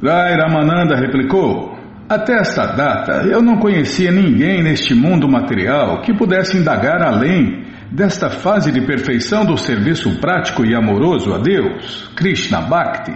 Rai 0.00 0.36
Ramananda 0.36 0.94
replicou: 0.94 1.76
Até 2.08 2.34
esta 2.34 2.66
data 2.66 3.26
eu 3.26 3.42
não 3.42 3.58
conhecia 3.58 4.12
ninguém 4.12 4.62
neste 4.62 4.94
mundo 4.94 5.28
material 5.28 6.02
que 6.02 6.14
pudesse 6.14 6.56
indagar 6.56 7.02
além 7.02 7.64
desta 7.90 8.30
fase 8.30 8.70
de 8.70 8.80
perfeição 8.82 9.44
do 9.44 9.56
serviço 9.56 10.20
prático 10.20 10.64
e 10.64 10.72
amoroso 10.72 11.34
a 11.34 11.38
Deus, 11.38 12.08
Krishna 12.14 12.60
Bhakti. 12.60 13.12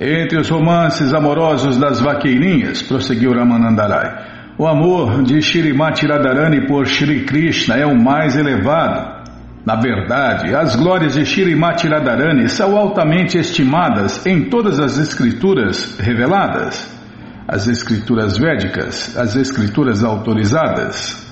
Entre 0.00 0.38
os 0.38 0.48
romances 0.48 1.12
amorosos 1.12 1.76
das 1.76 2.00
vaqueirinhas, 2.00 2.80
prosseguiu 2.80 3.34
Ramanandarai, 3.34 4.54
o 4.56 4.66
amor 4.66 5.22
de 5.22 5.42
Shrimati 5.42 6.06
Radharani 6.06 6.66
por 6.66 6.86
Shri 6.86 7.26
Krishna 7.26 7.76
é 7.76 7.84
o 7.84 8.02
mais 8.02 8.34
elevado. 8.34 9.19
Na 9.64 9.76
verdade, 9.76 10.54
as 10.54 10.74
glórias 10.74 11.14
de 11.14 11.24
Shrimati 11.24 11.86
Radharani 11.86 12.48
são 12.48 12.76
altamente 12.76 13.38
estimadas 13.38 14.24
em 14.24 14.48
todas 14.48 14.80
as 14.80 14.96
escrituras 14.96 15.98
reveladas, 15.98 16.98
as 17.46 17.68
escrituras 17.68 18.38
védicas, 18.38 19.16
as 19.18 19.36
escrituras 19.36 20.02
autorizadas, 20.02 21.30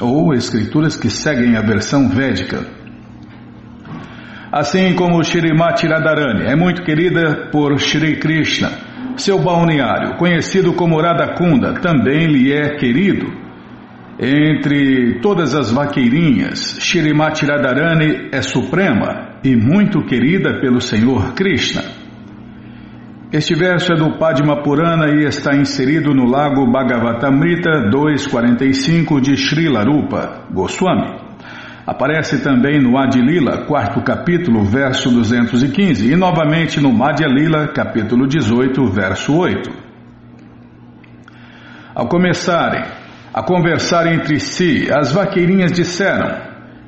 ou 0.00 0.32
escrituras 0.32 0.96
que 0.96 1.10
seguem 1.10 1.56
a 1.56 1.62
versão 1.62 2.08
védica. 2.08 2.64
Assim 4.52 4.94
como 4.94 5.22
Shrimati 5.22 5.88
Radharani 5.88 6.44
é 6.44 6.54
muito 6.54 6.82
querida 6.82 7.48
por 7.50 7.76
Shri 7.78 8.20
Krishna, 8.20 8.70
seu 9.16 9.38
balneário, 9.40 10.16
conhecido 10.16 10.72
como 10.74 11.00
Radhakunda, 11.00 11.74
também 11.80 12.28
lhe 12.28 12.52
é 12.52 12.76
querido. 12.76 13.47
Entre 14.20 15.20
todas 15.20 15.54
as 15.54 15.70
vaqueirinhas, 15.70 16.78
Shrimati 16.80 17.46
Radharani 17.46 18.30
é 18.32 18.42
suprema 18.42 19.38
e 19.44 19.54
muito 19.54 20.04
querida 20.04 20.60
pelo 20.60 20.80
Senhor 20.80 21.34
Krishna. 21.34 21.82
Este 23.30 23.54
verso 23.54 23.92
é 23.92 23.96
do 23.96 24.18
Padma 24.18 24.60
Purana 24.60 25.06
e 25.08 25.24
está 25.24 25.54
inserido 25.54 26.12
no 26.12 26.24
lago 26.24 26.66
Bhagavatamrita 26.66 27.90
2.45 27.90 29.20
de 29.20 29.36
Srila 29.36 29.84
Rupa 29.84 30.46
Goswami. 30.50 31.14
Aparece 31.86 32.42
também 32.42 32.82
no 32.82 32.98
Adilila, 32.98 33.66
quarto 33.66 34.02
capítulo, 34.02 34.64
verso 34.64 35.10
215, 35.10 36.12
e 36.12 36.16
novamente 36.16 36.80
no 36.80 36.92
Madhya 36.92 37.28
Lila, 37.28 37.68
capítulo 37.68 38.26
18, 38.26 38.84
verso 38.86 39.36
8. 39.36 39.70
Ao 41.94 42.08
começarem 42.08 42.97
a 43.38 43.42
conversar 43.44 44.12
entre 44.12 44.40
si, 44.40 44.88
as 44.92 45.12
vaqueirinhas 45.12 45.70
disseram: 45.70 46.28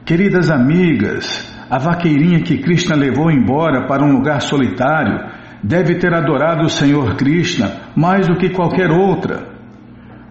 Queridas 0.04 0.50
amigas, 0.50 1.48
a 1.70 1.78
vaqueirinha 1.78 2.42
que 2.42 2.58
Krishna 2.58 2.96
levou 2.96 3.30
embora 3.30 3.86
para 3.86 4.04
um 4.04 4.10
lugar 4.10 4.42
solitário 4.42 5.30
deve 5.62 6.00
ter 6.00 6.12
adorado 6.12 6.64
o 6.64 6.68
Senhor 6.68 7.14
Krishna 7.14 7.70
mais 7.94 8.26
do 8.26 8.36
que 8.36 8.50
qualquer 8.50 8.90
outra. 8.90 9.46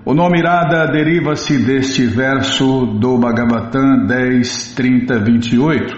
O 0.03 0.14
nome 0.14 0.39
Irada 0.39 0.88
deriva-se 0.92 1.58
deste 1.58 2.06
verso 2.06 2.86
do 3.00 3.17
Bhagavatam 3.17 4.06
10, 4.06 4.73
30, 4.76 5.20
28, 5.20 5.98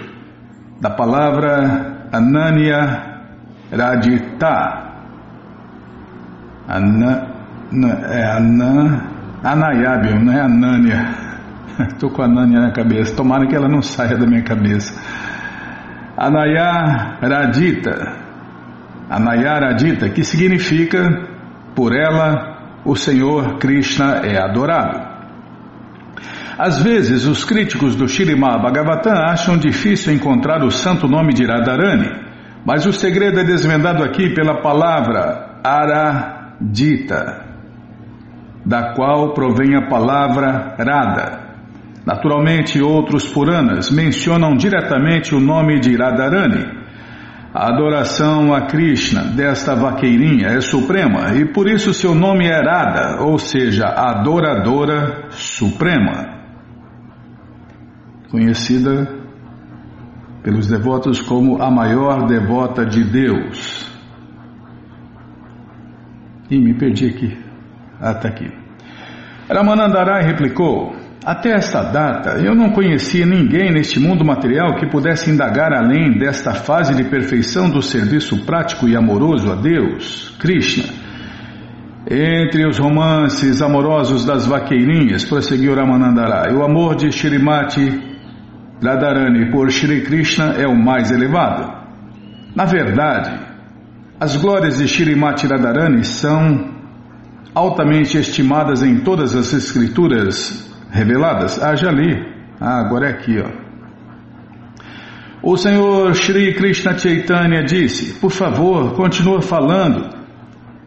da 0.80 0.90
palavra 0.90 2.08
Ananya 2.12 3.24
Radita. 3.72 4.82
Ana, 6.68 7.26
é 8.08 8.36
Anan, 8.36 9.11
Anayábio, 9.42 10.24
não 10.24 10.32
é 10.32 10.40
Ananya. 10.40 11.14
Estou 11.88 12.10
com 12.14 12.22
a 12.22 12.26
Ananya 12.26 12.60
na 12.60 12.70
cabeça, 12.70 13.16
tomara 13.16 13.46
que 13.46 13.56
ela 13.56 13.68
não 13.68 13.82
saia 13.82 14.16
da 14.16 14.26
minha 14.26 14.42
cabeça. 14.42 14.94
Anaya 16.16 17.18
Radita, 17.20 18.16
Anaya 19.10 19.58
Radita, 19.58 20.08
que 20.10 20.22
significa 20.22 21.28
por 21.74 21.92
ela 21.94 22.80
o 22.84 22.94
Senhor 22.94 23.58
Krishna 23.58 24.20
é 24.24 24.38
adorado. 24.38 25.12
Às 26.58 26.82
vezes, 26.82 27.24
os 27.24 27.44
críticos 27.44 27.96
do 27.96 28.06
Shirimá 28.06 28.58
Bhagavatam 28.58 29.14
acham 29.14 29.56
difícil 29.56 30.12
encontrar 30.12 30.62
o 30.62 30.70
santo 30.70 31.08
nome 31.08 31.32
de 31.32 31.44
Radharani, 31.44 32.08
mas 32.64 32.86
o 32.86 32.92
segredo 32.92 33.40
é 33.40 33.44
desvendado 33.44 34.04
aqui 34.04 34.30
pela 34.34 34.60
palavra 34.60 35.58
Aradita, 35.64 37.51
da 38.64 38.94
qual 38.94 39.32
provém 39.32 39.74
a 39.76 39.88
palavra 39.88 40.76
Radha. 40.78 41.52
Naturalmente, 42.04 42.82
outros 42.82 43.26
Puranas 43.28 43.90
mencionam 43.90 44.56
diretamente 44.56 45.34
o 45.34 45.40
nome 45.40 45.78
de 45.78 45.96
Radharani, 45.96 46.82
a 47.54 47.68
adoração 47.68 48.54
a 48.54 48.62
Krishna 48.62 49.24
desta 49.24 49.74
vaqueirinha 49.74 50.48
é 50.48 50.60
suprema 50.62 51.34
e 51.34 51.44
por 51.44 51.68
isso 51.68 51.92
seu 51.92 52.14
nome 52.14 52.46
é 52.46 52.56
Radha, 52.56 53.22
ou 53.22 53.36
seja, 53.36 53.88
adoradora 53.88 55.26
suprema. 55.28 56.40
Conhecida 58.30 59.06
pelos 60.42 60.66
devotos 60.66 61.20
como 61.20 61.62
a 61.62 61.70
maior 61.70 62.26
devota 62.26 62.86
de 62.86 63.04
Deus. 63.04 63.86
E 66.50 66.58
me 66.58 66.72
perdi 66.72 67.06
aqui. 67.06 67.41
Tá 68.02 68.28
aqui. 68.28 68.50
Ramanandarai 69.48 70.24
replicou: 70.24 70.96
até 71.24 71.52
esta 71.52 71.84
data, 71.84 72.30
eu 72.44 72.52
não 72.52 72.70
conhecia 72.70 73.24
ninguém 73.24 73.72
neste 73.72 74.00
mundo 74.00 74.24
material 74.24 74.74
que 74.74 74.90
pudesse 74.90 75.30
indagar 75.30 75.72
além 75.72 76.18
desta 76.18 76.52
fase 76.52 76.96
de 76.96 77.04
perfeição 77.04 77.70
do 77.70 77.80
serviço 77.80 78.44
prático 78.44 78.88
e 78.88 78.96
amoroso 78.96 79.52
a 79.52 79.54
Deus, 79.54 80.34
Krishna. 80.40 80.84
Entre 82.10 82.66
os 82.66 82.76
romances 82.76 83.62
amorosos 83.62 84.24
das 84.24 84.46
vaqueirinhas, 84.46 85.24
prosseguiu 85.24 85.76
Ramanandarai, 85.76 86.52
o 86.52 86.64
amor 86.64 86.96
de 86.96 87.12
Shrimati 87.12 88.02
Radharani 88.82 89.52
por 89.52 89.70
Shri 89.70 90.00
Krishna 90.00 90.54
é 90.58 90.66
o 90.66 90.74
mais 90.74 91.12
elevado. 91.12 91.72
Na 92.56 92.64
verdade, 92.64 93.38
as 94.18 94.34
glórias 94.34 94.78
de 94.78 94.88
Shrimati 94.88 95.46
Radharani 95.46 96.02
são 96.02 96.81
altamente 97.54 98.18
estimadas 98.18 98.82
em 98.82 99.00
todas 99.00 99.34
as 99.34 99.52
escrituras 99.52 100.70
reveladas? 100.90 101.62
Ah, 101.62 101.74
já 101.76 101.90
li. 101.90 102.14
Ah, 102.60 102.80
agora 102.80 103.08
é 103.08 103.10
aqui, 103.10 103.38
ó. 103.38 103.62
O 105.42 105.56
Senhor 105.56 106.14
Shri 106.14 106.54
Krishna 106.54 106.96
Chaitanya 106.96 107.64
disse: 107.64 108.20
Por 108.20 108.30
favor, 108.30 108.94
continua 108.94 109.42
falando. 109.42 110.22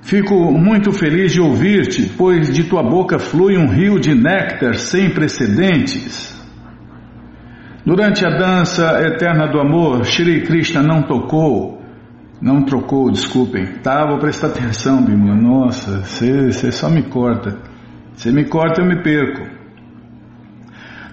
Fico 0.01 0.51
muito 0.51 0.91
feliz 0.91 1.33
de 1.33 1.41
ouvir-te, 1.41 2.03
pois 2.15 2.53
de 2.53 2.63
tua 2.63 2.83
boca 2.83 3.19
flui 3.19 3.57
um 3.57 3.67
rio 3.67 3.99
de 3.99 4.13
néctar 4.13 4.75
sem 4.75 5.09
precedentes. 5.09 6.33
Durante 7.85 8.25
a 8.25 8.29
dança 8.29 9.01
eterna 9.01 9.47
do 9.47 9.59
amor, 9.59 10.05
Shri 10.05 10.43
Krishna 10.43 10.81
não 10.81 11.03
tocou, 11.03 11.74
não 12.45 12.61
trocou, 12.61 13.09
desculpem. 13.09 13.65
Tá, 13.81 14.05
vou 14.05 14.19
prestar 14.19 14.49
atenção, 14.49 15.03
Bimala. 15.03 15.35
Nossa, 15.35 16.01
você 16.01 16.71
só 16.71 16.87
me 16.87 17.01
corta. 17.01 17.57
Você 18.13 18.31
me 18.31 18.45
corta, 18.45 18.81
eu 18.81 18.85
me 18.85 19.01
perco. 19.01 19.47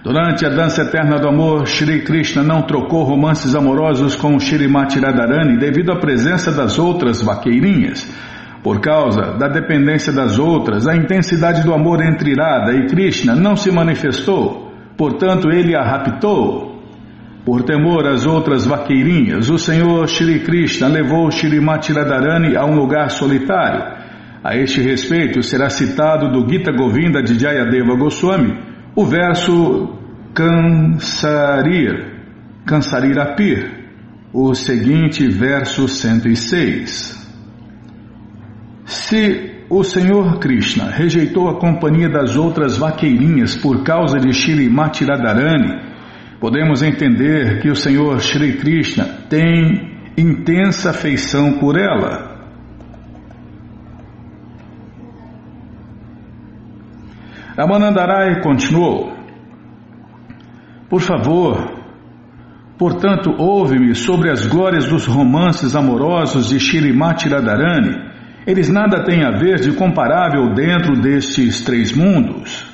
Durante 0.03 0.45
a 0.45 0.49
dança 0.49 0.83
eterna 0.83 1.17
do 1.17 1.27
amor, 1.27 1.65
Shri 1.65 2.03
Krishna 2.03 2.43
não 2.43 2.61
trocou 2.61 3.03
romances 3.03 3.55
amorosos 3.55 4.15
com 4.15 4.37
Shrimati 4.37 4.99
Radharani 4.99 5.57
devido 5.57 5.91
à 5.91 5.99
presença 5.99 6.51
das 6.51 6.77
outras 6.77 7.19
vaqueirinhas. 7.23 8.07
Por 8.61 8.79
causa 8.79 9.35
da 9.35 9.47
dependência 9.47 10.13
das 10.13 10.37
outras, 10.37 10.87
a 10.87 10.95
intensidade 10.95 11.63
do 11.63 11.73
amor 11.73 11.99
entre 12.03 12.35
Radha 12.35 12.73
e 12.73 12.85
Krishna 12.85 13.33
não 13.33 13.55
se 13.55 13.71
manifestou, 13.71 14.71
portanto 14.95 15.49
ele 15.49 15.75
a 15.75 15.81
raptou. 15.81 16.72
Por 17.45 17.63
temor 17.63 18.07
às 18.07 18.25
outras 18.25 18.65
vaqueirinhas, 18.65 19.49
o 19.49 19.57
Senhor 19.57 20.07
Shri 20.07 20.39
Krishna 20.39 20.87
levou 20.87 21.29
Shrimati 21.29 21.91
Radharani 21.91 22.55
a 22.55 22.65
um 22.65 22.75
lugar 22.75 23.09
solitário. 23.09 24.01
A 24.41 24.55
este 24.55 24.81
respeito 24.81 25.43
será 25.43 25.69
citado 25.69 26.31
do 26.31 26.49
Gita 26.49 26.71
Govinda 26.71 27.21
de 27.21 27.37
Jayadeva 27.37 27.95
Goswami 27.95 28.53
o 28.95 29.05
verso 29.05 29.97
Cansarir, 30.33 32.13
Cansarirapir, 32.65 33.83
o 34.31 34.53
seguinte 34.53 35.27
verso 35.27 35.87
106. 35.87 37.21
Se 38.85 39.65
o 39.69 39.83
Senhor 39.83 40.39
Krishna 40.39 40.91
rejeitou 40.91 41.49
a 41.49 41.59
companhia 41.59 42.09
das 42.09 42.35
outras 42.35 42.77
vaqueirinhas 42.77 43.55
por 43.55 43.83
causa 43.83 44.17
de 44.17 44.31
Shrimati 44.31 45.03
Radharani, 45.05 45.92
podemos 46.43 46.83
entender 46.83 47.61
que 47.61 47.69
o 47.69 47.75
Senhor 47.75 48.19
Shri 48.19 48.57
Krishna 48.57 49.05
tem 49.29 50.11
intensa 50.17 50.89
afeição 50.89 51.53
por 51.53 51.79
ela. 51.79 52.49
Ramanandarai 57.57 58.41
continuou: 58.41 59.13
Por 60.89 60.99
favor, 60.99 61.79
portanto, 62.77 63.33
ouve-me 63.37 63.95
sobre 63.95 64.29
as 64.29 64.45
glórias 64.45 64.89
dos 64.89 65.05
romances 65.05 65.77
amorosos 65.77 66.49
de 66.49 66.59
Shirimati 66.59 67.29
Radharani 67.29 68.11
Eles 68.45 68.67
nada 68.67 69.05
têm 69.05 69.23
a 69.23 69.31
ver 69.31 69.61
de 69.61 69.71
comparável 69.77 70.53
dentro 70.53 71.01
destes 71.01 71.63
três 71.63 71.93
mundos. 71.93 72.72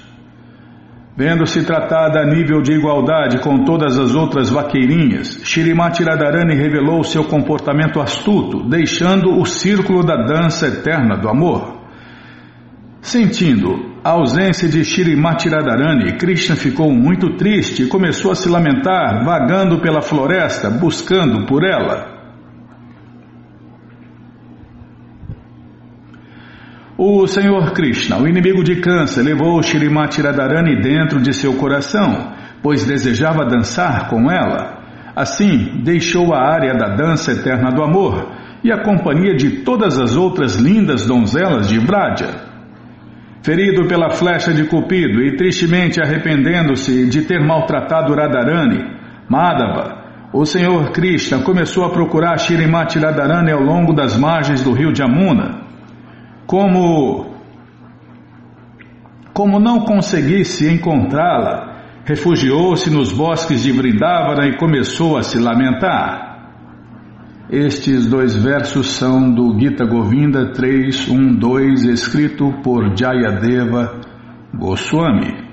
Vendo-se 1.16 1.66
tratada 1.66 2.22
a 2.22 2.26
nível 2.26 2.62
de 2.62 2.72
igualdade 2.72 3.40
com 3.40 3.66
todas 3.66 4.00
as 4.00 4.16
outras 4.16 4.50
vaqueirinhas, 4.50 5.42
Shirimati 5.44 6.04
Radharani 6.04 6.56
revelou 6.56 7.04
seu 7.04 7.26
comportamento 7.26 8.00
astuto, 8.00 8.64
deixando 8.70 9.38
o 9.38 9.46
círculo 9.46 10.04
da 10.04 10.16
dança 10.16 10.68
eterna 10.68 11.18
do 11.18 11.28
amor. 11.28 11.78
Sentindo 13.02 13.90
a 14.04 14.12
ausência 14.12 14.70
de 14.70 14.84
Shirimati 14.84 15.50
Radharani, 15.50 16.18
Krishna 16.18 16.56
ficou 16.56 16.90
muito 16.92 17.36
triste 17.36 17.84
e 17.84 17.88
começou 17.88 18.32
a 18.32 18.36
se 18.36 18.48
lamentar, 18.48 19.26
vagando 19.26 19.80
pela 19.82 20.02
floresta, 20.02 20.70
buscando 20.70 21.46
por 21.46 21.66
ela. 21.66 22.09
O 27.02 27.26
Senhor 27.28 27.72
Krishna, 27.72 28.18
o 28.18 28.28
inimigo 28.28 28.62
de 28.62 28.82
câncer, 28.82 29.24
levou 29.24 29.64
Shrimati 29.64 30.22
Radharani 30.22 30.82
dentro 30.82 31.22
de 31.22 31.34
seu 31.34 31.54
coração, 31.54 32.34
pois 32.62 32.86
desejava 32.86 33.46
dançar 33.46 34.10
com 34.10 34.30
ela. 34.30 34.80
Assim, 35.16 35.82
deixou 35.82 36.34
a 36.34 36.42
área 36.42 36.74
da 36.74 36.98
dança 36.98 37.32
eterna 37.32 37.72
do 37.72 37.82
amor 37.82 38.30
e 38.62 38.70
a 38.70 38.84
companhia 38.84 39.34
de 39.34 39.62
todas 39.64 39.98
as 39.98 40.18
outras 40.18 40.58
lindas 40.58 41.06
donzelas 41.06 41.70
de 41.70 41.80
Vraja. 41.80 42.32
Ferido 43.44 43.88
pela 43.88 44.10
flecha 44.10 44.54
de 44.54 44.66
Cupido 44.66 45.22
e 45.22 45.38
tristemente 45.38 46.02
arrependendo-se 46.02 47.08
de 47.08 47.22
ter 47.22 47.40
maltratado 47.40 48.14
Radharani, 48.14 48.84
Madhava, 49.30 50.04
o 50.34 50.44
Senhor 50.44 50.92
Krishna 50.92 51.40
começou 51.44 51.86
a 51.86 51.92
procurar 51.92 52.38
Shrimati 52.38 53.00
Radharani 53.00 53.54
ao 53.54 53.62
longo 53.62 53.94
das 53.94 54.18
margens 54.18 54.62
do 54.62 54.74
rio 54.74 54.94
Jamuna 54.94 55.59
como 56.50 57.28
como 59.32 59.60
não 59.60 59.82
conseguisse 59.82 60.68
encontrá-la, 60.68 62.02
refugiou-se 62.04 62.90
nos 62.90 63.14
bosques 63.14 63.62
de 63.62 63.72
Vrindavana 63.72 64.48
e 64.48 64.58
começou 64.58 65.16
a 65.16 65.22
se 65.22 65.38
lamentar. 65.38 66.28
Estes 67.52 68.08
dois 68.08 68.36
versos 68.36 68.88
são 68.88 69.32
do 69.32 69.58
Gita 69.60 69.86
Govinda 69.86 70.52
3.1.2, 70.52 71.88
escrito 71.88 72.52
por 72.64 72.98
Jayadeva 72.98 74.02
Goswami. 74.54 75.49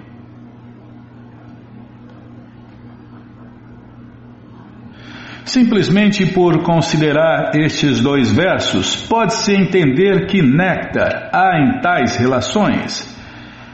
Simplesmente 5.47 6.27
por 6.27 6.65
considerar 6.65 7.53
estes 7.55 8.01
dois 8.01 8.33
versos, 8.33 9.07
pode-se 9.07 9.55
entender 9.55 10.27
que 10.27 10.43
néctar 10.43 11.31
há 11.33 11.61
em 11.61 11.81
tais 11.81 12.17
relações. 12.17 13.17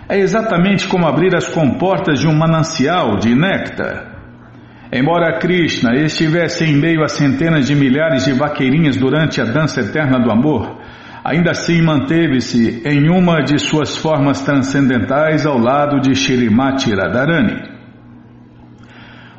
É 0.07 0.19
exatamente 0.19 0.87
como 0.87 1.07
abrir 1.07 1.35
as 1.35 1.49
comportas 1.49 2.21
de 2.21 2.29
um 2.29 2.37
manancial 2.37 3.17
de 3.17 3.35
néctar. 3.35 4.13
Embora 4.93 5.39
Krishna 5.39 5.97
estivesse 5.97 6.67
em 6.67 6.77
meio 6.77 7.03
a 7.03 7.09
centenas 7.09 7.67
de 7.67 7.75
milhares 7.75 8.27
de 8.27 8.35
vaqueirinhas 8.35 8.99
durante 8.99 9.41
a 9.41 9.45
dança 9.45 9.81
eterna 9.81 10.21
do 10.21 10.31
amor, 10.31 10.79
ainda 11.25 11.53
assim 11.53 11.81
manteve-se 11.81 12.83
em 12.85 13.09
uma 13.09 13.41
de 13.43 13.59
suas 13.59 13.97
formas 13.97 14.43
transcendentais 14.43 15.47
ao 15.47 15.57
lado 15.57 16.03
de 16.03 16.15
Shrimati 16.15 16.95
Radharani. 16.95 17.72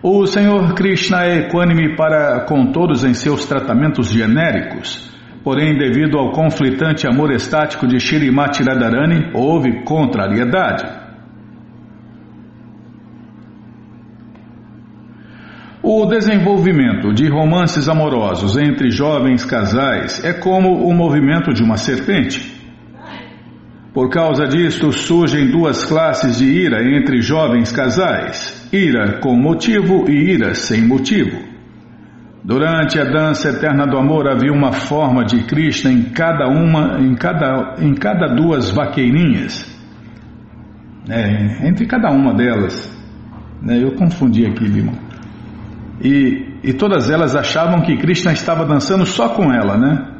O 0.05 0.25
Senhor 0.27 0.73
Krishna 0.73 1.23
é 1.23 1.47
equânime 1.47 1.95
para 1.95 2.41
com 2.41 2.73
todos 2.73 3.05
em 3.05 3.13
seus 3.13 3.45
tratamentos 3.45 4.09
genéricos, 4.11 5.09
porém, 5.45 5.77
devido 5.77 6.17
ao 6.17 6.33
conflitante 6.33 7.07
amor 7.07 7.31
estático 7.31 7.87
de 7.87 8.01
Shrimati 8.01 8.63
Radharani, 8.63 9.31
houve 9.33 9.85
contrariedade. 9.85 10.83
O 15.81 16.05
desenvolvimento 16.05 17.13
de 17.13 17.29
romances 17.29 17.87
amorosos 17.87 18.57
entre 18.57 18.91
jovens 18.91 19.45
casais 19.45 20.21
é 20.21 20.33
como 20.33 20.85
o 20.85 20.93
movimento 20.93 21.53
de 21.53 21.63
uma 21.63 21.77
serpente. 21.77 22.61
Por 23.93 24.09
causa 24.09 24.47
disto, 24.47 24.91
surgem 24.91 25.49
duas 25.49 25.85
classes 25.85 26.39
de 26.39 26.45
ira 26.45 26.83
entre 26.93 27.21
jovens 27.21 27.71
casais: 27.71 28.62
ira 28.73 29.19
com 29.19 29.35
motivo 29.35 30.09
e 30.09 30.31
ira 30.31 30.55
sem 30.55 30.81
motivo. 30.87 31.37
Durante 32.43 32.99
a 32.99 33.05
dança 33.05 33.49
eterna 33.49 33.85
do 33.85 33.97
amor 33.97 34.27
havia 34.27 34.51
uma 34.51 34.73
forma 34.73 35.23
de 35.23 35.43
Krishna 35.43 35.91
em 35.91 36.03
cada 36.09 36.47
uma, 36.47 36.99
em 36.99 37.15
cada, 37.15 37.75
em 37.79 37.93
cada 37.93 38.27
duas 38.35 38.69
vaqueirinhas. 38.71 39.71
É, 41.07 41.67
entre 41.67 41.85
cada 41.85 42.09
uma 42.09 42.33
delas. 42.33 42.91
Né, 43.61 43.81
eu 43.81 43.93
confundi 43.93 44.45
aqui, 44.45 44.65
Lima. 44.65 44.93
E, 46.01 46.59
e 46.63 46.73
todas 46.73 47.09
elas 47.09 47.35
achavam 47.35 47.81
que 47.81 47.95
Krishna 47.95 48.33
estava 48.33 48.65
dançando 48.65 49.05
só 49.05 49.29
com 49.29 49.53
ela, 49.53 49.77
né? 49.77 50.13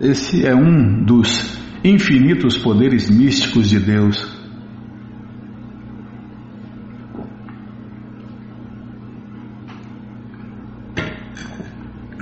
Esse 0.00 0.46
é 0.46 0.54
um 0.54 1.04
dos 1.04 1.58
infinitos 1.84 2.56
poderes 2.56 3.10
místicos 3.10 3.68
de 3.68 3.78
Deus. 3.78 4.41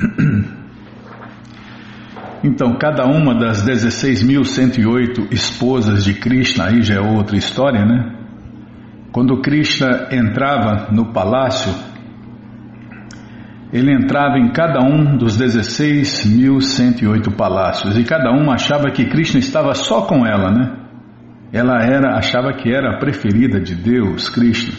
Então, 2.42 2.74
cada 2.78 3.04
uma 3.04 3.34
das 3.34 3.62
16.108 3.66 5.30
esposas 5.30 6.04
de 6.04 6.14
Krishna, 6.14 6.68
aí 6.68 6.80
já 6.80 6.94
é 6.94 7.00
outra 7.00 7.36
história, 7.36 7.84
né? 7.84 8.14
Quando 9.12 9.42
Krishna 9.42 10.08
entrava 10.10 10.90
no 10.90 11.12
palácio, 11.12 11.70
ele 13.72 13.92
entrava 13.92 14.38
em 14.38 14.50
cada 14.52 14.80
um 14.82 15.18
dos 15.18 15.38
16.108 15.38 17.36
palácios 17.36 17.98
e 17.98 18.04
cada 18.04 18.30
uma 18.30 18.54
achava 18.54 18.90
que 18.90 19.04
Krishna 19.04 19.38
estava 19.38 19.74
só 19.74 20.02
com 20.02 20.26
ela, 20.26 20.50
né? 20.50 20.76
Ela 21.52 21.82
era, 21.82 22.16
achava 22.16 22.54
que 22.54 22.72
era 22.72 22.94
a 22.94 22.98
preferida 22.98 23.60
de 23.60 23.74
Deus, 23.74 24.30
Krishna. 24.30 24.72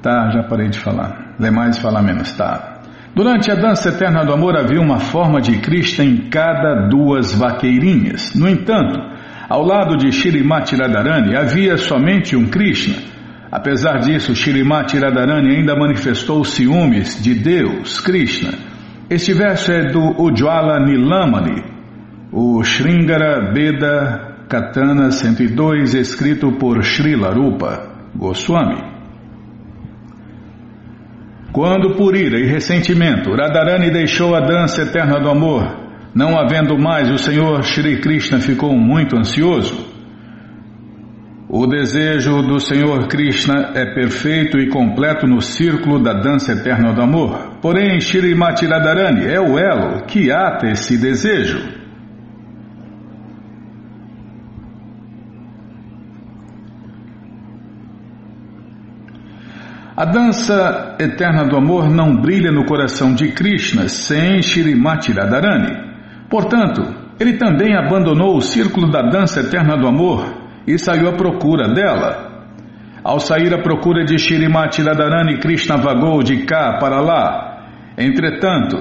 Tá, 0.00 0.30
já 0.30 0.42
parei 0.44 0.68
de 0.68 0.78
falar. 0.78 1.34
Lê 1.38 1.50
mais 1.50 1.76
e 1.76 1.80
fala 1.82 2.00
menos, 2.00 2.32
tá. 2.32 2.77
Durante 3.14 3.50
a 3.50 3.54
dança 3.54 3.88
eterna 3.88 4.24
do 4.24 4.32
amor 4.32 4.56
havia 4.56 4.80
uma 4.80 4.98
forma 4.98 5.40
de 5.40 5.58
Krishna 5.58 6.04
em 6.04 6.28
cada 6.28 6.88
duas 6.88 7.32
vaqueirinhas. 7.32 8.34
No 8.34 8.48
entanto, 8.48 9.00
ao 9.48 9.64
lado 9.64 9.96
de 9.96 10.12
Shirimati 10.12 10.76
Radharani 10.76 11.36
havia 11.36 11.76
somente 11.76 12.36
um 12.36 12.46
Krishna 12.46 13.18
Apesar 13.50 14.00
disso, 14.00 14.34
Shirimati 14.34 14.98
Radharani 14.98 15.56
ainda 15.56 15.74
manifestou 15.74 16.44
ciúmes 16.44 17.22
de 17.22 17.34
Deus, 17.34 17.98
Krishna. 18.00 18.52
Este 19.08 19.32
verso 19.32 19.72
é 19.72 19.90
do 19.90 20.22
Ujjwala 20.22 20.78
Nilamani, 20.80 21.64
o 22.30 22.60
Sringara 22.62 23.50
Beda 23.50 24.44
Katana 24.48 25.10
102, 25.10 25.94
escrito 25.94 26.52
por 26.52 26.84
Srila 26.84 27.32
Rupa 27.32 28.10
Goswami. 28.14 28.97
Quando 31.52 31.96
por 31.96 32.14
ira 32.14 32.38
e 32.38 32.46
ressentimento 32.46 33.30
Radharani 33.30 33.90
deixou 33.90 34.34
a 34.34 34.40
dança 34.40 34.82
eterna 34.82 35.18
do 35.18 35.30
amor, 35.30 35.62
não 36.14 36.38
havendo 36.38 36.78
mais 36.78 37.10
o 37.10 37.18
Senhor 37.18 37.62
Shri 37.62 38.00
Krishna 38.00 38.40
ficou 38.40 38.72
muito 38.74 39.16
ansioso. 39.16 39.86
O 41.48 41.66
desejo 41.66 42.42
do 42.42 42.60
Senhor 42.60 43.08
Krishna 43.08 43.72
é 43.74 43.94
perfeito 43.94 44.58
e 44.58 44.68
completo 44.68 45.26
no 45.26 45.40
círculo 45.40 45.98
da 45.98 46.12
dança 46.12 46.52
eterna 46.52 46.92
do 46.92 47.00
amor. 47.00 47.56
Porém, 47.62 47.98
Shrimati 47.98 48.66
Radharani 48.66 49.26
é 49.26 49.40
o 49.40 49.58
elo 49.58 50.02
que 50.04 50.30
ata 50.30 50.66
esse 50.66 50.98
desejo. 50.98 51.77
A 59.98 60.04
dança 60.04 60.94
eterna 61.00 61.44
do 61.44 61.56
amor 61.56 61.90
não 61.90 62.14
brilha 62.14 62.52
no 62.52 62.64
coração 62.64 63.12
de 63.12 63.32
Krishna 63.32 63.88
sem 63.88 64.40
Shrimati 64.40 65.10
Radharani. 65.10 65.76
Portanto, 66.30 66.82
ele 67.18 67.32
também 67.32 67.76
abandonou 67.76 68.36
o 68.36 68.40
círculo 68.40 68.92
da 68.92 69.02
dança 69.02 69.40
eterna 69.40 69.76
do 69.76 69.88
amor 69.88 70.24
e 70.64 70.78
saiu 70.78 71.08
à 71.08 71.14
procura 71.14 71.74
dela. 71.74 72.44
Ao 73.02 73.18
sair 73.18 73.52
à 73.52 73.60
procura 73.60 74.04
de 74.04 74.16
Shirimati 74.20 74.82
Radharani, 74.82 75.40
Krishna 75.40 75.76
vagou 75.76 76.22
de 76.22 76.44
cá 76.44 76.78
para 76.78 77.00
lá. 77.00 77.64
Entretanto, 77.98 78.76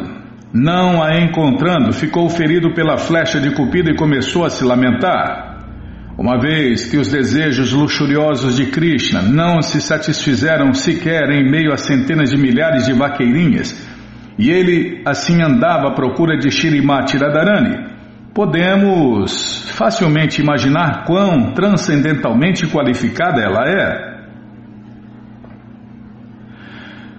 não 0.54 1.02
a 1.02 1.18
encontrando, 1.20 1.94
ficou 1.94 2.30
ferido 2.30 2.76
pela 2.76 2.96
flecha 2.96 3.40
de 3.40 3.56
Cupido 3.56 3.90
e 3.90 3.98
começou 3.98 4.46
a 4.46 4.52
se 4.52 4.64
lamentar. 4.64 5.57
Uma 6.18 6.40
vez 6.40 6.90
que 6.90 6.98
os 6.98 7.10
desejos 7.10 7.72
luxuriosos 7.72 8.56
de 8.58 8.66
Krishna 8.66 9.22
não 9.22 9.62
se 9.62 9.80
satisfizeram 9.80 10.74
sequer 10.74 11.30
em 11.30 11.48
meio 11.48 11.72
a 11.72 11.78
centenas 11.78 12.32
de 12.32 12.38
milhares 12.38 12.88
de 12.88 12.94
vaqueirinhas, 12.94 13.88
e 14.36 14.50
ele 14.50 15.04
assim 15.06 15.44
andava 15.44 15.90
à 15.90 15.94
procura 15.94 16.36
de 16.40 16.50
Shirimati 16.50 17.18
Radharani, 17.18 17.88
podemos 18.34 19.70
facilmente 19.70 20.42
imaginar 20.42 21.06
quão 21.06 21.54
transcendentalmente 21.54 22.66
qualificada 22.66 23.40
ela 23.40 23.64
é. 23.68 24.18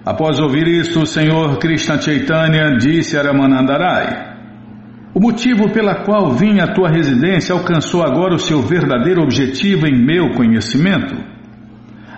Após 0.05 0.39
ouvir 0.39 0.67
isto, 0.67 1.01
o 1.01 1.05
Senhor 1.05 1.57
Krishna 1.57 2.01
Chaitanya 2.01 2.75
disse 2.77 3.17
a 3.17 3.21
Ramanandarai: 3.21 4.28
O 5.11 5.19
motivo 5.19 5.71
pela 5.71 6.03
qual 6.03 6.33
vim 6.33 6.59
à 6.59 6.67
tua 6.67 6.87
residência 6.87 7.53
alcançou 7.53 8.03
agora 8.03 8.35
o 8.35 8.39
seu 8.39 8.61
verdadeiro 8.61 9.23
objetivo 9.23 9.87
em 9.87 10.05
meu 10.05 10.35
conhecimento. 10.35 11.15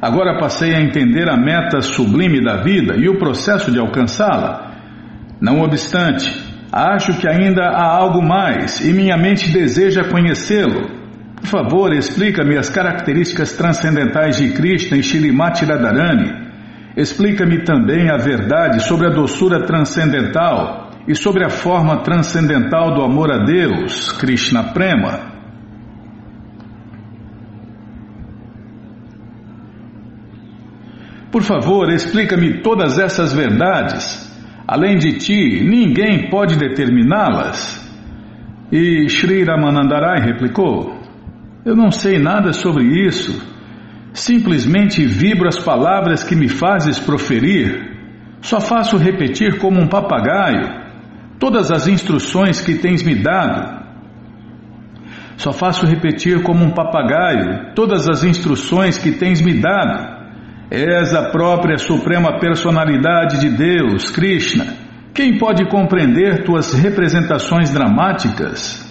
Agora 0.02 0.40
passei 0.40 0.76
a 0.76 0.82
entender 0.82 1.30
a 1.30 1.38
meta 1.38 1.80
sublime 1.80 2.44
da 2.44 2.58
vida 2.58 2.96
e 2.98 3.08
o 3.08 3.18
processo 3.18 3.72
de 3.72 3.80
alcançá-la. 3.80 4.72
Não 5.40 5.62
obstante, 5.62 6.30
acho 6.70 7.18
que 7.18 7.30
ainda 7.30 7.64
há 7.64 7.96
algo 7.96 8.22
mais 8.22 8.82
e 8.82 8.92
minha 8.92 9.16
mente 9.16 9.50
deseja 9.52 10.04
conhecê-lo. 10.10 11.00
Por 11.36 11.48
favor, 11.48 11.94
explica-me 11.94 12.58
as 12.58 12.70
características 12.70 13.54
transcendentais 13.54 14.38
de 14.38 14.50
Krishna 14.52 14.98
e 14.98 15.04
Shrimati 15.04 15.64
Radharani. 15.64 16.52
Explica-me 16.98 17.64
também 17.64 18.10
a 18.10 18.18
verdade 18.18 18.82
sobre 18.84 19.08
a 19.08 19.12
doçura 19.12 19.66
transcendental 19.66 20.81
e 21.08 21.16
sobre 21.16 21.44
a 21.44 21.50
forma 21.50 22.04
transcendental 22.04 22.94
do 22.94 23.02
amor 23.02 23.32
a 23.32 23.44
Deus, 23.44 24.12
Krishna 24.12 24.72
Prema. 24.72 25.32
Por 31.32 31.44
favor, 31.44 31.90
explica-me 31.90 32.62
todas 32.62 33.00
essas 33.00 33.34
verdades. 33.34 34.30
Além 34.68 34.98
de 34.98 35.18
ti, 35.18 35.64
ninguém 35.64 36.30
pode 36.30 36.58
determiná-las. 36.58 37.80
E 38.72 39.10
Sri 39.10 39.44
Ramanandarai 39.44 40.20
replicou: 40.22 41.00
Eu 41.66 41.76
não 41.76 41.90
sei 41.90 42.20
nada 42.20 42.54
sobre 42.54 42.84
isso. 43.08 43.50
Simplesmente 44.14 45.06
vibro 45.06 45.48
as 45.48 45.58
palavras 45.58 46.22
que 46.22 46.36
me 46.36 46.50
fazes 46.50 47.00
proferir. 47.00 47.90
Só 48.42 48.60
faço 48.60 48.98
repetir 48.98 49.58
como 49.58 49.80
um 49.80 49.88
papagaio 49.88 50.81
todas 51.42 51.72
as 51.72 51.88
instruções 51.88 52.62
que 52.62 52.76
tens 52.76 53.02
me 53.02 53.16
dado. 53.16 53.82
Só 55.38 55.52
faço 55.52 55.88
repetir 55.88 56.44
como 56.44 56.64
um 56.64 56.70
papagaio 56.70 57.74
todas 57.74 58.08
as 58.08 58.24
instruções 58.24 59.00
que 59.00 59.14
tens 59.14 59.42
me 59.42 59.60
dado. 59.60 60.22
És 60.70 61.16
a 61.16 61.32
própria 61.32 61.80
Suprema 61.80 62.40
Personalidade 62.40 63.40
de 63.40 63.50
Deus, 63.50 64.12
Krishna. 64.12 64.66
Quem 65.16 65.40
pode 65.40 65.68
compreender 65.68 66.44
tuas 66.44 66.74
representações 66.74 67.74
dramáticas? 67.74 68.88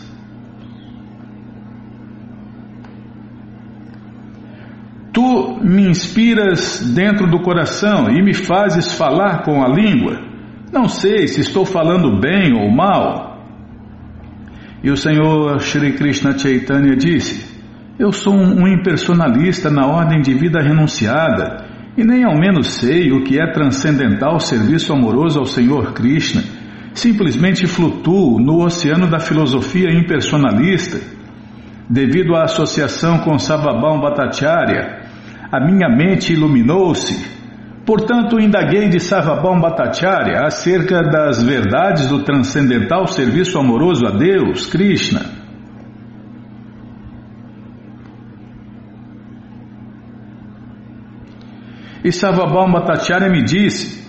Tu 5.13 5.61
me 5.63 5.89
inspiras 5.89 6.81
dentro 6.95 7.29
do 7.29 7.41
coração 7.43 8.09
e 8.11 8.21
me 8.23 8.35
fazes 8.35 8.93
falar 8.93 9.45
com 9.45 9.63
a 9.63 9.69
língua. 9.69 10.30
Não 10.73 10.89
sei 10.89 11.27
se 11.27 11.41
estou 11.41 11.65
falando 11.65 12.21
bem 12.21 12.55
ou 12.55 12.71
mal. 12.71 13.31
E 14.83 14.91
o 14.91 14.97
Senhor 14.97 15.61
Shri 15.61 15.93
Krishna 15.95 16.39
Chaitanya 16.39 16.97
disse: 16.97 17.61
Eu 17.99 18.13
sou 18.13 18.35
um 18.35 18.69
impersonalista 18.69 19.69
na 19.69 19.87
ordem 19.87 20.23
de 20.23 20.33
vida 20.33 20.63
renunciada 20.63 21.67
e 21.97 22.05
nem 22.05 22.25
ao 22.25 22.39
menos 22.39 22.69
sei 22.69 23.11
o 23.11 23.25
que 23.25 23.41
é 23.41 23.51
transcendental 23.53 24.39
serviço 24.39 24.93
amoroso 24.93 25.41
ao 25.41 25.45
Senhor 25.45 25.93
Krishna. 25.93 26.43
Simplesmente 26.95 27.67
flutuo 27.67 28.39
no 28.41 28.65
oceano 28.65 29.09
da 29.09 29.19
filosofia 29.19 29.91
impersonalista. 29.91 30.99
Devido 31.89 32.37
à 32.37 32.45
associação 32.45 33.19
com 33.19 33.37
Savabam 33.39 34.01
Bhattacharya, 34.01 35.01
a 35.51 35.61
minha 35.61 35.89
mente 35.89 36.33
iluminou-se. 36.33 37.40
Portanto, 37.91 38.39
indaguei 38.39 38.89
de 38.89 39.01
Savabam 39.01 39.61
Bhattacharya 39.61 40.43
acerca 40.47 41.03
das 41.03 41.43
verdades 41.43 42.09
do 42.09 42.23
transcendental 42.23 43.09
serviço 43.09 43.59
amoroso 43.59 44.07
a 44.07 44.13
Deus, 44.13 44.65
Krishna. 44.67 45.23
E 52.05 52.13
Savabam 52.13 52.71
Bhattacharya 52.71 53.29
me 53.29 53.43
disse: 53.43 54.09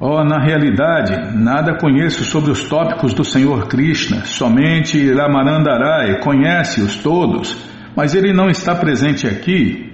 Oh, 0.00 0.24
na 0.24 0.44
realidade, 0.44 1.38
nada 1.38 1.78
conheço 1.78 2.24
sobre 2.24 2.50
os 2.50 2.68
tópicos 2.68 3.14
do 3.14 3.22
Senhor 3.22 3.68
Krishna, 3.68 4.24
somente 4.24 5.08
Ramarandarai 5.14 6.18
conhece-os 6.18 6.96
todos, 6.96 7.56
mas 7.94 8.12
ele 8.12 8.32
não 8.32 8.48
está 8.50 8.74
presente 8.74 9.28
aqui. 9.28 9.89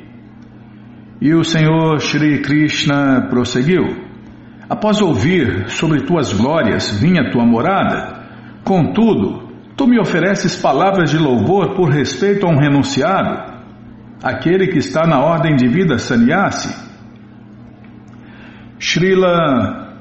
E 1.21 1.35
o 1.35 1.43
Senhor 1.43 1.99
Shri 2.01 2.43
Krishna 2.43 3.27
prosseguiu: 3.31 3.85
Após 4.69 5.01
ouvir 5.01 5.71
sobre 5.71 6.03
tuas 6.03 6.33
glórias, 6.33 7.01
à 7.19 7.31
tua 7.31 7.47
morada. 7.47 8.17
Contudo, 8.65 9.49
tu 9.77 9.87
me 9.87 9.99
ofereces 9.99 10.57
palavras 10.57 11.11
de 11.11 11.19
louvor 11.19 11.75
por 11.75 11.89
respeito 11.89 12.47
a 12.47 12.51
um 12.51 12.59
renunciado, 12.59 13.55
aquele 14.23 14.67
que 14.67 14.79
está 14.79 15.07
na 15.07 15.21
ordem 15.21 15.55
de 15.55 15.69
vida 15.69 15.99
sannyasi. 15.99 16.75
Srila, 18.79 19.95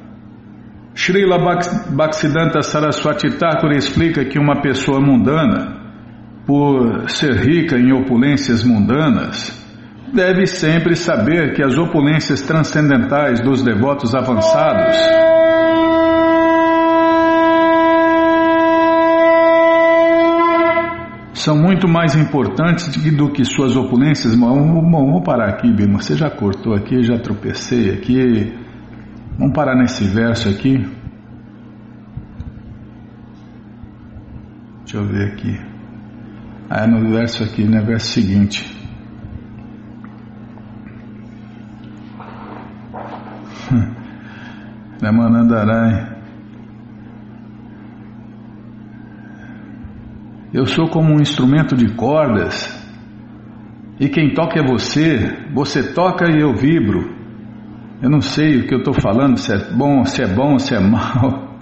Srila 0.96 1.38
Bhaktisiddhanta 1.92 2.62
Saraswati 2.62 3.38
Thakur 3.38 3.72
explica 3.72 4.26
que 4.26 4.40
uma 4.40 4.62
pessoa 4.62 5.00
mundana, 5.00 5.80
por 6.46 7.10
ser 7.10 7.36
rica 7.36 7.78
em 7.78 7.94
opulências 7.94 8.64
mundanas, 8.64 9.65
deve 10.14 10.46
sempre 10.46 10.96
saber 10.96 11.54
que 11.54 11.64
as 11.64 11.78
opulências 11.78 12.42
transcendentais 12.42 13.42
dos 13.42 13.64
devotos 13.64 14.14
avançados 14.16 14.96
são 21.46 21.56
muito 21.56 21.88
mais 21.88 22.16
importantes 22.16 22.88
do 23.16 23.32
que 23.32 23.46
suas 23.46 23.76
opulências. 23.76 24.34
Vamos, 24.36 24.82
vamos 24.92 25.24
parar 25.24 25.50
aqui, 25.50 25.72
Bima. 25.72 26.02
Você 26.02 26.18
já 26.18 26.30
cortou 26.30 26.74
aqui, 26.74 27.04
já 27.04 27.20
tropecei 27.20 27.94
aqui. 27.94 28.52
Vamos 29.38 29.54
parar 29.54 29.76
nesse 29.76 30.06
verso 30.06 30.50
aqui. 30.50 30.84
Deixa 34.80 34.98
eu 34.98 35.06
ver 35.06 35.34
aqui. 35.34 35.60
Ah, 36.68 36.84
é 36.84 36.88
no 36.88 37.12
verso 37.12 37.44
aqui, 37.44 37.64
né? 37.64 37.80
Verso 37.82 38.08
seguinte. 38.08 38.75
Ramanandarai. 45.02 46.16
Eu 50.54 50.66
sou 50.66 50.88
como 50.88 51.14
um 51.14 51.20
instrumento 51.20 51.76
de 51.76 51.94
cordas, 51.96 52.74
e 54.00 54.10
quem 54.10 54.34
toca 54.34 54.60
é 54.60 54.64
você, 54.64 55.38
você 55.54 55.94
toca 55.94 56.30
e 56.30 56.42
eu 56.42 56.54
vibro. 56.54 57.16
Eu 58.02 58.10
não 58.10 58.20
sei 58.20 58.60
o 58.60 58.68
que 58.68 58.74
eu 58.74 58.80
estou 58.80 58.94
falando, 58.94 59.38
se 59.38 59.54
é 59.54 59.58
bom, 59.74 60.04
se 60.04 60.22
é 60.22 60.28
bom, 60.28 60.60
se 60.60 60.76
é 60.76 60.80
mal. 60.84 61.56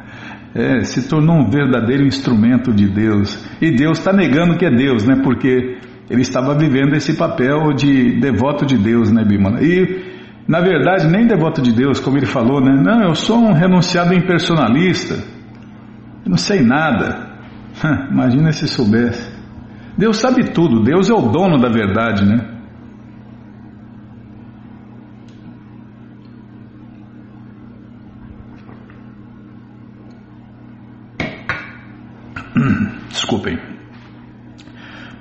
É, 0.56 0.82
se 0.82 1.08
tornou 1.08 1.38
um 1.38 1.50
verdadeiro 1.50 2.06
instrumento 2.06 2.72
de 2.72 2.88
Deus. 2.88 3.44
E 3.60 3.72
Deus 3.72 3.98
está 3.98 4.14
negando 4.14 4.58
que 4.58 4.66
é 4.66 4.70
Deus, 4.70 5.06
né? 5.06 5.16
Porque 5.24 5.78
ele 6.10 6.22
estava 6.22 6.56
vivendo 6.56 6.94
esse 6.96 7.16
papel 7.16 7.74
de 7.74 8.20
devoto 8.20 8.66
de 8.66 8.78
Deus, 8.78 9.12
né, 9.12 9.24
Bimana? 9.24 9.64
E, 9.64 10.13
na 10.48 10.60
verdade, 10.60 11.08
nem 11.08 11.26
devoto 11.26 11.62
de 11.62 11.72
Deus, 11.72 12.00
como 12.00 12.18
ele 12.18 12.26
falou, 12.26 12.60
né? 12.60 12.72
Não, 12.72 13.04
eu 13.04 13.16
sou 13.16 13.38
um 13.38 13.54
renunciado 13.54 14.14
impersonalista. 14.14 15.16
Eu 16.26 16.30
não 16.30 16.38
sei 16.38 16.62
nada. 16.62 17.32
Imagina 18.12 18.52
se 18.52 18.68
soubesse. 18.68 19.32
Deus 19.98 20.18
sabe 20.18 20.52
tudo, 20.52 20.84
Deus 20.84 21.10
é 21.10 21.14
o 21.14 21.30
dono 21.30 21.60
da 21.60 21.70
verdade, 21.70 22.26
né? 22.26 22.50
Desculpem. 33.10 33.58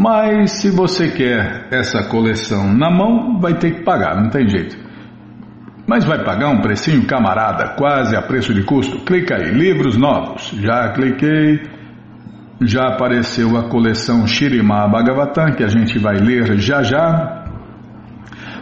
Mas 0.00 0.60
se 0.60 0.70
você 0.70 1.10
quer 1.10 1.66
essa 1.72 2.04
coleção 2.04 2.72
na 2.72 2.88
mão, 2.88 3.40
vai 3.40 3.54
ter 3.54 3.72
que 3.72 3.82
pagar, 3.82 4.14
não 4.14 4.30
tem 4.30 4.48
jeito. 4.48 4.78
Mas 5.88 6.04
vai 6.04 6.22
pagar 6.22 6.50
um 6.50 6.60
precinho 6.60 7.04
camarada, 7.04 7.74
quase 7.76 8.14
a 8.14 8.22
preço 8.22 8.54
de 8.54 8.62
custo? 8.62 9.04
Clica 9.04 9.34
aí, 9.34 9.50
livros 9.50 9.96
novos. 9.96 10.54
Já 10.62 10.92
cliquei. 10.92 11.62
Já 12.62 12.90
apareceu 12.90 13.56
a 13.56 13.68
coleção 13.68 14.24
Shirima 14.24 14.86
Bhagavatam, 14.86 15.56
que 15.56 15.64
a 15.64 15.68
gente 15.68 15.98
vai 15.98 16.14
ler 16.18 16.60
já 16.60 16.80
já. 16.80 17.46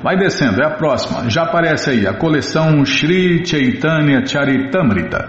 Vai 0.02 0.16
descendo, 0.16 0.62
é 0.62 0.64
a 0.64 0.71
próxima. 0.71 1.28
Já 1.28 1.43
aparece 1.43 1.90
aí 1.90 2.07
a 2.07 2.14
coleção 2.14 2.83
Sri 2.83 3.45
Chaitanya 3.45 4.25
Charitamrita. 4.25 5.28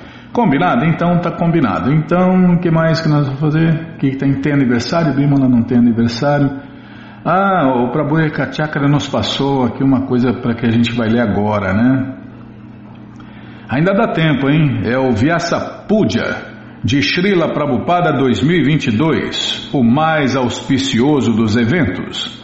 Combinado? 0.33 0.85
Então 0.85 1.19
tá 1.19 1.31
combinado. 1.31 1.91
Então, 1.91 2.53
o 2.53 2.59
que 2.59 2.71
mais 2.71 3.01
que 3.01 3.09
nós 3.09 3.25
vamos 3.25 3.39
fazer? 3.41 3.97
Que 3.99 4.15
tem, 4.15 4.39
tem 4.41 4.53
aniversário? 4.53 5.13
Bimala 5.13 5.47
não 5.47 5.61
tem 5.61 5.77
aniversário. 5.77 6.49
Ah, 7.25 7.67
o 7.75 7.91
Prabhu 7.91 8.31
Kachakra 8.31 8.87
nos 8.87 9.07
passou 9.07 9.65
aqui 9.65 9.83
uma 9.83 10.07
coisa 10.07 10.33
para 10.33 10.55
que 10.55 10.65
a 10.65 10.71
gente 10.71 10.93
vai 10.93 11.09
ler 11.09 11.19
agora, 11.19 11.73
né? 11.73 12.15
Ainda 13.69 13.93
dá 13.93 14.07
tempo, 14.13 14.49
hein? 14.49 14.81
É 14.85 14.97
o 14.97 15.11
Vyasa 15.11 15.85
Puja 15.87 16.51
de 16.83 16.99
Srila 17.01 17.53
Prabhupada 17.53 18.11
2022, 18.13 19.69
o 19.71 19.83
mais 19.83 20.35
auspicioso 20.35 21.33
dos 21.33 21.55
eventos. 21.55 22.41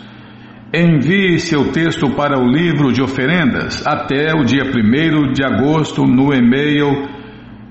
Envie 0.74 1.40
seu 1.40 1.72
texto 1.72 2.10
para 2.12 2.38
o 2.38 2.46
livro 2.46 2.92
de 2.92 3.02
oferendas 3.02 3.86
até 3.88 4.36
o 4.36 4.44
dia 4.44 4.64
1 4.66 5.32
de 5.32 5.44
agosto 5.44 6.06
no 6.06 6.34
e-mail 6.34 7.17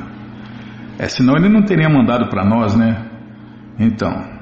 É, 0.99 1.07
senão 1.09 1.37
ele 1.37 1.49
não 1.49 1.63
teria 1.63 1.89
mandado 1.89 2.29
para 2.31 2.45
nós, 2.45 2.77
né? 2.77 3.07
Então, 3.79 4.35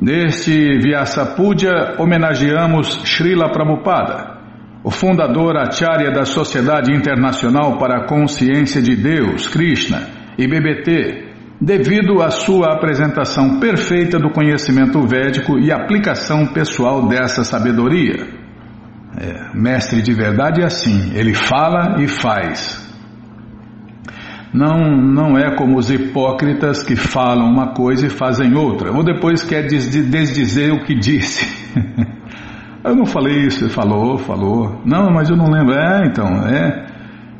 Neste 0.00 0.80
Vyasa 0.80 1.26
Puja 1.36 1.94
homenageamos 2.00 3.02
Srila 3.04 3.52
Prabhupada, 3.52 4.36
o 4.82 4.90
fundador 4.90 5.56
Acharya 5.58 6.10
da 6.10 6.24
Sociedade 6.24 6.92
Internacional 6.92 7.78
para 7.78 7.98
a 7.98 8.08
Consciência 8.08 8.82
de 8.82 8.96
Deus, 8.96 9.46
Krishna, 9.46 10.08
e 10.36 10.48
BBT, 10.48 11.31
devido 11.62 12.20
à 12.20 12.30
sua 12.30 12.74
apresentação 12.74 13.60
perfeita 13.60 14.18
do 14.18 14.30
conhecimento 14.30 15.00
védico 15.06 15.60
e 15.60 15.70
aplicação 15.70 16.48
pessoal 16.48 17.06
dessa 17.06 17.44
sabedoria. 17.44 18.26
É, 19.16 19.56
mestre 19.56 20.02
de 20.02 20.12
verdade 20.12 20.60
é 20.60 20.64
assim, 20.64 21.12
ele 21.14 21.34
fala 21.34 22.02
e 22.02 22.08
faz. 22.08 22.82
Não, 24.52 24.76
não 25.00 25.38
é 25.38 25.54
como 25.56 25.78
os 25.78 25.90
hipócritas 25.90 26.82
que 26.82 26.96
falam 26.96 27.46
uma 27.46 27.72
coisa 27.72 28.06
e 28.06 28.10
fazem 28.10 28.54
outra, 28.54 28.90
ou 28.92 29.04
depois 29.04 29.42
quer 29.42 29.62
desdizer 29.62 30.72
o 30.72 30.84
que 30.84 30.94
disse. 30.94 31.46
Eu 32.84 32.96
não 32.96 33.06
falei 33.06 33.46
isso, 33.46 33.64
ele 33.64 33.72
falou, 33.72 34.18
falou. 34.18 34.82
Não, 34.84 35.08
mas 35.12 35.30
eu 35.30 35.36
não 35.36 35.48
lembro. 35.48 35.72
É, 35.72 36.04
então, 36.04 36.26
é, 36.48 36.91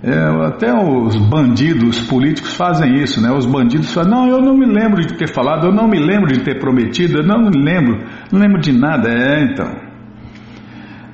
é, 0.04 0.46
até 0.46 0.72
os 0.74 1.16
bandidos 1.16 2.00
políticos 2.08 2.56
fazem 2.56 3.00
isso, 3.00 3.20
né? 3.22 3.30
Os 3.30 3.46
bandidos 3.46 3.92
falam, 3.92 4.10
não, 4.10 4.28
eu 4.28 4.40
não 4.40 4.56
me 4.56 4.66
lembro 4.66 5.00
de 5.00 5.14
ter 5.16 5.32
falado, 5.32 5.68
eu 5.68 5.72
não 5.72 5.86
me 5.86 5.98
lembro 5.98 6.32
de 6.32 6.42
ter 6.42 6.58
prometido, 6.58 7.18
eu 7.18 7.22
não 7.24 7.38
me 7.38 7.50
lembro, 7.56 8.04
não 8.32 8.40
lembro 8.40 8.60
de 8.60 8.72
nada. 8.72 9.08
É, 9.08 9.44
então. 9.44 9.72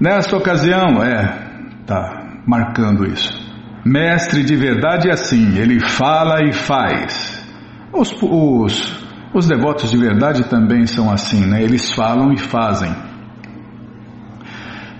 Nesta 0.00 0.36
ocasião, 0.36 1.02
é, 1.02 1.82
tá 1.86 2.40
marcando 2.46 3.04
isso. 3.04 3.46
Mestre 3.84 4.42
de 4.42 4.56
verdade 4.56 5.08
é 5.08 5.12
assim, 5.12 5.58
ele 5.58 5.80
fala 5.80 6.42
e 6.48 6.52
faz. 6.52 7.46
Os, 7.92 8.10
os, 8.22 9.06
os 9.34 9.46
devotos 9.46 9.90
de 9.90 9.98
verdade 9.98 10.48
também 10.48 10.86
são 10.86 11.10
assim, 11.10 11.46
né? 11.46 11.62
Eles 11.62 11.92
falam 11.94 12.32
e 12.32 12.38
fazem. 12.38 13.07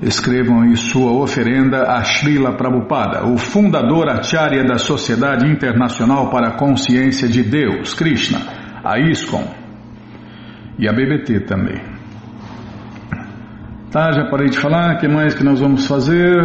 escrevam 0.00 0.62
aí 0.62 0.74
sua 0.74 1.12
oferenda 1.12 1.82
a 1.82 2.02
Srila 2.02 2.56
Prabhupada, 2.56 3.26
o 3.26 3.36
fundador 3.36 4.08
acharya 4.08 4.64
da 4.64 4.78
Sociedade 4.78 5.46
Internacional 5.46 6.30
para 6.30 6.48
a 6.48 6.56
Consciência 6.56 7.28
de 7.28 7.42
Deus, 7.42 7.92
Krishna, 7.92 8.38
a 8.82 8.98
ISKCON 8.98 9.67
e 10.78 10.88
a 10.88 10.92
BBT 10.92 11.40
também. 11.40 11.80
Tá, 13.90 14.12
já 14.12 14.26
parei 14.30 14.48
de 14.48 14.58
falar, 14.58 14.96
o 14.96 14.98
que 14.98 15.08
mais 15.08 15.34
que 15.34 15.42
nós 15.42 15.60
vamos 15.60 15.86
fazer? 15.86 16.36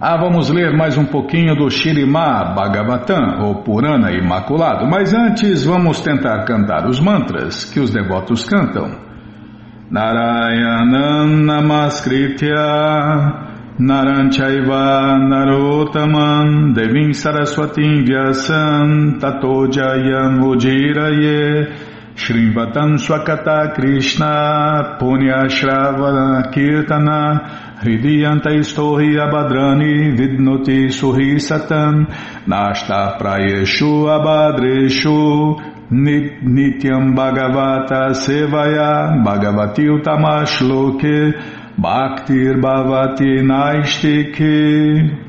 Ah, 0.00 0.16
vamos 0.16 0.50
ler 0.50 0.76
mais 0.76 0.98
um 0.98 1.04
pouquinho 1.04 1.54
do 1.54 1.70
Shirimá 1.70 2.54
Bhagavatam, 2.54 3.40
ou 3.42 3.62
Purana 3.62 4.10
Imaculado, 4.12 4.86
mas 4.86 5.14
antes 5.14 5.64
vamos 5.64 6.00
tentar 6.00 6.44
cantar 6.44 6.86
os 6.86 7.00
mantras 7.00 7.64
que 7.64 7.78
os 7.80 7.90
devotos 7.90 8.44
cantam. 8.46 9.06
Narayanam 9.90 11.28
Namaskritya 11.44 12.56
Naranchaiva 13.78 15.16
Narotaman 15.16 16.72
Devim 16.72 17.12
Saraswatim 17.12 18.04
Vyasam 18.04 19.18
Tato 19.20 19.70
Jayam 19.70 20.40
Ujiraye 20.42 21.95
Shrivatam 22.16 22.96
Swakata 22.96 23.74
Krishna 23.74 24.96
Punya 24.98 25.44
Shravana 25.52 26.50
Kirtana 26.50 27.76
Hridiyanta 27.78 28.48
Istohi 28.56 29.20
Abadrani 29.20 30.16
Vidnoti 30.16 30.88
Suhi 30.88 31.38
Satan 31.38 32.06
Nashta 32.46 33.18
Prayeshu 33.20 34.08
Abadreshu 34.08 35.60
Nityam 35.92 37.14
Bhagavata 37.14 38.14
Sevaya 38.14 39.22
Bhagavati 39.22 39.84
Utamash 39.86 40.66
Loke 40.66 41.34
Bhaktir 41.78 42.58
Bhavati 42.58 43.42
Naistike. 43.42 45.26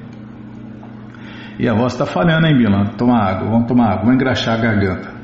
E 1.60 1.68
a 1.68 1.74
voz 1.74 1.94
está 1.94 2.06
falhando, 2.06 2.48
hein, 2.48 2.56
Bila? 2.56 2.86
Toma 2.98 3.18
água, 3.18 3.50
vamos 3.50 3.68
tomar 3.68 3.88
água, 3.88 4.06
vamos 4.06 4.14
engraxar 4.14 4.60
a 4.60 4.62
garganta. 4.62 5.17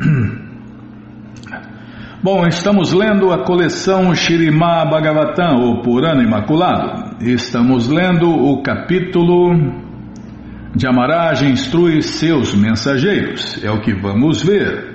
Bom, 2.22 2.46
estamos 2.46 2.92
lendo 2.92 3.32
a 3.32 3.44
coleção 3.44 4.14
Shirimá 4.14 4.84
Bhagavatam, 4.84 5.60
ou 5.60 5.82
Purana 5.82 6.22
Imaculado. 6.22 7.16
Estamos 7.20 7.88
lendo 7.88 8.30
o 8.30 8.62
capítulo 8.62 9.54
de 10.74 10.86
Amaraj 10.86 11.44
instrui 11.44 12.02
seus 12.02 12.54
mensageiros. 12.54 13.62
É 13.62 13.70
o 13.70 13.80
que 13.80 13.92
vamos 13.92 14.42
ver. 14.42 14.88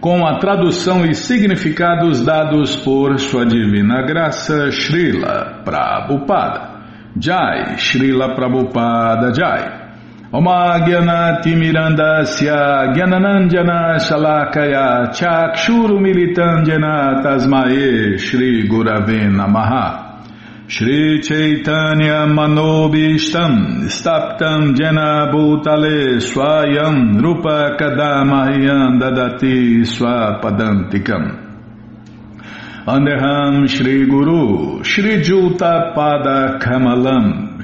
Com 0.00 0.26
a 0.26 0.38
tradução 0.38 1.04
e 1.04 1.14
significados 1.14 2.24
dados 2.24 2.76
por 2.76 3.18
Sua 3.18 3.44
Divina 3.44 4.02
Graça 4.02 4.70
Srila 4.70 5.62
Prabhupada. 5.64 6.76
Jai, 7.18 7.76
Srila 7.78 8.34
Prabhupada 8.34 9.32
Jai. 9.34 9.85
Omagyanatimirandasya 10.32 12.92
Gyananandjana 12.94 13.98
Shalakaya 14.02 15.12
Chakshuru 15.14 16.00
Militandjana 16.02 17.22
Tasmae 17.22 18.18
Shri 18.18 18.66
Gurave 18.68 19.30
Namaha 19.30 20.02
Shri 20.66 21.20
Chaitanya 21.22 22.26
Manobishtam 22.26 23.86
Staptam 23.86 24.74
Jena 24.74 25.30
Bhutale 25.30 26.18
Swayam 26.20 27.22
Rupa 27.22 27.76
Kadamahyam 27.78 28.98
Dadati 28.98 29.86
Swapadantikam. 29.86 31.44
Andeham 32.84 33.68
Shri 33.68 34.06
Guru 34.06 34.82
Shri 34.82 35.22
Juta 35.22 35.92
Pada 35.94 36.58
Kamalam 36.58 37.55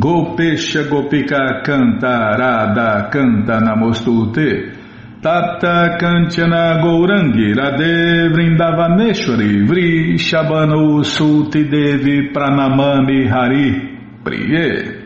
Gopesha 0.00 0.84
Gopika 0.88 1.60
Canta 1.62 2.34
Radha 2.34 3.10
Canta 3.12 3.60
Namostute. 3.60 4.72
Tapta 5.20 5.98
Kanchana 6.00 6.80
Gourangi 6.80 7.52
Radhe 7.54 8.30
Vrindavaneshwari 8.32 9.66
Vri 9.68 10.16
Shabano 10.16 11.04
Suti 11.04 11.68
Devi 11.68 12.30
Pranamami 12.32 13.28
Hari 13.28 13.98
Priye. 14.24 15.00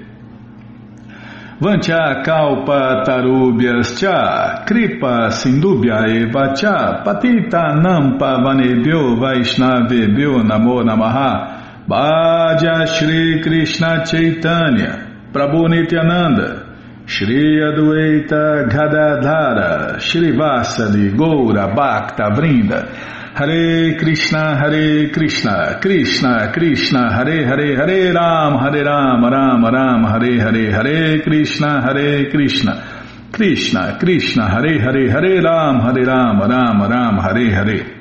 Vancha 1.61 2.23
Kalpa 2.25 3.03
Tarubhyas 3.05 3.99
Cha 3.99 4.65
Kripa 4.65 5.31
Sindubhya 5.31 6.07
Eva 6.07 6.55
Cha 6.55 7.03
Patita 7.05 7.75
Nampa 7.83 8.39
Vanebhyo 8.45 9.17
Vaishnavebhyo 9.19 10.43
Namo 10.45 10.85
Namaha 10.85 11.54
Bhaja 11.87 12.87
Shri 12.87 13.43
Krishna 13.43 14.07
Chaitanya 14.07 15.29
Prabhu 15.31 15.69
Nityananda 15.69 17.05
Shri 17.05 17.61
Adueita 17.61 18.71
Gadadhara 18.71 20.01
Shri 20.01 20.33
Vasali 20.33 21.15
Goura 21.15 21.75
Bhakta 21.77 22.31
Vrinda. 22.33 22.89
Hare 23.35 23.99
Krishna 23.99 24.57
Hare 24.57 25.11
Krishna 25.11 25.79
Krishna 25.83 26.51
Krishna 26.55 27.13
Hare 27.13 27.45
Hare 27.45 27.77
Hare 27.77 28.13
Ram 28.15 28.59
Hare 28.61 28.83
Ram 28.83 29.23
Ram 29.23 29.65
Ram 29.67 30.05
Hare 30.05 30.41
Hare 30.41 30.73
Hare 30.73 31.23
Krishna 31.23 31.83
Hare 31.83 32.31
Krishna. 32.31 33.29
Krishna 33.31 33.99
Krishna 34.01 34.49
Hare 34.49 34.81
Hare 34.81 35.11
Hare 35.11 35.43
Ram 35.43 35.81
Hare 35.81 36.07
Ram 36.07 36.41
Ram 36.41 36.81
Ram 36.81 37.19
Hare 37.19 37.53
Hare 37.53 37.94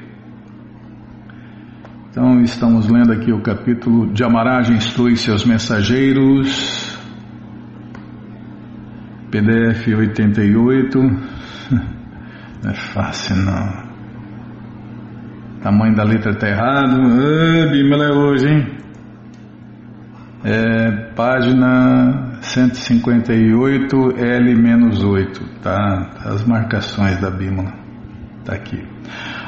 então, 2.13 2.41
estamos 2.41 2.87
lendo 2.87 3.11
aqui 3.11 3.33
o 3.33 3.41
capítulo 3.41 4.13
de 4.13 4.23
Amaraj 4.23 4.71
instrui 4.71 5.15
seus 5.17 5.43
mensageiros, 5.43 6.95
PDF 9.31 9.87
88. 9.87 10.99
Não 12.61 12.69
é 12.69 12.73
fácil, 12.75 13.35
não. 13.37 13.67
Tamanho 15.63 15.95
da 15.95 16.03
letra 16.03 16.33
está 16.33 16.47
errado. 16.47 17.01
Ah, 17.01 18.03
é 18.05 18.11
hoje, 18.15 18.47
hein? 18.47 18.67
É, 20.45 20.91
página 21.15 22.37
158, 22.41 23.97
L-8, 24.19 25.61
tá? 25.63 26.11
As 26.25 26.45
marcações 26.45 27.19
da 27.19 27.31
Bíblia. 27.31 27.73
Tá 28.45 28.53
aqui. 28.53 28.85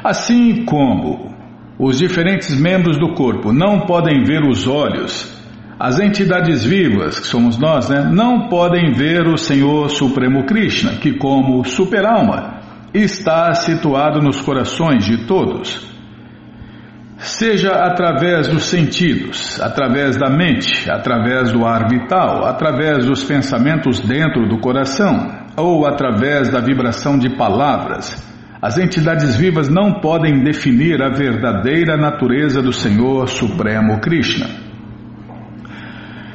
Assim 0.03 0.65
como 0.65 1.34
os 1.77 1.97
diferentes 1.97 2.57
membros 2.57 2.97
do 2.97 3.13
corpo 3.13 3.51
não 3.51 3.81
podem 3.81 4.23
ver 4.23 4.43
os 4.43 4.67
olhos. 4.67 5.33
As 5.77 5.99
entidades 5.99 6.63
vivas, 6.63 7.19
que 7.19 7.27
somos 7.27 7.57
nós, 7.57 7.89
né, 7.89 8.09
não 8.09 8.47
podem 8.47 8.93
ver 8.93 9.27
o 9.27 9.37
Senhor 9.37 9.89
Supremo 9.89 10.45
Krishna, 10.45 10.93
que, 10.93 11.17
como 11.17 11.65
superalma, 11.65 12.61
está 12.93 13.53
situado 13.53 14.21
nos 14.21 14.39
corações 14.39 15.03
de 15.03 15.27
todos. 15.27 15.93
Seja 17.17 17.71
através 17.71 18.47
dos 18.47 18.63
sentidos, 18.63 19.59
através 19.59 20.15
da 20.15 20.29
mente, 20.29 20.89
através 20.89 21.51
do 21.51 21.65
ar 21.65 21.89
vital, 21.89 22.45
através 22.45 23.05
dos 23.05 23.23
pensamentos 23.25 23.99
dentro 23.99 24.47
do 24.47 24.59
coração, 24.59 25.29
ou 25.57 25.85
através 25.85 26.49
da 26.49 26.61
vibração 26.61 27.17
de 27.17 27.35
palavras, 27.35 28.34
as 28.65 28.79
entidades 28.79 29.35
vivas 29.35 29.69
não 29.69 29.99
podem 30.01 30.43
definir 30.43 30.99
a 30.99 31.09
verdadeira 31.09 31.95
natureza 31.95 32.63
do 32.63 32.73
Senhor 32.73 33.29
Supremo 33.29 33.99
Krishna. 33.99 34.47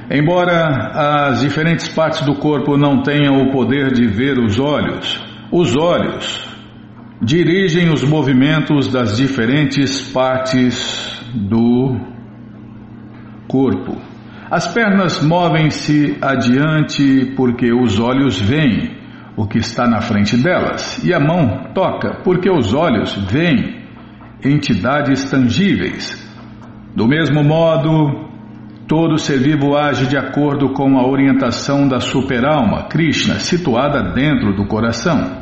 Embora 0.08 1.26
as 1.28 1.40
diferentes 1.40 1.88
partes 1.88 2.24
do 2.24 2.36
corpo 2.36 2.76
não 2.76 3.02
tenham 3.02 3.42
o 3.42 3.50
poder 3.50 3.92
de 3.92 4.06
ver 4.06 4.38
os 4.38 4.60
olhos, 4.60 5.20
os 5.50 5.76
olhos 5.76 6.48
dirigem 7.20 7.92
os 7.92 8.04
movimentos 8.04 8.92
das 8.92 9.16
diferentes 9.16 10.00
partes 10.12 11.20
do 11.34 11.98
corpo. 13.48 14.00
As 14.48 14.72
pernas 14.72 15.20
movem-se 15.20 16.16
adiante 16.22 17.34
porque 17.36 17.72
os 17.72 17.98
olhos 17.98 18.40
veem 18.40 18.99
o 19.40 19.46
que 19.46 19.56
está 19.56 19.88
na 19.88 20.02
frente 20.02 20.36
delas, 20.36 21.02
e 21.02 21.14
a 21.14 21.18
mão 21.18 21.72
toca, 21.72 22.20
porque 22.22 22.50
os 22.50 22.74
olhos 22.74 23.14
veem 23.32 23.80
entidades 24.44 25.30
tangíveis. 25.30 26.28
Do 26.94 27.08
mesmo 27.08 27.42
modo, 27.42 28.28
todo 28.86 29.16
ser 29.16 29.38
vivo 29.38 29.78
age 29.78 30.06
de 30.08 30.18
acordo 30.18 30.74
com 30.74 30.98
a 30.98 31.08
orientação 31.08 31.88
da 31.88 32.00
superalma, 32.00 32.86
Krishna, 32.90 33.36
situada 33.36 34.12
dentro 34.12 34.54
do 34.54 34.66
coração. 34.66 35.40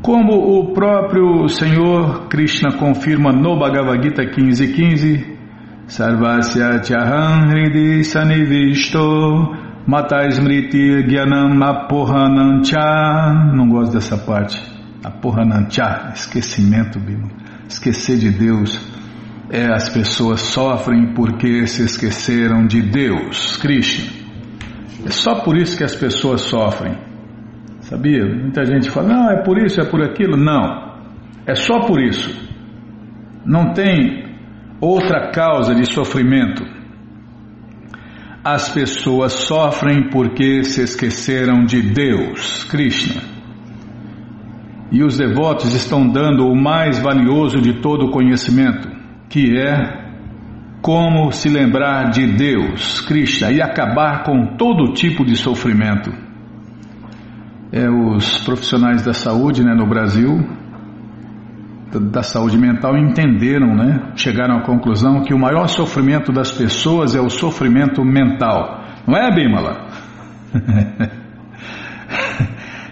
Como 0.00 0.32
o 0.32 0.72
próprio 0.72 1.48
Senhor 1.48 2.28
Krishna 2.28 2.78
confirma 2.78 3.30
no 3.30 3.58
Bhagavad 3.58 4.02
Gita 4.02 4.22
15.15, 4.22 4.74
15, 4.74 5.38
Sarvasya 5.86 6.82
Chaham 6.82 7.50
Hridi 7.50 8.04
Sanivisto 8.04 9.65
Mata 9.86 10.26
Smriti 10.26 11.04
Gyanam 11.06 11.62
Apohanancha. 11.62 13.54
Não 13.54 13.68
gosto 13.68 13.92
dessa 13.92 14.18
parte. 14.18 14.60
Apohanancha, 15.04 16.10
esquecimento, 16.12 16.98
Bima. 16.98 17.28
Esquecer 17.68 18.18
de 18.18 18.32
Deus. 18.32 18.80
É, 19.48 19.72
as 19.72 19.88
pessoas 19.88 20.40
sofrem 20.40 21.14
porque 21.14 21.68
se 21.68 21.84
esqueceram 21.84 22.66
de 22.66 22.82
Deus, 22.82 23.58
Krishna. 23.58 24.10
É 25.06 25.10
só 25.10 25.44
por 25.44 25.56
isso 25.56 25.78
que 25.78 25.84
as 25.84 25.94
pessoas 25.94 26.40
sofrem. 26.40 26.98
Sabia? 27.82 28.24
Muita 28.26 28.64
gente 28.64 28.90
fala, 28.90 29.06
não, 29.06 29.30
é 29.30 29.44
por 29.44 29.56
isso, 29.56 29.80
é 29.80 29.84
por 29.84 30.02
aquilo. 30.02 30.36
Não. 30.36 30.96
É 31.46 31.54
só 31.54 31.78
por 31.86 32.02
isso. 32.02 32.36
Não 33.44 33.72
tem 33.72 34.34
outra 34.80 35.30
causa 35.30 35.76
de 35.76 35.84
sofrimento. 35.84 36.75
As 38.48 38.68
pessoas 38.68 39.32
sofrem 39.32 40.08
porque 40.08 40.62
se 40.62 40.80
esqueceram 40.80 41.64
de 41.64 41.82
Deus, 41.82 42.62
Krishna. 42.62 43.20
e 44.92 45.02
os 45.02 45.18
devotos 45.18 45.74
estão 45.74 46.08
dando 46.08 46.46
o 46.46 46.54
mais 46.54 46.96
valioso 47.00 47.60
de 47.60 47.80
todo 47.80 48.06
o 48.06 48.10
conhecimento, 48.12 48.88
que 49.28 49.58
é 49.58 50.78
como 50.80 51.32
se 51.32 51.48
lembrar 51.48 52.10
de 52.10 52.24
Deus, 52.24 53.00
Krishna, 53.00 53.50
e 53.50 53.60
acabar 53.60 54.22
com 54.22 54.54
todo 54.56 54.92
tipo 54.92 55.24
de 55.24 55.34
sofrimento. 55.34 56.12
É, 57.72 57.90
os 57.90 58.44
profissionais 58.44 59.02
da 59.02 59.12
saúde 59.12 59.64
né, 59.64 59.74
no 59.74 59.88
Brasil, 59.88 60.38
da 61.90 62.22
saúde 62.22 62.58
mental, 62.58 62.96
entenderam, 62.96 63.74
né, 63.74 64.12
chegaram 64.16 64.58
à 64.58 64.62
conclusão 64.62 65.22
que 65.22 65.32
o 65.32 65.38
maior 65.38 65.68
sofrimento 65.68 66.32
das 66.32 66.50
pessoas 66.50 67.14
é 67.14 67.20
o 67.20 67.30
sofrimento 67.30 68.04
mental. 68.04 68.84
Não 69.06 69.16
é, 69.16 69.32
Bimala? 69.34 69.86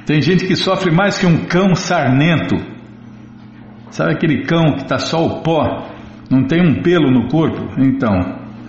Tem 0.06 0.20
gente 0.20 0.46
que 0.46 0.54
sofre 0.54 0.92
mais 0.92 1.18
que 1.18 1.26
um 1.26 1.46
cão 1.46 1.74
sarnento. 1.74 2.56
Sabe 3.90 4.12
aquele 4.12 4.44
cão 4.44 4.74
que 4.74 4.82
está 4.82 4.98
só 4.98 5.24
o 5.24 5.42
pó, 5.42 5.88
não 6.30 6.46
tem 6.46 6.60
um 6.60 6.82
pelo 6.82 7.10
no 7.10 7.28
corpo? 7.28 7.80
Então, 7.80 8.12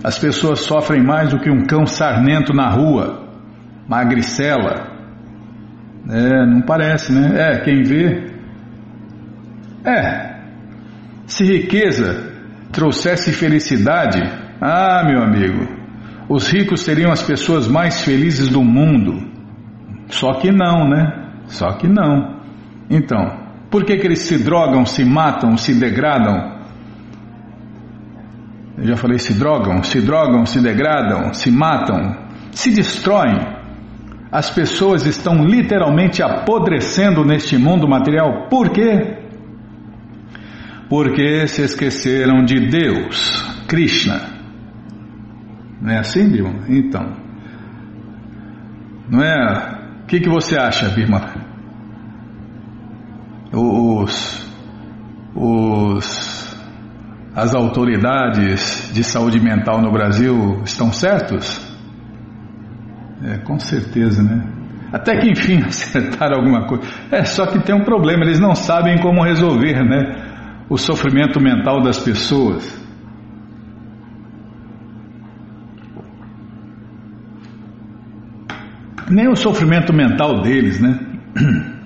as 0.02 0.18
pessoas 0.18 0.60
sofrem 0.60 1.02
mais 1.02 1.30
do 1.30 1.38
que 1.38 1.50
um 1.50 1.64
cão 1.66 1.84
sarnento 1.84 2.54
na 2.54 2.70
rua, 2.70 3.28
magricela. 3.88 4.96
É, 6.08 6.46
não 6.46 6.62
parece, 6.62 7.12
né? 7.12 7.32
É, 7.34 7.60
quem 7.60 7.82
vê. 7.82 8.35
É, 9.86 10.40
se 11.26 11.44
riqueza 11.44 12.32
trouxesse 12.72 13.32
felicidade, 13.32 14.20
ah, 14.60 15.04
meu 15.06 15.22
amigo, 15.22 15.64
os 16.28 16.48
ricos 16.50 16.80
seriam 16.80 17.12
as 17.12 17.22
pessoas 17.22 17.68
mais 17.68 18.00
felizes 18.00 18.48
do 18.48 18.62
mundo. 18.64 19.30
Só 20.08 20.34
que 20.34 20.50
não, 20.50 20.88
né? 20.88 21.30
Só 21.46 21.72
que 21.74 21.86
não. 21.86 22.40
Então, 22.90 23.46
por 23.70 23.84
que, 23.84 23.96
que 23.96 24.06
eles 24.06 24.22
se 24.22 24.42
drogam, 24.42 24.84
se 24.84 25.04
matam, 25.04 25.56
se 25.56 25.72
degradam? 25.74 26.56
Eu 28.78 28.88
já 28.88 28.96
falei, 28.96 29.18
se 29.18 29.34
drogam, 29.34 29.82
se 29.82 30.00
drogam, 30.00 30.44
se 30.44 30.60
degradam, 30.60 31.32
se 31.32 31.50
matam, 31.50 32.16
se 32.50 32.72
destroem. 32.74 33.38
As 34.30 34.50
pessoas 34.50 35.06
estão 35.06 35.44
literalmente 35.44 36.22
apodrecendo 36.22 37.24
neste 37.24 37.56
mundo 37.56 37.88
material. 37.88 38.48
Por 38.50 38.70
quê? 38.70 39.25
Porque 40.88 41.46
se 41.48 41.62
esqueceram 41.62 42.44
de 42.44 42.68
Deus, 42.68 43.44
Krishna. 43.68 44.20
Não 45.80 45.90
é 45.90 45.98
assim, 45.98 46.28
Dilma? 46.28 46.64
Então. 46.68 47.16
Não 49.10 49.22
é 49.22 49.76
o 50.02 50.06
que, 50.06 50.20
que 50.20 50.28
você 50.28 50.56
acha, 50.56 50.88
Birma? 50.90 51.20
Os, 53.52 54.52
os, 55.34 56.56
as 57.34 57.54
autoridades 57.54 58.90
de 58.94 59.02
saúde 59.02 59.40
mental 59.40 59.80
no 59.80 59.90
Brasil 59.90 60.62
estão 60.64 60.92
certos? 60.92 61.60
É, 63.24 63.38
com 63.38 63.58
certeza, 63.58 64.22
né? 64.22 64.44
Até 64.92 65.18
que 65.18 65.30
enfim 65.30 65.62
acertaram 65.66 66.36
alguma 66.36 66.66
coisa. 66.66 66.84
É, 67.10 67.24
só 67.24 67.46
que 67.46 67.58
tem 67.58 67.74
um 67.74 67.84
problema, 67.84 68.24
eles 68.24 68.38
não 68.38 68.54
sabem 68.54 68.98
como 68.98 69.24
resolver, 69.24 69.84
né? 69.84 70.25
O 70.68 70.76
sofrimento 70.76 71.40
mental 71.40 71.82
das 71.82 71.98
pessoas. 71.98 72.86
nem 79.10 79.28
o 79.28 79.36
sofrimento 79.36 79.92
mental 79.92 80.42
deles, 80.42 80.80
né? 80.80 80.98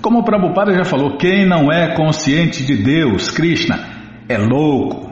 Como 0.00 0.20
o 0.20 0.24
Prabhupada 0.24 0.72
já 0.72 0.84
falou, 0.84 1.16
quem 1.16 1.46
não 1.46 1.70
é 1.70 1.94
consciente 1.94 2.64
de 2.64 2.82
Deus, 2.82 3.30
Krishna, 3.30 3.78
é 4.28 4.38
louco. 4.38 5.08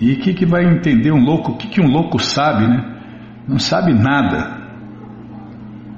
E 0.00 0.14
o 0.14 0.18
que, 0.18 0.34
que 0.34 0.46
vai 0.46 0.64
entender 0.64 1.12
um 1.12 1.22
louco? 1.22 1.52
O 1.52 1.56
que, 1.56 1.68
que 1.68 1.80
um 1.80 1.88
louco 1.88 2.18
sabe, 2.18 2.66
né? 2.66 2.84
Não 3.46 3.58
sabe 3.58 3.92
nada. 3.92 4.60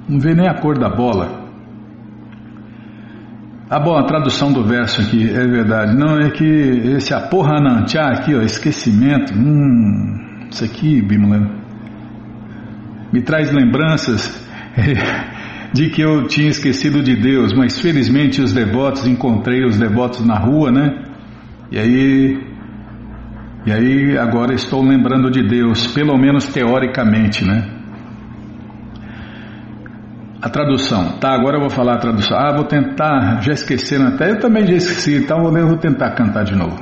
Não 0.07 0.19
vê 0.19 0.35
nem 0.35 0.47
a 0.47 0.53
cor 0.53 0.77
da 0.77 0.89
bola. 0.89 1.44
Ah, 3.67 3.79
bom, 3.79 3.97
a 3.97 4.03
tradução 4.03 4.53
do 4.53 4.63
verso 4.63 5.01
aqui, 5.01 5.27
é 5.27 5.47
verdade. 5.47 5.97
Não, 5.97 6.19
é 6.19 6.29
que 6.29 6.45
esse 6.45 7.15
aporranantia 7.15 8.01
aqui, 8.01 8.35
ó, 8.35 8.41
esquecimento. 8.41 9.33
Hum, 9.33 10.45
isso 10.51 10.63
aqui, 10.63 11.01
Bimala, 11.01 11.49
me 13.11 13.23
traz 13.23 13.51
lembranças 13.51 14.47
de 15.73 15.89
que 15.89 15.99
eu 15.99 16.27
tinha 16.27 16.49
esquecido 16.49 17.01
de 17.01 17.15
Deus, 17.15 17.53
mas 17.53 17.79
felizmente 17.79 18.39
os 18.39 18.53
devotos, 18.53 19.07
encontrei 19.07 19.65
os 19.65 19.79
devotos 19.79 20.23
na 20.23 20.37
rua, 20.37 20.71
né? 20.71 21.03
E 21.71 21.79
aí, 21.79 22.39
e 23.65 23.71
aí 23.71 24.15
agora 24.15 24.53
estou 24.53 24.83
lembrando 24.83 25.31
de 25.31 25.41
Deus, 25.41 25.87
pelo 25.87 26.15
menos 26.19 26.45
teoricamente, 26.45 27.43
né? 27.43 27.74
A 30.45 30.49
tradução, 30.49 31.17
tá? 31.17 31.33
Agora 31.33 31.57
eu 31.57 31.61
vou 31.61 31.71
falar 31.71 31.95
a 31.95 31.97
tradução. 31.97 32.37
Ah, 32.37 32.53
vou 32.53 32.65
tentar, 32.65 33.41
já 33.41 33.53
esqueceram 33.53 34.09
até, 34.09 34.29
eu 34.29 34.39
também 34.39 34.63
já 34.67 34.75
esqueci, 34.75 35.15
então 35.15 35.41
vou 35.41 35.77
tentar 35.77 36.11
cantar 36.11 36.43
de 36.43 36.55
novo. 36.55 36.77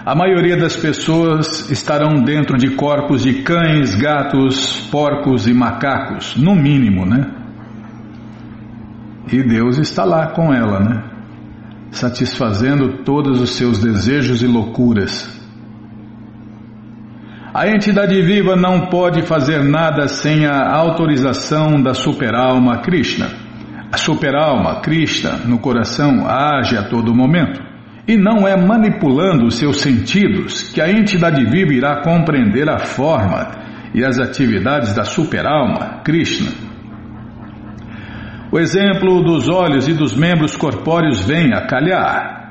A 0.05 0.15
maioria 0.15 0.57
das 0.57 0.75
pessoas 0.75 1.69
estarão 1.69 2.23
dentro 2.23 2.57
de 2.57 2.71
corpos 2.71 3.23
de 3.23 3.43
cães, 3.43 3.95
gatos, 3.95 4.89
porcos 4.91 5.47
e 5.47 5.53
macacos, 5.53 6.35
no 6.35 6.55
mínimo, 6.55 7.05
né? 7.05 7.40
E 9.31 9.41
Deus 9.41 9.77
está 9.77 10.03
lá 10.03 10.27
com 10.27 10.53
ela, 10.53 10.79
né? 10.79 11.03
Satisfazendo 11.89 13.03
todos 13.03 13.39
os 13.39 13.51
seus 13.51 13.79
desejos 13.79 14.43
e 14.43 14.47
loucuras. 14.47 15.39
A 17.53 17.67
entidade 17.67 18.21
viva 18.21 18.55
não 18.55 18.87
pode 18.87 19.21
fazer 19.23 19.63
nada 19.63 20.07
sem 20.07 20.45
a 20.45 20.73
autorização 20.73 21.81
da 21.81 21.93
superalma 21.93 22.79
Krishna. 22.79 23.27
A 23.91 23.97
superalma, 23.97 24.79
Krishna, 24.79 25.31
no 25.45 25.59
coração 25.59 26.25
age 26.25 26.77
a 26.77 26.83
todo 26.83 27.13
momento. 27.13 27.61
E 28.07 28.17
não 28.17 28.47
é 28.47 28.55
manipulando 28.55 29.45
os 29.45 29.55
seus 29.55 29.81
sentidos 29.81 30.71
que 30.73 30.81
a 30.81 30.89
entidade 30.89 31.43
viva 31.45 31.73
irá 31.73 32.01
compreender 32.01 32.69
a 32.69 32.79
forma 32.79 33.49
e 33.93 34.03
as 34.03 34.17
atividades 34.17 34.93
da 34.93 35.03
superalma, 35.03 36.01
Krishna. 36.03 36.70
O 38.51 38.59
exemplo 38.59 39.23
dos 39.23 39.47
olhos 39.49 39.87
e 39.87 39.93
dos 39.93 40.15
membros 40.15 40.55
corpóreos 40.55 41.21
vem 41.21 41.53
a 41.53 41.65
calhar. 41.65 42.41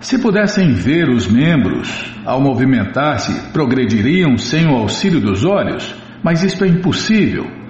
Se 0.00 0.18
pudessem 0.18 0.72
ver 0.72 1.10
os 1.10 1.26
membros 1.30 2.16
ao 2.24 2.40
movimentar-se, 2.40 3.52
progrediriam 3.52 4.38
sem 4.38 4.66
o 4.66 4.76
auxílio 4.76 5.20
dos 5.20 5.44
olhos, 5.44 5.94
mas 6.22 6.42
isto 6.42 6.64
é 6.64 6.68
impossível 6.68 7.60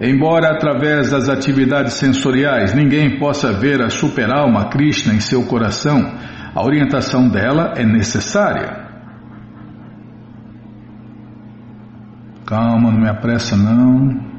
Embora 0.00 0.52
através 0.52 1.10
das 1.10 1.28
atividades 1.28 1.94
sensoriais 1.94 2.74
ninguém 2.74 3.18
possa 3.18 3.52
ver 3.52 3.80
a 3.80 3.88
superalma 3.88 4.68
Krishna 4.68 5.14
em 5.14 5.20
seu 5.20 5.46
coração, 5.46 5.98
a 6.54 6.62
orientação 6.62 7.28
dela 7.30 7.72
é 7.76 7.84
necessária. 7.84 8.84
Calma, 12.44 12.92
não 12.92 13.00
me 13.00 13.08
apressa 13.08 13.56
não. 13.56 14.35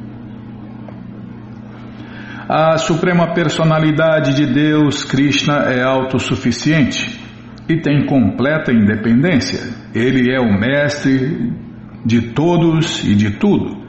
A 2.50 2.78
Suprema 2.78 3.34
Personalidade 3.34 4.34
de 4.34 4.46
Deus, 4.46 5.04
Krishna, 5.04 5.64
é 5.66 5.84
autossuficiente 5.84 7.20
e 7.68 7.82
tem 7.82 8.06
completa 8.06 8.72
independência. 8.72 9.60
Ele 9.94 10.34
é 10.34 10.40
o 10.40 10.58
mestre 10.58 11.52
de 12.06 12.34
todos 12.34 13.04
e 13.04 13.16
de 13.16 13.32
tudo, 13.32 13.84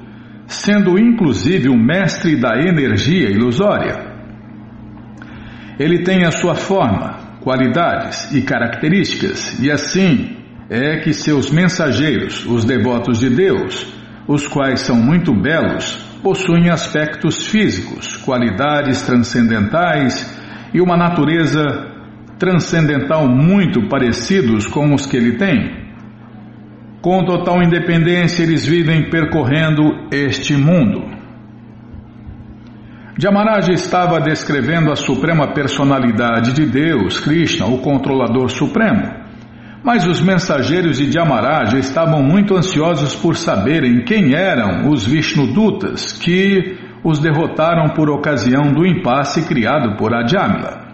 sendo 0.48 0.98
inclusive 0.98 1.68
o 1.68 1.78
mestre 1.78 2.34
da 2.34 2.58
energia 2.58 3.30
ilusória. 3.30 3.94
Ele 5.78 6.02
tem 6.02 6.24
a 6.24 6.32
sua 6.32 6.56
forma, 6.56 7.38
qualidades 7.40 8.34
e 8.34 8.42
características, 8.42 9.56
e 9.62 9.70
assim 9.70 10.36
é 10.68 10.96
que 10.98 11.12
seus 11.12 11.52
mensageiros, 11.52 12.44
os 12.44 12.64
devotos 12.64 13.20
de 13.20 13.30
Deus, 13.30 13.86
os 14.26 14.48
quais 14.48 14.80
são 14.80 14.96
muito 14.96 15.32
belos, 15.32 16.07
possuem 16.22 16.70
aspectos 16.70 17.46
físicos, 17.46 18.16
qualidades 18.16 19.02
transcendentais 19.02 20.38
e 20.72 20.80
uma 20.80 20.96
natureza 20.96 21.62
transcendental 22.38 23.28
muito 23.28 23.88
parecidos 23.88 24.66
com 24.66 24.94
os 24.94 25.06
que 25.06 25.16
ele 25.16 25.36
tem. 25.36 25.88
Com 27.00 27.24
total 27.24 27.62
independência, 27.62 28.42
eles 28.42 28.66
vivem 28.66 29.08
percorrendo 29.08 30.08
este 30.12 30.54
mundo. 30.54 31.16
Jamaraj 33.20 33.68
estava 33.72 34.20
descrevendo 34.20 34.92
a 34.92 34.96
suprema 34.96 35.52
personalidade 35.52 36.52
de 36.52 36.66
Deus, 36.66 37.18
Krishna, 37.18 37.66
o 37.66 37.78
controlador 37.78 38.48
supremo. 38.48 39.27
Mas 39.82 40.06
os 40.06 40.20
mensageiros 40.20 40.98
de 40.98 41.10
Jamaraja 41.10 41.78
estavam 41.78 42.22
muito 42.22 42.56
ansiosos 42.56 43.14
por 43.14 43.36
saberem 43.36 44.04
quem 44.04 44.34
eram 44.34 44.88
os 44.90 45.06
Vishnudutas 45.06 46.12
que 46.12 46.76
os 47.04 47.20
derrotaram 47.20 47.94
por 47.94 48.10
ocasião 48.10 48.72
do 48.72 48.84
impasse 48.84 49.46
criado 49.46 49.96
por 49.96 50.12
Adjamila. 50.12 50.88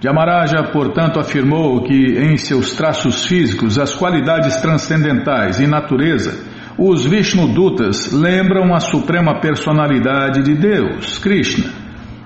Jamaraja, 0.00 0.64
portanto, 0.70 1.18
afirmou 1.18 1.82
que 1.82 1.94
em 1.94 2.36
seus 2.36 2.74
traços 2.74 3.24
físicos, 3.24 3.78
as 3.78 3.94
qualidades 3.94 4.56
transcendentais 4.60 5.60
e 5.60 5.66
natureza, 5.66 6.44
os 6.76 7.06
Vishnudutas 7.06 8.12
lembram 8.12 8.74
a 8.74 8.80
suprema 8.80 9.40
personalidade 9.40 10.42
de 10.42 10.54
Deus, 10.54 11.18
Krishna. 11.18 11.70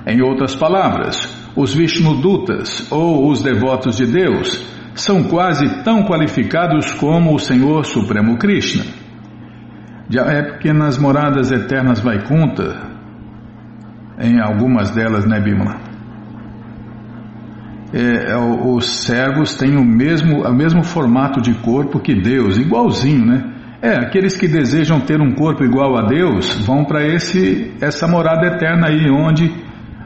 Em 0.04 0.20
outras 0.20 0.56
palavras, 0.56 1.32
os 1.54 1.72
Vishnudutas, 1.72 2.90
ou 2.90 3.30
os 3.30 3.42
devotos 3.42 3.96
de 3.96 4.06
Deus, 4.06 4.77
são 5.00 5.24
quase 5.24 5.82
tão 5.82 6.02
qualificados 6.02 6.92
como 6.92 7.34
o 7.34 7.38
Senhor 7.38 7.84
Supremo 7.84 8.36
Krishna. 8.36 8.84
É 10.26 10.42
porque 10.42 10.72
nas 10.72 10.98
moradas 10.98 11.52
eternas 11.52 12.00
Vaikunta, 12.00 12.88
em 14.20 14.40
algumas 14.40 14.90
delas, 14.90 15.26
né, 15.26 15.40
Bimala? 15.40 15.80
É, 17.92 18.32
é 18.32 18.36
os 18.36 19.04
servos 19.04 19.56
têm 19.56 19.76
o 19.76 19.84
mesmo, 19.84 20.42
o 20.42 20.54
mesmo 20.54 20.82
formato 20.82 21.40
de 21.40 21.54
corpo 21.54 22.00
que 22.00 22.14
Deus, 22.14 22.58
igualzinho, 22.58 23.24
né? 23.24 23.54
É, 23.80 23.94
aqueles 23.94 24.36
que 24.36 24.48
desejam 24.48 25.00
ter 25.00 25.20
um 25.20 25.34
corpo 25.34 25.62
igual 25.62 25.96
a 25.96 26.02
Deus 26.08 26.66
vão 26.66 26.84
para 26.84 27.00
essa 27.04 28.08
morada 28.08 28.46
eterna 28.46 28.88
aí, 28.88 29.08
onde 29.08 29.54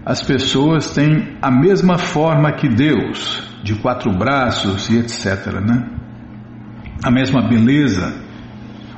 as 0.05 0.23
pessoas 0.23 0.93
têm 0.93 1.37
a 1.41 1.51
mesma 1.51 1.97
forma 1.97 2.53
que 2.53 2.69
Deus, 2.69 3.49
de 3.63 3.75
quatro 3.77 4.11
braços 4.13 4.91
e 4.91 4.99
etc. 4.99 5.61
Né? 5.61 5.89
A 7.05 7.11
mesma 7.11 7.43
beleza, 7.43 8.13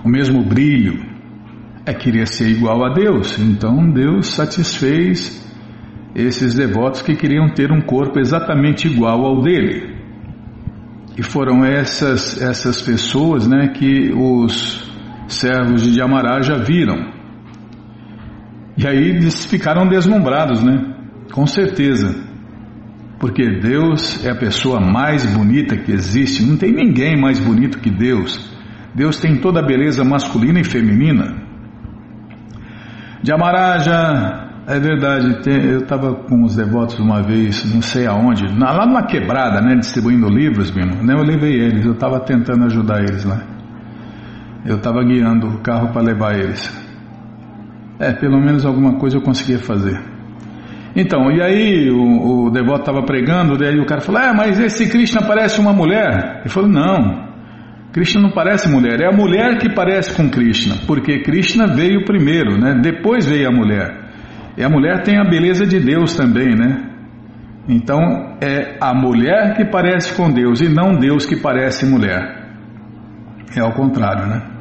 o 0.02 0.08
mesmo 0.08 0.42
brilho. 0.42 1.14
É 1.86 1.92
querer 1.92 2.26
ser 2.26 2.48
igual 2.48 2.82
a 2.82 2.94
Deus. 2.94 3.38
Então 3.38 3.90
Deus 3.90 4.28
satisfez 4.28 5.44
esses 6.14 6.54
devotos 6.54 7.02
que 7.02 7.14
queriam 7.14 7.50
ter 7.50 7.70
um 7.70 7.82
corpo 7.82 8.18
exatamente 8.18 8.88
igual 8.88 9.22
ao 9.22 9.42
dele. 9.42 9.94
E 11.18 11.22
foram 11.22 11.62
essas, 11.62 12.40
essas 12.40 12.80
pessoas 12.80 13.46
né, 13.46 13.68
que 13.68 14.10
os 14.14 14.90
servos 15.28 15.82
de 15.82 16.00
Yamaraja 16.00 16.56
viram. 16.56 17.12
E 18.78 18.86
aí 18.86 19.10
eles 19.10 19.44
ficaram 19.44 19.86
deslumbrados, 19.86 20.64
né? 20.64 20.93
Com 21.34 21.48
certeza. 21.48 22.14
Porque 23.18 23.58
Deus 23.58 24.24
é 24.24 24.30
a 24.30 24.36
pessoa 24.36 24.78
mais 24.78 25.26
bonita 25.34 25.76
que 25.76 25.90
existe, 25.90 26.46
não 26.46 26.56
tem 26.56 26.72
ninguém 26.72 27.20
mais 27.20 27.40
bonito 27.40 27.80
que 27.80 27.90
Deus. 27.90 28.56
Deus 28.94 29.18
tem 29.18 29.40
toda 29.40 29.58
a 29.58 29.66
beleza 29.66 30.04
masculina 30.04 30.60
e 30.60 30.64
feminina. 30.64 31.34
Jamaraja, 33.20 34.48
é 34.68 34.78
verdade, 34.78 35.40
eu 35.68 35.78
estava 35.78 36.14
com 36.14 36.44
os 36.44 36.54
devotos 36.54 37.00
uma 37.00 37.20
vez, 37.20 37.64
não 37.74 37.82
sei 37.82 38.06
aonde, 38.06 38.44
lá 38.56 38.86
numa 38.86 39.04
quebrada, 39.04 39.60
né, 39.60 39.74
distribuindo 39.74 40.28
livros, 40.28 40.72
né, 40.72 41.14
eu 41.14 41.24
levei 41.24 41.54
eles, 41.60 41.84
eu 41.84 41.94
estava 41.94 42.20
tentando 42.20 42.64
ajudar 42.66 43.00
eles 43.00 43.24
lá. 43.24 43.42
Eu 44.64 44.76
estava 44.76 45.02
guiando 45.02 45.48
o 45.48 45.60
carro 45.62 45.88
para 45.92 46.00
levar 46.00 46.38
eles. 46.38 46.70
É, 47.98 48.12
pelo 48.12 48.40
menos 48.40 48.64
alguma 48.64 49.00
coisa 49.00 49.16
eu 49.16 49.22
conseguia 49.22 49.58
fazer. 49.58 50.13
Então, 50.96 51.30
e 51.30 51.42
aí 51.42 51.90
o, 51.90 52.46
o 52.46 52.50
devoto 52.50 52.80
estava 52.80 53.02
pregando, 53.02 53.58
daí 53.58 53.78
o 53.80 53.86
cara 53.86 54.00
falou: 54.00 54.20
Ah, 54.20 54.32
mas 54.32 54.60
esse 54.60 54.88
Krishna 54.88 55.22
parece 55.26 55.60
uma 55.60 55.72
mulher. 55.72 56.40
Ele 56.40 56.48
falou: 56.48 56.68
Não, 56.68 57.28
Krishna 57.92 58.22
não 58.22 58.30
parece 58.30 58.68
mulher, 58.68 59.00
é 59.00 59.06
a 59.06 59.12
mulher 59.12 59.58
que 59.58 59.74
parece 59.74 60.16
com 60.16 60.30
Krishna, 60.30 60.76
porque 60.86 61.20
Krishna 61.22 61.66
veio 61.66 62.04
primeiro, 62.04 62.56
né? 62.58 62.74
Depois 62.80 63.26
veio 63.26 63.48
a 63.48 63.52
mulher. 63.52 64.04
E 64.56 64.62
a 64.62 64.68
mulher 64.68 65.02
tem 65.02 65.18
a 65.18 65.24
beleza 65.24 65.66
de 65.66 65.80
Deus 65.80 66.16
também, 66.16 66.54
né? 66.54 66.90
Então 67.68 68.36
é 68.40 68.76
a 68.80 68.94
mulher 68.94 69.56
que 69.56 69.64
parece 69.64 70.14
com 70.14 70.30
Deus 70.30 70.60
e 70.60 70.68
não 70.68 70.92
Deus 70.92 71.26
que 71.26 71.40
parece 71.40 71.86
mulher. 71.86 72.44
É 73.56 73.60
ao 73.60 73.72
contrário, 73.72 74.26
né? 74.26 74.53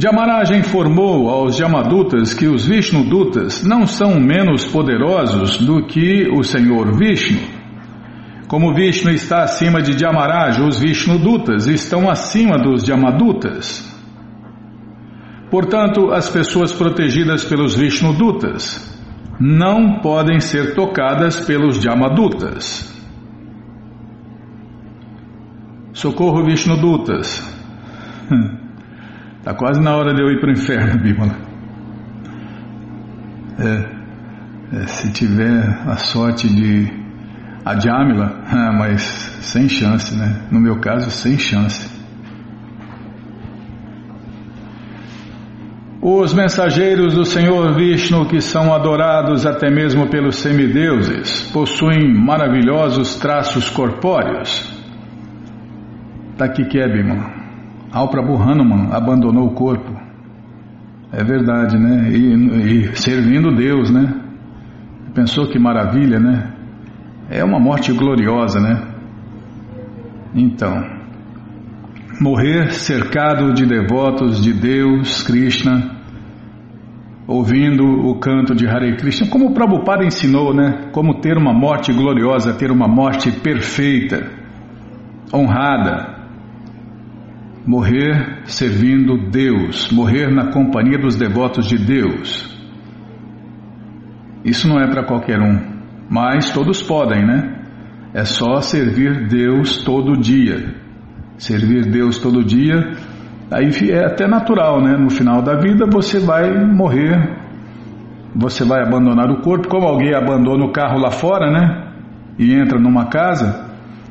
Jamaraja 0.00 0.56
informou 0.56 1.28
aos 1.28 1.58
Yamadutas 1.58 2.32
que 2.32 2.46
os 2.46 2.66
Vishnudutas 2.66 3.62
não 3.62 3.86
são 3.86 4.18
menos 4.18 4.64
poderosos 4.64 5.58
do 5.58 5.84
que 5.84 6.26
o 6.32 6.42
Senhor 6.42 6.96
Vishnu. 6.96 7.38
Como 8.48 8.72
Vishnu 8.72 9.10
está 9.10 9.42
acima 9.42 9.82
de 9.82 9.98
Jamaraja, 9.98 10.64
os 10.64 10.80
Vishnudutas 10.80 11.66
estão 11.66 12.08
acima 12.08 12.56
dos 12.56 12.88
Yamadutas. 12.88 13.86
Portanto, 15.50 16.10
as 16.12 16.30
pessoas 16.30 16.72
protegidas 16.72 17.44
pelos 17.44 17.76
Vishnudutas 17.76 18.98
não 19.38 20.00
podem 20.00 20.40
ser 20.40 20.74
tocadas 20.74 21.40
pelos 21.40 21.84
Yamadutas. 21.84 22.90
Socorro 25.92 26.42
Vishnudutas. 26.42 27.46
Está 29.40 29.54
quase 29.54 29.80
na 29.80 29.96
hora 29.96 30.12
de 30.12 30.20
eu 30.20 30.30
ir 30.30 30.38
para 30.38 30.50
o 30.50 30.52
inferno, 30.52 31.00
Bímola. 31.02 31.34
É, 33.58 34.76
é, 34.76 34.86
se 34.86 35.10
tiver 35.12 35.64
a 35.86 35.96
sorte 35.96 36.46
de 36.46 36.92
Adjamila, 37.64 38.42
ah, 38.46 38.72
mas 38.72 39.00
sem 39.40 39.66
chance, 39.66 40.14
né? 40.14 40.46
No 40.50 40.60
meu 40.60 40.78
caso, 40.78 41.10
sem 41.10 41.38
chance. 41.38 41.88
Os 46.02 46.34
mensageiros 46.34 47.14
do 47.14 47.24
Senhor 47.24 47.74
Vishnu, 47.74 48.26
que 48.26 48.40
são 48.42 48.74
adorados 48.74 49.46
até 49.46 49.70
mesmo 49.70 50.08
pelos 50.08 50.36
semideuses, 50.36 51.50
possuem 51.50 52.14
maravilhosos 52.14 53.16
traços 53.16 53.70
corpóreos. 53.70 54.70
Está 56.32 56.44
aqui 56.44 56.64
que 56.64 56.78
é, 56.78 56.88
Bimala. 56.88 57.39
Al 57.92 58.08
Prabhu 58.08 58.36
Hanuman 58.36 58.92
abandonou 58.92 59.46
o 59.46 59.54
corpo. 59.54 59.90
É 61.12 61.24
verdade, 61.24 61.76
né? 61.76 62.08
E, 62.12 62.84
e, 62.84 62.96
servindo 62.96 63.54
Deus, 63.54 63.90
né? 63.90 64.14
Pensou 65.12 65.48
que 65.48 65.58
maravilha, 65.58 66.20
né? 66.20 66.52
É 67.28 67.42
uma 67.42 67.58
morte 67.58 67.92
gloriosa, 67.92 68.60
né? 68.60 68.80
Então, 70.32 70.84
morrer 72.20 72.70
cercado 72.70 73.52
de 73.52 73.66
devotos 73.66 74.40
de 74.40 74.52
Deus, 74.52 75.24
Krishna, 75.24 75.96
ouvindo 77.26 77.84
o 77.84 78.20
canto 78.20 78.54
de 78.54 78.68
Hare 78.68 78.96
Krishna, 78.96 79.28
como 79.28 79.46
o 79.46 79.54
Prabhupada 79.54 80.04
ensinou, 80.04 80.54
né? 80.54 80.90
Como 80.92 81.20
ter 81.20 81.36
uma 81.36 81.52
morte 81.52 81.92
gloriosa, 81.92 82.54
ter 82.54 82.70
uma 82.70 82.86
morte 82.86 83.32
perfeita, 83.32 84.30
honrada, 85.34 86.19
morrer 87.66 88.42
servindo 88.44 89.30
Deus, 89.30 89.90
morrer 89.92 90.30
na 90.30 90.52
companhia 90.52 90.98
dos 90.98 91.16
devotos 91.16 91.66
de 91.66 91.76
Deus. 91.76 92.48
Isso 94.44 94.68
não 94.68 94.80
é 94.80 94.88
para 94.88 95.04
qualquer 95.04 95.40
um, 95.40 95.58
mas 96.08 96.50
todos 96.50 96.82
podem, 96.82 97.24
né? 97.26 97.56
É 98.14 98.24
só 98.24 98.60
servir 98.60 99.28
Deus 99.28 99.84
todo 99.84 100.18
dia. 100.18 100.74
Servir 101.36 101.90
Deus 101.90 102.18
todo 102.18 102.44
dia 102.44 102.96
Aí 103.52 103.68
é 103.90 104.06
até 104.06 104.28
natural, 104.28 104.80
né? 104.80 104.96
No 104.96 105.10
final 105.10 105.42
da 105.42 105.56
vida 105.56 105.84
você 105.92 106.20
vai 106.20 106.56
morrer, 106.64 107.36
você 108.34 108.64
vai 108.64 108.80
abandonar 108.80 109.28
o 109.28 109.40
corpo, 109.42 109.68
como 109.68 109.88
alguém 109.88 110.14
abandona 110.14 110.64
o 110.64 110.72
carro 110.72 111.00
lá 111.00 111.10
fora, 111.10 111.50
né? 111.50 111.92
E 112.38 112.54
entra 112.54 112.78
numa 112.78 113.06
casa. 113.06 113.68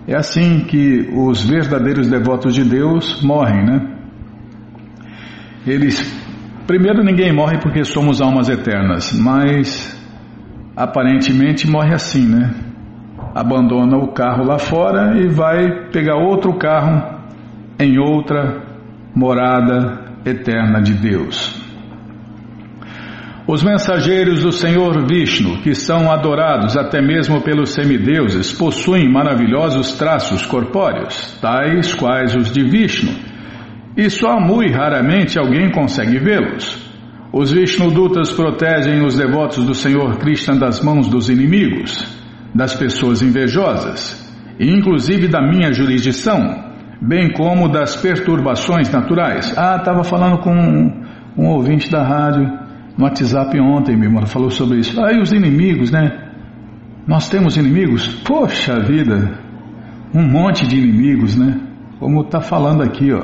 É 0.09 0.15
assim 0.15 0.61
que 0.61 1.07
os 1.13 1.47
verdadeiros 1.47 2.07
devotos 2.09 2.55
de 2.55 2.63
Deus 2.63 3.21
morrem, 3.21 3.63
né? 3.63 3.95
Eles, 5.67 6.01
primeiro, 6.65 7.03
ninguém 7.03 7.31
morre 7.31 7.59
porque 7.59 7.83
somos 7.83 8.19
almas 8.19 8.49
eternas, 8.49 9.13
mas 9.13 9.95
aparentemente 10.75 11.69
morre 11.69 11.93
assim, 11.93 12.25
né? 12.27 12.49
Abandona 13.35 13.97
o 13.97 14.07
carro 14.07 14.43
lá 14.43 14.57
fora 14.57 15.15
e 15.15 15.27
vai 15.27 15.91
pegar 15.91 16.15
outro 16.15 16.57
carro 16.57 17.19
em 17.77 17.99
outra 17.99 18.63
morada 19.13 20.05
eterna 20.25 20.81
de 20.81 20.95
Deus. 20.95 21.58
Os 23.51 23.63
mensageiros 23.63 24.43
do 24.43 24.51
Senhor 24.51 25.07
Vishnu, 25.07 25.57
que 25.63 25.73
são 25.73 26.11
adorados 26.11 26.77
até 26.77 27.01
mesmo 27.01 27.41
pelos 27.41 27.71
semideuses, 27.71 28.53
possuem 28.53 29.11
maravilhosos 29.11 29.93
traços 29.93 30.45
corpóreos, 30.45 31.35
tais 31.41 31.91
quais 31.95 32.35
os 32.35 32.51
de 32.51 32.63
Vishnu, 32.63 33.11
e 33.97 34.07
só 34.07 34.39
muito 34.39 34.77
raramente 34.77 35.39
alguém 35.39 35.71
consegue 35.71 36.19
vê-los. 36.19 36.77
Os 37.33 37.51
Vishnudutas 37.51 38.31
protegem 38.31 39.03
os 39.03 39.17
devotos 39.17 39.63
do 39.65 39.73
Senhor 39.73 40.19
Krishna 40.19 40.55
das 40.55 40.83
mãos 40.83 41.07
dos 41.07 41.27
inimigos, 41.27 42.07
das 42.53 42.75
pessoas 42.75 43.23
invejosas, 43.23 44.31
e 44.59 44.69
inclusive 44.69 45.27
da 45.27 45.41
minha 45.41 45.73
jurisdição, 45.73 46.55
bem 47.01 47.33
como 47.33 47.67
das 47.67 47.95
perturbações 47.95 48.91
naturais. 48.91 49.57
Ah, 49.57 49.77
estava 49.77 50.03
falando 50.03 50.37
com 50.37 50.53
um, 50.53 51.03
um, 51.35 51.47
ouvinte 51.47 51.89
da 51.89 52.03
rádio 52.03 52.68
no 52.99 53.05
WhatsApp 53.05 53.57
ontem, 53.61 53.95
meu 53.95 54.09
irmão, 54.09 54.25
falou 54.25 54.51
sobre 54.51 54.79
isso. 54.79 55.01
Aí 55.01 55.15
ah, 55.15 55.21
os 55.21 55.31
inimigos, 55.31 55.89
né? 55.89 56.33
Nós 57.07 57.29
temos 57.29 57.55
inimigos? 57.55 58.09
Poxa 58.25 58.77
vida, 58.81 59.39
um 60.13 60.21
monte 60.21 60.67
de 60.67 60.75
inimigos, 60.75 61.33
né? 61.37 61.61
Como 61.97 62.23
está 62.23 62.41
falando 62.41 62.83
aqui, 62.83 63.13
ó. 63.13 63.23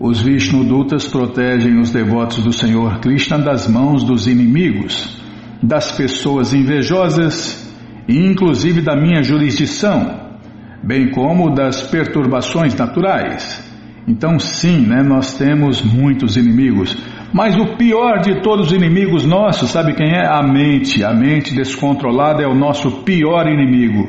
Os 0.00 0.20
Vishnudutas 0.20 1.06
protegem 1.06 1.78
os 1.78 1.92
devotos 1.92 2.42
do 2.42 2.52
Senhor 2.52 2.98
Krishna 2.98 3.38
das 3.38 3.68
mãos 3.68 4.02
dos 4.02 4.26
inimigos, 4.26 5.22
das 5.62 5.92
pessoas 5.92 6.52
invejosas 6.52 7.72
e 8.08 8.18
inclusive 8.18 8.82
da 8.82 8.96
minha 8.96 9.22
jurisdição, 9.22 10.38
bem 10.82 11.12
como 11.12 11.54
das 11.54 11.82
perturbações 11.82 12.74
naturais. 12.74 13.64
Então, 14.08 14.40
sim, 14.40 14.86
né, 14.86 15.02
nós 15.02 15.38
temos 15.38 15.82
muitos 15.82 16.36
inimigos, 16.36 16.96
mas 17.36 17.54
o 17.54 17.76
pior 17.76 18.20
de 18.20 18.40
todos 18.40 18.68
os 18.68 18.72
inimigos 18.72 19.26
nossos, 19.26 19.70
sabe 19.70 19.92
quem 19.92 20.10
é? 20.10 20.26
A 20.26 20.42
mente. 20.42 21.04
A 21.04 21.12
mente 21.12 21.54
descontrolada 21.54 22.42
é 22.42 22.46
o 22.46 22.54
nosso 22.54 23.02
pior 23.02 23.46
inimigo. 23.46 24.08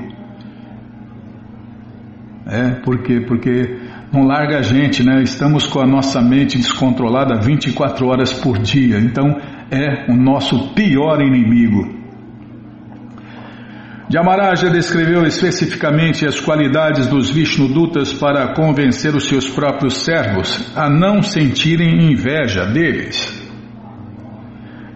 É, 2.46 2.70
por 2.86 3.04
quê? 3.04 3.20
Porque 3.28 3.82
não 4.14 4.26
larga 4.26 4.60
a 4.60 4.62
gente, 4.62 5.04
né? 5.04 5.22
Estamos 5.24 5.68
com 5.68 5.82
a 5.82 5.86
nossa 5.86 6.22
mente 6.22 6.58
descontrolada 6.58 7.42
24 7.42 8.08
horas 8.08 8.32
por 8.32 8.60
dia, 8.60 8.98
então 8.98 9.36
é 9.70 10.10
o 10.10 10.16
nosso 10.16 10.74
pior 10.74 11.22
inimigo. 11.22 11.97
Yamaraja 14.10 14.70
descreveu 14.70 15.24
especificamente 15.24 16.26
as 16.26 16.39
qualidades 16.39 17.08
dos 17.08 17.30
Vishnudutas 17.30 18.14
para 18.14 18.53
convencer 18.53 19.14
os 19.14 19.26
seus 19.26 19.49
próprios 19.49 19.97
servos 19.97 20.72
a 20.78 20.89
não 20.89 21.22
sentirem 21.22 22.10
inveja 22.10 22.66
deles. 22.66 23.36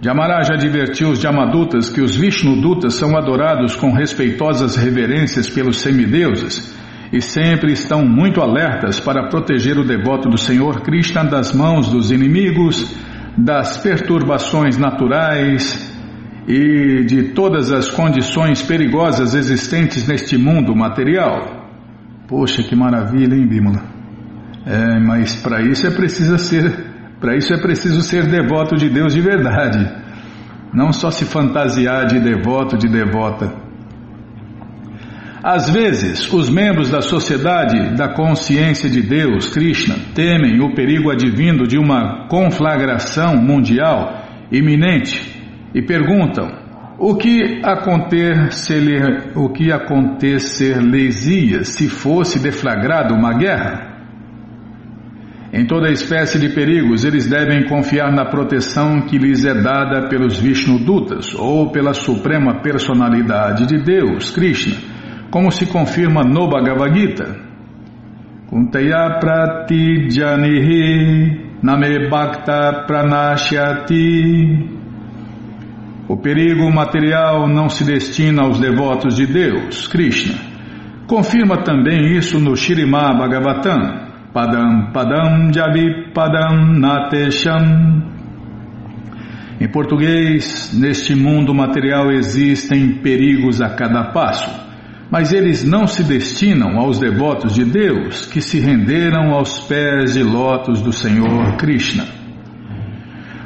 Yamaraja 0.02 0.54
advertiu 0.54 1.10
os 1.10 1.22
Yamadutas 1.22 1.90
que 1.90 2.00
os 2.00 2.16
Vishnudutas 2.16 2.94
são 2.94 3.18
adorados 3.18 3.76
com 3.76 3.92
respeitosas 3.92 4.78
reverências 4.78 5.50
pelos 5.50 5.82
semideuses 5.82 6.74
e 7.12 7.22
sempre 7.22 7.74
estão 7.74 8.06
muito 8.06 8.40
alertas 8.40 8.98
para 8.98 9.28
proteger 9.28 9.78
o 9.78 9.86
devoto 9.86 10.30
do 10.30 10.38
Senhor 10.38 10.82
Krishna 10.84 11.26
das 11.26 11.54
mãos 11.54 11.90
dos 11.90 12.12
inimigos, 12.12 12.96
das 13.38 13.76
perturbações 13.78 14.78
naturais, 14.78 15.91
e 16.52 17.06
de 17.06 17.30
todas 17.30 17.72
as 17.72 17.90
condições 17.90 18.62
perigosas 18.62 19.34
existentes 19.34 20.06
neste 20.06 20.38
mundo 20.38 20.76
material. 20.76 21.70
Poxa, 22.28 22.62
que 22.62 22.76
maravilha, 22.76 23.36
hein, 23.36 23.48
Bímola? 23.48 23.82
É, 24.66 25.00
mas 25.00 25.34
para 25.38 25.62
isso 25.62 25.88
é 25.88 25.92
preciso 25.92 26.38
ser, 26.38 26.70
para 27.22 27.38
isso 27.38 27.54
é 27.54 27.62
preciso 27.62 28.02
ser 28.02 28.28
devoto 28.28 28.76
de 28.76 28.90
Deus 28.90 29.14
de 29.14 29.22
verdade. 29.22 29.80
Não 30.74 30.92
só 30.92 31.10
se 31.10 31.24
fantasiar 31.24 32.06
de 32.08 32.20
devoto, 32.20 32.78
de 32.78 32.90
devota. 32.90 33.54
Às 35.42 35.70
vezes, 35.70 36.32
os 36.34 36.50
membros 36.50 36.90
da 36.90 37.02
sociedade 37.02 37.96
da 37.96 38.10
consciência 38.10 38.90
de 38.90 39.02
Deus, 39.02 39.48
Krishna, 39.48 39.96
temem 40.14 40.62
o 40.62 40.76
perigo 40.76 41.10
advindo 41.10 41.66
de 41.66 41.78
uma 41.78 42.28
conflagração 42.28 43.38
mundial 43.38 44.22
iminente 44.52 45.41
e 45.74 45.82
perguntam: 45.82 46.50
o 47.00 47.16
que 47.16 47.62
acontecer, 47.64 49.32
o 49.36 49.50
que 49.50 49.72
acontecer-lhes-ia 49.72 51.64
se 51.64 51.90
fosse 51.90 52.38
deflagrada 52.40 53.14
uma 53.14 53.34
guerra? 53.34 53.90
Em 55.54 55.66
toda 55.66 55.90
espécie 55.92 56.40
de 56.40 56.48
perigos, 56.50 57.04
eles 57.04 57.30
devem 57.30 57.68
confiar 57.68 58.10
na 58.12 58.24
proteção 58.26 59.02
que 59.02 59.18
lhes 59.18 59.44
é 59.44 59.54
dada 59.54 60.08
pelos 60.08 60.40
Vishnudutas 60.40 61.34
ou 61.36 61.72
pela 61.72 61.94
Suprema 61.94 62.62
Personalidade 62.62 63.66
de 63.66 63.84
Deus, 63.84 64.32
Krishna, 64.32 64.78
como 65.30 65.52
se 65.52 65.66
confirma 65.66 66.22
no 66.24 66.48
Bhagavad 66.48 66.98
Gita. 66.98 67.36
Kuntaya 68.48 69.18
pratijanihi 69.20 70.52
name 71.64 72.10
bhakta 72.10 72.86
pranashyati 72.88 74.81
o 76.12 76.18
perigo 76.18 76.70
material 76.70 77.48
não 77.48 77.70
se 77.70 77.86
destina 77.86 78.44
aos 78.44 78.60
devotos 78.60 79.16
de 79.16 79.26
Deus, 79.26 79.88
Krishna. 79.88 80.36
Confirma 81.08 81.64
também 81.64 82.18
isso 82.18 82.38
no 82.38 82.54
Shirimá 82.54 83.14
Bhagavatam, 83.14 84.10
Padam 84.34 84.92
Padam 84.92 85.54
Jabi 85.54 86.12
Padam 86.14 86.78
Natesham. 86.78 88.12
Em 89.62 89.70
português, 89.70 90.78
neste 90.78 91.16
mundo 91.16 91.54
material 91.54 92.12
existem 92.12 92.96
perigos 92.96 93.62
a 93.62 93.70
cada 93.70 94.12
passo, 94.12 94.52
mas 95.10 95.32
eles 95.32 95.64
não 95.64 95.88
se 95.88 96.04
destinam 96.04 96.78
aos 96.78 97.00
devotos 97.00 97.56
de 97.56 97.64
Deus 97.64 98.26
que 98.26 98.42
se 98.42 98.60
renderam 98.60 99.32
aos 99.32 99.62
pés 99.62 100.16
de 100.16 100.24
lótus 100.24 100.82
do 100.82 100.92
Senhor 100.92 101.56
Krishna. 101.56 102.21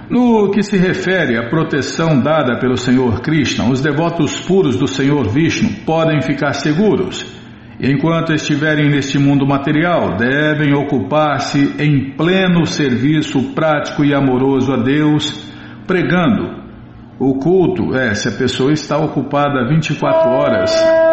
No 0.09 0.51
que 0.51 0.61
se 0.61 0.77
refere 0.77 1.37
à 1.37 1.49
proteção 1.49 2.21
dada 2.21 2.59
pelo 2.59 2.77
Senhor 2.77 3.21
Krishna, 3.21 3.67
os 3.67 3.81
devotos 3.81 4.39
puros 4.41 4.77
do 4.77 4.87
Senhor 4.87 5.27
Vishnu 5.27 5.83
podem 5.85 6.21
ficar 6.21 6.53
seguros. 6.53 7.25
Enquanto 7.79 8.31
estiverem 8.31 8.89
neste 8.89 9.17
mundo 9.17 9.47
material, 9.47 10.15
devem 10.15 10.73
ocupar-se 10.73 11.75
em 11.79 12.15
pleno 12.15 12.65
serviço 12.65 13.53
prático 13.53 14.05
e 14.05 14.13
amoroso 14.13 14.71
a 14.71 14.77
Deus, 14.77 15.51
pregando. 15.87 16.63
O 17.19 17.39
culto 17.39 17.95
é 17.95 18.13
se 18.13 18.29
a 18.29 18.31
pessoa 18.31 18.71
está 18.71 18.97
ocupada 18.97 19.67
24 19.67 20.29
horas 20.29 21.04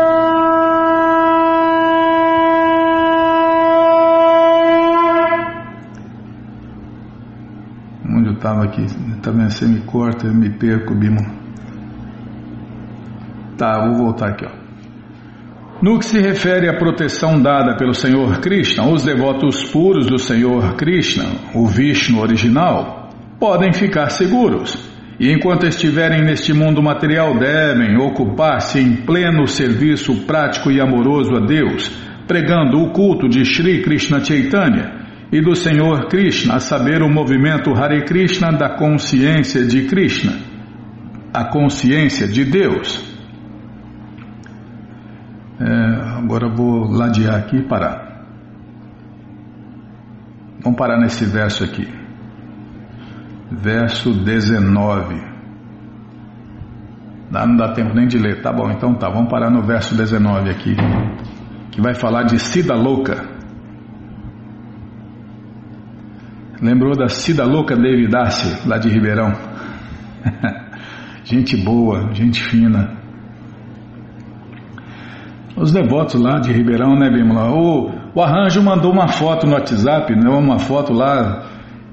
estava 8.43 8.65
aqui. 8.65 8.85
Também 9.23 9.49
você 9.49 9.67
me 9.67 9.81
corta, 9.83 10.27
eu 10.27 10.35
me 10.35 10.51
perco, 10.51 10.95
Bimo. 10.95 11.21
Tá, 13.57 13.87
vou 13.87 14.07
voltar 14.07 14.31
aqui, 14.31 14.45
ó. 14.45 14.63
No 15.81 15.99
que 15.99 16.05
se 16.05 16.21
refere 16.21 16.69
à 16.69 16.77
proteção 16.77 17.41
dada 17.41 17.77
pelo 17.77 17.95
Senhor 17.95 18.39
Krishna, 18.41 18.87
os 18.87 19.05
devotos 19.05 19.65
puros 19.71 20.07
do 20.07 20.19
Senhor 20.19 20.77
Krishna, 20.77 21.25
o 21.55 21.67
Vishnu 21.67 22.21
original, 22.21 23.11
podem 23.39 23.73
ficar 23.73 24.09
seguros. 24.11 24.91
E 25.19 25.33
enquanto 25.33 25.67
estiverem 25.67 26.23
neste 26.23 26.53
mundo 26.53 26.83
material, 26.83 27.37
devem 27.37 27.97
ocupar-se 27.97 28.81
em 28.81 28.97
pleno 28.97 29.47
serviço 29.47 30.25
prático 30.25 30.71
e 30.71 30.81
amoroso 30.81 31.35
a 31.35 31.41
Deus, 31.41 31.91
pregando 32.29 32.79
o 32.79 32.93
culto 32.93 33.29
de 33.29 33.45
Sri 33.45 33.83
Krishna 33.83 34.25
Chaitanya 34.25 35.02
e 35.33 35.41
do 35.41 35.57
Senhor 35.57 36.09
Krishna, 36.09 36.57
a 36.57 36.61
saber, 36.61 37.03
o 37.03 37.09
movimento 37.09 37.73
Hare 37.73 38.05
Krishna 38.05 38.53
da 38.53 38.77
consciência 38.77 39.67
de 39.67 39.87
Krishna, 39.87 40.35
a 41.33 41.45
consciência 41.47 42.29
de 42.29 42.45
Deus. 42.45 43.11
É, 45.59 46.19
agora 46.19 46.55
vou 46.55 46.85
ladear 46.91 47.37
aqui 47.37 47.57
e 47.57 47.63
parar. 47.63 48.27
Vamos 50.63 50.79
parar 50.79 51.01
nesse 51.01 51.25
verso 51.25 51.65
aqui. 51.65 51.89
Verso 53.51 54.13
19. 54.13 55.33
Não 57.31 57.57
dá 57.57 57.73
tempo 57.73 57.95
nem 57.95 58.07
de 58.07 58.19
ler. 58.19 58.43
Tá 58.43 58.53
bom, 58.53 58.71
então 58.71 58.95
tá. 58.95 59.09
Vamos 59.09 59.31
parar 59.31 59.51
no 59.51 59.63
verso 59.63 59.97
19 59.97 60.51
aqui. 60.51 60.77
Que 61.71 61.81
vai 61.81 61.95
falar 61.95 62.25
de 62.25 62.39
Sida 62.39 62.75
Louca. 62.75 63.32
Lembrou 66.63 66.97
da 66.97 67.09
Cida 67.09 67.45
Louca 67.45 67.75
Devidace, 67.75 68.69
lá 68.69 68.79
de 68.79 68.89
Ribeirão? 68.89 69.33
gente 71.25 71.57
boa, 71.57 72.15
gente 72.15 72.41
fina. 72.41 72.97
Os 75.57 75.73
devotos 75.73 76.21
lá 76.21 76.39
de 76.39 76.53
Ribeirão, 76.53 76.97
né, 76.97 77.11
Bímola? 77.11 77.51
O, 77.51 77.91
o 78.15 78.23
Arranjo 78.23 78.63
mandou 78.63 78.93
uma 78.93 79.09
foto 79.09 79.45
no 79.45 79.55
WhatsApp, 79.55 80.15
né, 80.15 80.31
uma 80.31 80.61
foto 80.61 80.93
lá, 80.93 81.47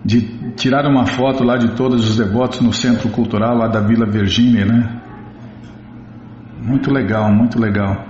de 0.06 0.22
tiraram 0.56 0.92
uma 0.92 1.08
foto 1.08 1.44
lá 1.44 1.58
de 1.58 1.72
todos 1.72 2.08
os 2.08 2.18
devotos 2.18 2.62
no 2.62 2.72
Centro 2.72 3.10
Cultural 3.10 3.58
lá 3.58 3.68
da 3.68 3.80
Vila 3.80 4.06
Virgínia, 4.06 4.66
né? 4.66 5.02
Muito 6.62 6.92
legal, 6.94 7.34
muito 7.34 7.60
legal. 7.60 8.06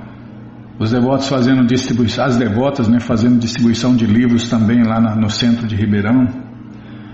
Os 0.77 0.91
devotos 0.91 1.29
fazendo 1.29 1.65
distribuição, 1.65 2.25
as 2.25 2.35
devotas, 2.35 2.89
né, 2.89 2.99
fazendo 2.99 3.39
distribuição 3.39 3.95
de 3.95 4.05
livros 4.05 4.49
também 4.49 4.83
lá 4.83 4.99
na, 4.99 5.15
no 5.15 5.29
centro 5.29 5.65
de 5.65 5.75
Ribeirão. 5.75 6.48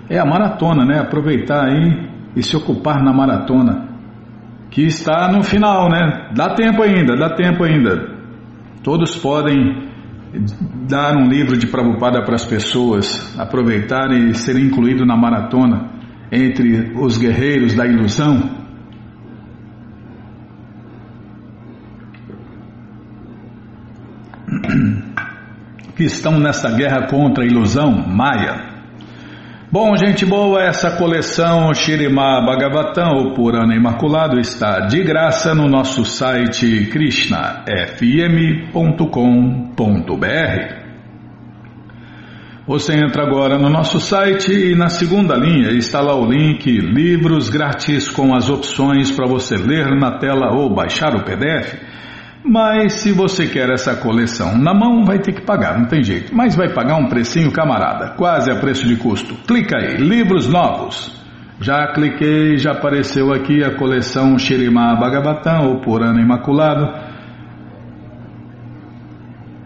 É 0.09 0.19
a 0.19 0.25
maratona, 0.25 0.85
né? 0.85 0.99
Aproveitar 0.99 1.65
aí 1.65 2.09
e 2.35 2.43
se 2.43 2.55
ocupar 2.55 3.01
na 3.03 3.13
maratona, 3.13 3.87
que 4.69 4.83
está 4.83 5.31
no 5.31 5.41
final, 5.41 5.89
né? 5.89 6.29
Dá 6.35 6.53
tempo 6.53 6.83
ainda, 6.83 7.15
dá 7.15 7.29
tempo 7.29 7.63
ainda. 7.63 8.13
Todos 8.83 9.15
podem 9.15 9.89
dar 10.87 11.15
um 11.15 11.27
livro 11.27 11.57
de 11.57 11.67
Prabhupada 11.67 12.21
para 12.23 12.35
as 12.35 12.45
pessoas, 12.45 13.35
aproveitar 13.39 14.11
e 14.11 14.33
ser 14.33 14.57
incluído 14.57 15.05
na 15.05 15.15
maratona 15.15 15.89
entre 16.31 16.93
os 16.95 17.17
guerreiros 17.17 17.73
da 17.73 17.85
ilusão. 17.85 18.65
Que 25.95 26.03
estão 26.03 26.37
nessa 26.37 26.75
guerra 26.75 27.07
contra 27.07 27.45
a 27.45 27.47
ilusão, 27.47 27.89
Maia. 28.05 28.74
Bom, 29.75 29.93
gente 29.97 30.25
boa, 30.25 30.63
essa 30.63 30.91
coleção 30.91 31.73
Shirima 31.73 32.41
Bhagavatam, 32.45 33.09
o 33.17 33.33
Purana 33.33 33.75
Imaculado, 33.75 34.39
está 34.39 34.87
de 34.87 35.03
graça 35.03 35.53
no 35.53 35.67
nosso 35.67 36.05
site 36.05 36.85
krishnafm.com.br. 36.85 37.65
Você 42.65 42.93
entra 42.93 43.23
agora 43.23 43.57
no 43.57 43.69
nosso 43.69 43.99
site 43.99 44.53
e 44.53 44.73
na 44.75 44.87
segunda 44.87 45.35
linha 45.35 45.71
está 45.71 45.99
lá 45.99 46.15
o 46.15 46.25
link 46.25 46.71
Livros 46.71 47.49
Grátis 47.49 48.09
com 48.09 48.33
as 48.33 48.49
opções 48.49 49.11
para 49.11 49.27
você 49.27 49.57
ler 49.57 49.93
na 49.99 50.19
tela 50.19 50.55
ou 50.55 50.73
baixar 50.73 51.13
o 51.17 51.25
PDF. 51.25 51.75
Mas 52.47 52.93
se 53.01 53.11
você 53.11 53.47
quer 53.47 53.71
essa 53.71 53.95
coleção 53.95 54.55
na 54.55 54.71
mão, 54.71 55.03
vai 55.03 55.17
ter 55.17 55.33
que 55.33 55.41
pagar, 55.41 55.79
não 55.79 55.87
tem 55.87 56.03
jeito. 56.03 56.33
Mas 56.35 56.55
vai 56.55 56.71
pagar 56.71 56.95
um 56.97 57.07
precinho, 57.07 57.51
camarada, 57.51 58.13
quase 58.15 58.51
a 58.51 58.59
preço 58.59 58.87
de 58.87 58.95
custo. 58.97 59.33
Clica 59.47 59.77
aí, 59.77 59.97
livros 59.97 60.47
novos. 60.47 61.11
Já 61.59 61.87
cliquei, 61.93 62.57
já 62.57 62.73
apareceu 62.73 63.33
aqui 63.33 63.63
a 63.63 63.75
coleção 63.75 64.37
Shirimá 64.37 64.95
Bhagavatam, 64.95 65.69
ou 65.69 65.81
Purana 65.81 66.21
Imaculado. 66.21 66.85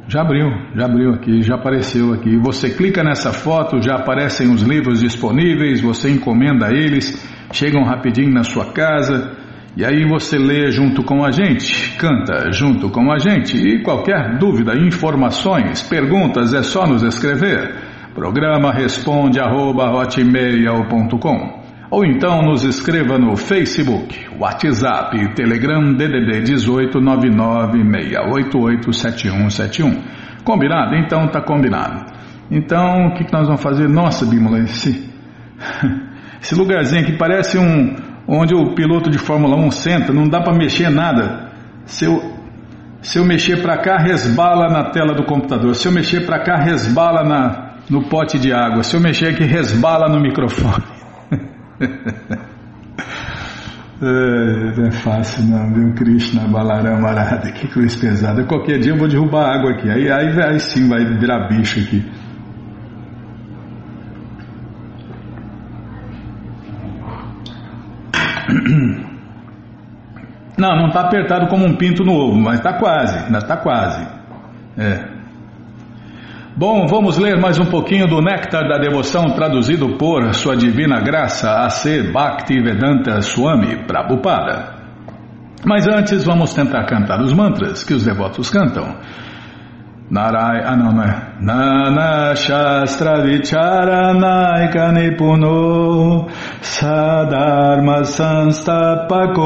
Já 0.08 0.22
abriu, 0.22 0.48
já 0.74 0.86
abriu 0.86 1.14
aqui, 1.14 1.42
já 1.42 1.56
apareceu 1.56 2.14
aqui. 2.14 2.38
Você 2.38 2.70
clica 2.70 3.04
nessa 3.04 3.34
foto, 3.34 3.82
já 3.82 3.96
aparecem 3.96 4.50
os 4.52 4.62
livros 4.62 5.02
disponíveis, 5.02 5.82
você 5.82 6.10
encomenda 6.10 6.72
eles, 6.72 7.28
chegam 7.52 7.84
rapidinho 7.84 8.34
na 8.34 8.44
sua 8.44 8.72
casa. 8.72 9.38
E 9.80 9.86
aí 9.86 10.06
você 10.06 10.38
lê 10.38 10.70
junto 10.72 11.04
com 11.04 11.24
a 11.24 11.32
gente, 11.32 11.96
canta 11.98 12.52
junto 12.52 12.90
com 12.90 13.10
a 13.10 13.18
gente 13.18 13.56
e 13.56 13.82
qualquer 13.82 14.38
dúvida, 14.38 14.76
informações, 14.76 15.82
perguntas 15.82 16.54
é 16.54 16.62
só 16.62 16.86
nos 16.86 17.02
escrever. 17.02 17.76
Programa 18.14 18.74
responde 18.74 19.40
arroba, 19.40 19.90
ou 21.90 22.06
então 22.06 22.42
nos 22.42 22.66
escreva 22.66 23.18
no 23.18 23.38
Facebook, 23.38 24.28
WhatsApp, 24.38 25.34
Telegram 25.34 25.94
DDD 25.94 26.42
18 26.42 27.00
996887171. 27.00 29.98
Combinado? 30.44 30.96
Então 30.96 31.30
tá 31.30 31.40
combinado. 31.40 32.06
Então 32.52 33.08
o 33.08 33.14
que, 33.14 33.24
que 33.24 33.32
nós 33.32 33.48
vamos 33.48 33.64
fazer? 33.64 33.88
Nossa, 33.88 34.26
Bímola, 34.26 34.60
esse, 34.60 35.10
esse 36.44 36.54
lugarzinho 36.54 37.04
aqui 37.04 37.14
parece 37.18 37.58
um 37.58 38.09
onde 38.30 38.54
o 38.54 38.76
piloto 38.76 39.10
de 39.10 39.18
Fórmula 39.18 39.56
1 39.56 39.72
senta, 39.72 40.14
não 40.14 40.28
dá 40.28 40.40
para 40.42 40.56
mexer 40.56 40.90
nada. 40.90 41.50
Se 41.86 42.06
eu, 42.06 42.22
se 43.02 43.18
eu 43.18 43.26
mexer 43.26 43.62
para 43.62 43.78
cá, 43.78 43.98
resbala 43.98 44.70
na 44.70 44.92
tela 44.92 45.16
do 45.16 45.24
computador. 45.26 45.74
Se 45.76 45.88
eu 45.88 45.92
mexer 45.92 46.26
para 46.28 46.44
cá, 46.44 46.58
resbala 46.58 47.24
na, 47.24 47.78
no 47.90 48.08
pote 48.08 48.38
de 48.38 48.54
água. 48.54 48.84
Se 48.84 48.96
eu 48.96 49.02
mexer 49.02 49.30
aqui, 49.30 49.44
resbala 49.44 50.08
no 50.08 50.22
microfone. 50.22 50.84
é, 54.00 54.78
não 54.78 54.88
é 54.88 54.92
fácil 54.92 55.46
não, 55.46 55.74
viu? 55.74 55.94
Krishna 55.96 56.48
Balarama 56.48 57.10
Arada, 57.10 57.52
que 57.52 57.68
cruz 57.68 57.96
pesada. 57.96 58.44
Qualquer 58.44 58.78
dia 58.78 58.92
eu 58.92 58.98
vou 58.98 59.08
derrubar 59.08 59.56
água 59.56 59.72
aqui. 59.72 59.90
Aí, 59.90 60.12
aí, 60.12 60.40
aí 60.40 60.60
sim 60.60 60.88
vai 60.88 61.04
virar 61.18 61.48
bicho 61.48 61.80
aqui. 61.80 62.06
Não, 70.58 70.76
não 70.76 70.88
está 70.88 71.02
apertado 71.02 71.48
como 71.48 71.66
um 71.66 71.76
pinto 71.78 72.04
no 72.04 72.14
ovo, 72.14 72.38
mas 72.38 72.56
está 72.56 72.74
quase, 72.74 73.34
está 73.34 73.58
quase. 73.58 74.06
É. 74.78 75.20
Bom, 76.56 76.86
vamos 76.88 77.18
ler 77.18 77.40
mais 77.40 77.58
um 77.58 77.66
pouquinho 77.66 78.06
do 78.06 78.22
Néctar 78.22 78.68
da 78.68 78.78
Devoção 78.78 79.30
traduzido 79.30 79.98
por 79.98 80.34
Sua 80.34 80.58
Divina 80.58 81.00
Graça 81.00 81.50
A.C. 81.62 82.12
Bhaktivedanta 82.12 83.22
Swami 83.22 83.86
Prabhupada. 83.86 84.76
Mas 85.66 85.88
antes 85.88 86.26
vamos 86.26 86.54
tentar 86.54 86.86
cantar 86.86 87.22
os 87.22 87.32
mantras 87.32 87.84
que 87.84 87.94
os 87.94 88.04
devotos 88.04 88.50
cantam. 88.50 88.98
Narai, 90.12 90.64
ah 90.66 90.76
não, 90.76 90.92
não 90.92 91.04
é. 91.04 91.34
Nana 91.40 92.36
Shastra 92.36 93.22
Vicharanaika 93.22 94.92
Nipuno 94.92 96.28
Sadharma 96.62 98.04
Sanstapako. 98.04 99.46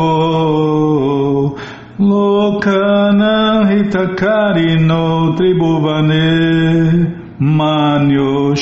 Lokanam 2.00 3.68
Hitakarino 3.68 5.36
Tribhuvane. 5.36 7.24
Manyo 7.42 8.56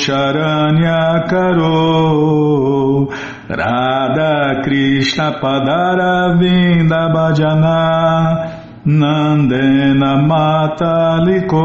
Karo. 1.30 3.08
Radha 3.48 4.62
Krishna 4.64 5.38
Padara 5.40 6.36
Vinda 6.36 7.08
Bhajana 7.14 8.51
Nandena 8.84 10.16
Mataliko 10.26 11.62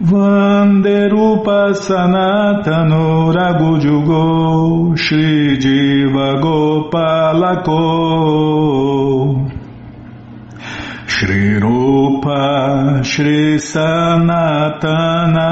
Vanderupa 0.00 1.74
Sanatano 1.74 3.32
Ragujugo 3.34 4.96
Shri 4.96 5.58
Jiva 5.58 6.40
Gopalako. 6.40 7.82
Shri 11.06 11.58
Rupa 11.58 13.02
Shri 13.02 13.58
Sanatana 13.58 15.50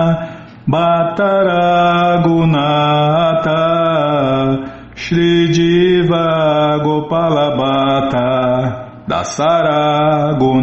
Bhattaragunata 0.68 3.58
Shri 4.94 5.48
Jiva 5.48 6.78
Gopalabhata 6.84 8.81
da 9.06 9.24
Saragunata. 9.24 10.62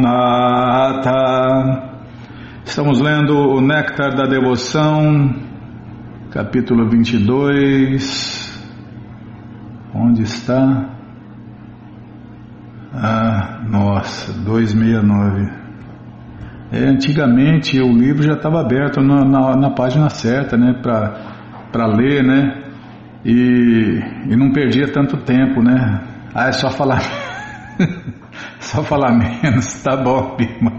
Estamos 2.64 3.00
lendo 3.02 3.36
o 3.36 3.60
Néctar 3.62 4.16
da 4.16 4.24
Devoção, 4.24 5.36
capítulo 6.32 6.90
22. 6.90 8.48
Onde 9.94 10.24
está? 10.24 10.90
Ah, 12.94 13.62
nossa, 13.68 14.32
269. 14.34 15.60
É, 16.72 16.86
antigamente 16.86 17.82
o 17.82 17.92
livro 17.92 18.24
já 18.24 18.34
estava 18.34 18.62
aberto 18.62 19.02
na, 19.02 19.26
na, 19.26 19.56
na, 19.56 19.72
página 19.72 20.08
certa, 20.10 20.56
né, 20.56 20.74
para 20.82 21.88
ler, 21.88 22.24
né, 22.24 22.64
e, 23.26 24.00
e 24.30 24.36
não 24.36 24.52
perdia 24.52 24.88
tanto 24.92 25.18
tempo, 25.18 25.64
né. 25.64 26.02
Ah, 26.34 26.48
é 26.50 26.52
só 26.52 26.70
falar. 26.70 27.02
Só 28.60 28.84
falar 28.84 29.12
menos, 29.12 29.74
tá 29.84 29.96
bom, 29.96 30.36
Bima. 30.36 30.72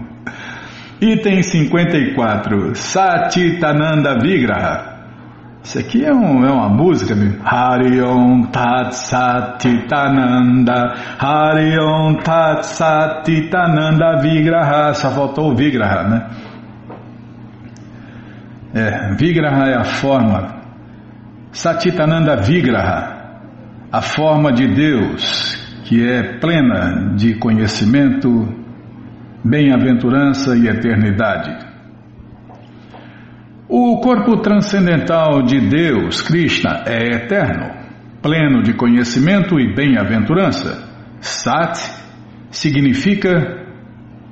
Item 1.01 1.41
54. 1.41 2.75
Satitananda 2.75 4.19
Vigraha. 4.19 4.91
Isso 5.63 5.79
aqui 5.79 6.03
é, 6.03 6.13
um, 6.13 6.45
é 6.45 6.51
uma 6.51 6.69
música, 6.69 7.15
meu. 7.15 7.33
Hariom 7.43 8.47
Tat 8.51 8.93
Satitananda, 8.93 10.93
Hariom 11.19 12.15
Tat 12.15 12.63
Satitananda 12.63 14.21
Vigraha. 14.21 14.93
Só 14.93 15.09
faltou 15.11 15.51
o 15.51 15.55
Vigraha, 15.55 16.07
né? 16.07 16.27
É, 18.73 19.13
Vigraha 19.15 19.69
é 19.69 19.77
a 19.77 19.83
forma. 19.83 20.61
Satitananda 21.51 22.37
Vigraha, 22.37 23.39
a 23.91 24.01
forma 24.01 24.53
de 24.53 24.67
Deus, 24.67 25.70
que 25.83 26.05
é 26.07 26.37
plena 26.39 27.15
de 27.15 27.35
conhecimento, 27.35 28.29
bem-aventurança 29.43 30.55
e 30.55 30.67
eternidade. 30.67 31.71
O 33.67 33.99
corpo 34.01 34.37
transcendental 34.37 35.43
de 35.43 35.59
Deus, 35.61 36.21
Krishna, 36.21 36.83
é 36.85 37.15
eterno, 37.15 37.71
pleno 38.21 38.61
de 38.61 38.73
conhecimento 38.73 39.59
e 39.59 39.73
bem-aventurança. 39.73 40.89
Sat 41.19 41.79
significa 42.49 43.65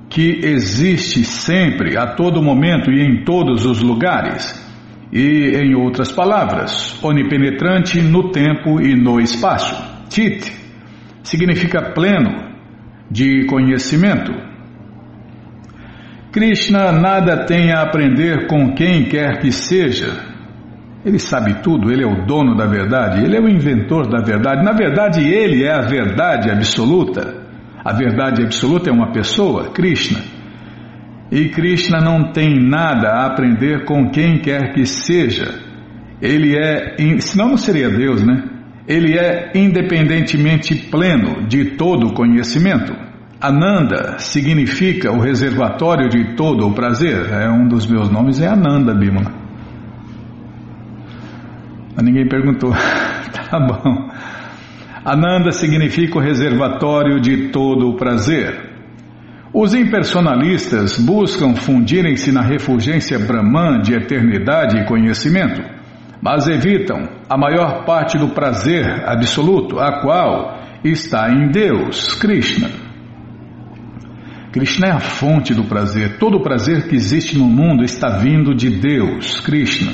que 0.09 0.41
existe 0.43 1.23
sempre, 1.23 1.97
a 1.97 2.15
todo 2.15 2.41
momento 2.41 2.91
e 2.91 3.01
em 3.01 3.23
todos 3.23 3.65
os 3.65 3.81
lugares. 3.81 4.67
E, 5.11 5.55
em 5.55 5.73
outras 5.73 6.11
palavras, 6.11 7.01
onipenetrante 7.03 8.01
no 8.01 8.31
tempo 8.31 8.81
e 8.81 8.95
no 8.95 9.19
espaço. 9.19 9.75
Tit 10.09 10.58
significa 11.23 11.91
pleno 11.93 12.49
de 13.09 13.45
conhecimento 13.45 14.49
Krishna 16.31 16.91
nada 16.91 17.45
tem 17.45 17.71
a 17.71 17.81
aprender 17.81 18.45
com 18.45 18.75
quem 18.75 19.05
quer 19.05 19.39
que 19.39 19.51
seja. 19.51 20.13
Ele 21.03 21.17
sabe 21.17 21.55
tudo, 21.63 21.91
ele 21.91 22.03
é 22.03 22.07
o 22.07 22.25
dono 22.25 22.55
da 22.55 22.67
verdade, 22.67 23.23
ele 23.23 23.35
é 23.35 23.41
o 23.41 23.49
inventor 23.49 24.07
da 24.07 24.21
verdade. 24.21 24.63
Na 24.63 24.73
verdade, 24.73 25.21
ele 25.21 25.63
é 25.63 25.71
a 25.71 25.81
verdade 25.81 26.51
absoluta. 26.51 27.35
A 27.83 27.93
verdade 27.93 28.43
absoluta 28.43 28.89
é 28.89 28.93
uma 28.93 29.11
pessoa, 29.11 29.71
Krishna. 29.71 30.19
E 31.31 31.49
Krishna 31.49 31.99
não 31.99 32.31
tem 32.31 32.59
nada 32.59 33.09
a 33.09 33.25
aprender 33.25 33.85
com 33.85 34.09
quem 34.11 34.39
quer 34.39 34.73
que 34.73 34.85
seja. 34.85 35.59
Ele 36.21 36.55
é, 36.55 36.95
senão 37.21 37.49
não 37.49 37.57
seria 37.57 37.89
Deus, 37.89 38.23
né? 38.23 38.43
Ele 38.89 39.19
é 39.19 39.51
independentemente 39.53 40.73
pleno 40.73 41.47
de 41.47 41.77
todo 41.77 42.11
conhecimento. 42.11 42.91
Ananda 43.39 44.17
significa 44.17 45.11
o 45.11 45.19
reservatório 45.19 46.09
de 46.09 46.35
todo 46.35 46.67
o 46.67 46.73
prazer. 46.73 47.31
É 47.31 47.47
um 47.51 47.67
dos 47.67 47.85
meus 47.85 48.09
nomes 48.09 48.41
é 48.41 48.47
Ananda 48.47 48.95
Bimala. 48.95 49.31
Ninguém 52.01 52.27
perguntou. 52.27 52.71
tá 53.51 53.59
bom. 53.59 54.09
Ananda 55.05 55.51
significa 55.51 56.17
o 56.17 56.21
reservatório 56.21 57.21
de 57.21 57.49
todo 57.49 57.89
o 57.89 57.95
prazer. 57.95 58.69
Os 59.53 59.75
impersonalistas 59.75 60.97
buscam 60.97 61.53
fundirem-se 61.55 62.31
na 62.31 62.41
refulgência 62.41 63.19
Brahman 63.19 63.81
de 63.81 63.93
eternidade 63.93 64.77
e 64.77 64.85
conhecimento, 64.85 65.61
mas 66.21 66.47
evitam 66.47 67.07
a 67.29 67.37
maior 67.37 67.85
parte 67.85 68.17
do 68.17 68.29
prazer 68.29 69.03
absoluto, 69.07 69.79
a 69.79 70.01
qual 70.01 70.59
está 70.83 71.31
em 71.31 71.49
Deus, 71.49 72.13
Krishna. 72.15 72.69
Krishna 74.51 74.87
é 74.87 74.91
a 74.91 74.99
fonte 74.99 75.53
do 75.53 75.65
prazer. 75.65 76.17
Todo 76.17 76.37
o 76.37 76.43
prazer 76.43 76.87
que 76.87 76.95
existe 76.95 77.37
no 77.37 77.45
mundo 77.45 77.83
está 77.83 78.17
vindo 78.17 78.53
de 78.53 78.69
Deus, 78.69 79.39
Krishna. 79.41 79.93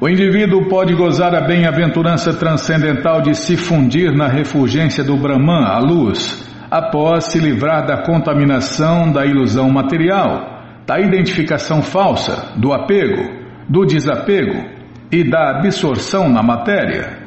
O 0.00 0.08
indivíduo 0.08 0.68
pode 0.68 0.94
gozar 0.94 1.34
a 1.34 1.42
bem-aventurança 1.42 2.32
transcendental 2.32 3.20
de 3.20 3.34
se 3.34 3.56
fundir 3.56 4.12
na 4.12 4.28
refulgência 4.28 5.04
do 5.04 5.16
Brahman, 5.16 5.64
a 5.64 5.78
luz, 5.78 6.50
após 6.70 7.26
se 7.26 7.38
livrar 7.38 7.86
da 7.86 8.02
contaminação 8.02 9.12
da 9.12 9.24
ilusão 9.24 9.70
material, 9.70 10.82
da 10.86 10.98
identificação 10.98 11.82
falsa, 11.82 12.52
do 12.56 12.72
apego, 12.72 13.44
do 13.68 13.86
desapego 13.86 14.73
e 15.10 15.22
da 15.22 15.58
absorção 15.58 16.28
na 16.28 16.42
matéria. 16.42 17.18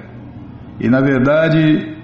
E 0.80 0.90
na 0.90 1.02
verdade, 1.02 1.96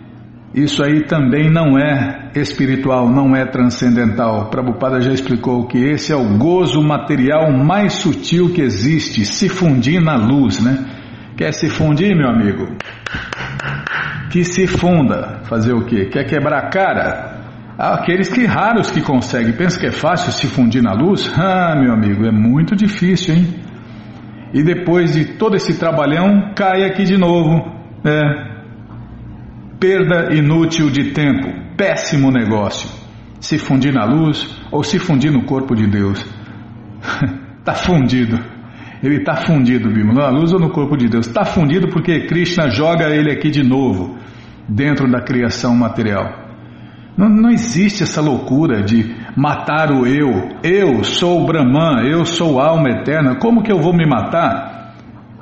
isso 0.54 0.84
aí 0.84 1.06
também 1.06 1.50
não 1.50 1.78
é 1.78 2.32
espiritual, 2.36 3.10
não 3.10 3.36
é 3.36 3.46
transcendental. 3.46 4.50
Prabhupada 4.50 5.02
já 5.02 5.12
explicou 5.12 5.68
que 5.68 5.78
esse 5.78 6.12
é 6.12 6.16
o 6.16 6.38
gozo 6.38 6.82
material 6.82 7.52
mais 7.52 7.94
sutil 7.94 8.54
que 8.54 8.62
existe, 8.62 9.26
se 9.26 9.50
fundir 9.50 10.00
na 10.02 10.16
luz, 10.16 10.62
né? 10.62 10.78
Quer 11.36 11.54
se 11.54 11.70
fundir, 11.70 12.16
meu 12.16 12.30
amigo? 12.30 12.68
Que 14.30 14.44
se 14.44 14.68
funda. 14.68 15.42
Fazer 15.46 15.74
o 15.74 15.86
quê? 15.86 16.06
Quer 16.06 16.26
quebrar 16.26 16.66
a 16.66 16.70
cara? 16.70 17.34
Aqueles 17.78 18.30
que 18.30 18.46
raros 18.46 18.92
que 18.92 19.02
conseguem. 19.02 19.54
Pensa 19.54 19.80
que 19.80 19.88
é 19.88 19.92
fácil 19.92 20.32
se 20.32 20.48
fundir 20.48 20.84
na 20.84 20.94
luz? 20.94 21.32
Ah, 21.38 21.76
meu 21.76 21.92
amigo, 21.92 22.26
é 22.26 22.32
muito 22.32 22.76
difícil, 22.76 23.36
hein? 23.36 23.63
E 24.54 24.62
depois 24.64 25.14
de 25.14 25.34
todo 25.38 25.56
esse 25.56 25.80
trabalhão, 25.80 26.54
cai 26.56 26.84
aqui 26.84 27.04
de 27.04 27.18
novo. 27.18 27.72
É, 28.06 28.54
Perda 29.84 30.34
inútil 30.34 30.90
de 30.90 31.12
tempo, 31.12 31.76
péssimo 31.76 32.32
negócio. 32.32 32.90
Se 33.42 33.58
fundir 33.58 33.94
na 33.94 34.06
luz 34.06 34.58
ou 34.72 34.82
se 34.82 34.98
fundir 34.98 35.30
no 35.30 35.44
corpo 35.44 35.76
de 35.76 35.86
Deus. 35.86 36.26
Está 37.60 37.74
fundido. 37.76 38.40
Ele 39.04 39.18
está 39.18 39.36
fundido, 39.36 39.92
Bima, 39.92 40.14
na 40.14 40.30
luz 40.30 40.54
ou 40.54 40.60
no 40.62 40.70
corpo 40.70 40.96
de 40.96 41.10
Deus. 41.10 41.28
Está 41.28 41.44
fundido 41.44 41.90
porque 41.90 42.22
Krishna 42.28 42.70
joga 42.70 43.10
ele 43.10 43.30
aqui 43.30 43.50
de 43.50 43.62
novo, 43.62 44.18
dentro 44.70 45.12
da 45.12 45.20
criação 45.20 45.76
material. 45.76 46.32
Não, 47.18 47.28
não, 47.28 47.50
existe 47.50 48.04
essa 48.04 48.22
loucura 48.22 48.84
de 48.84 49.14
matar 49.36 49.92
o 49.92 50.06
eu. 50.06 50.50
Eu 50.64 51.04
sou 51.04 51.46
Brahman, 51.46 52.08
eu 52.08 52.26
sou 52.26 52.60
alma 52.60 52.90
eterna. 52.90 53.36
Como 53.36 53.64
que 53.64 53.72
eu 53.72 53.80
vou 53.80 53.94
me 53.94 54.06
matar? 54.06 54.96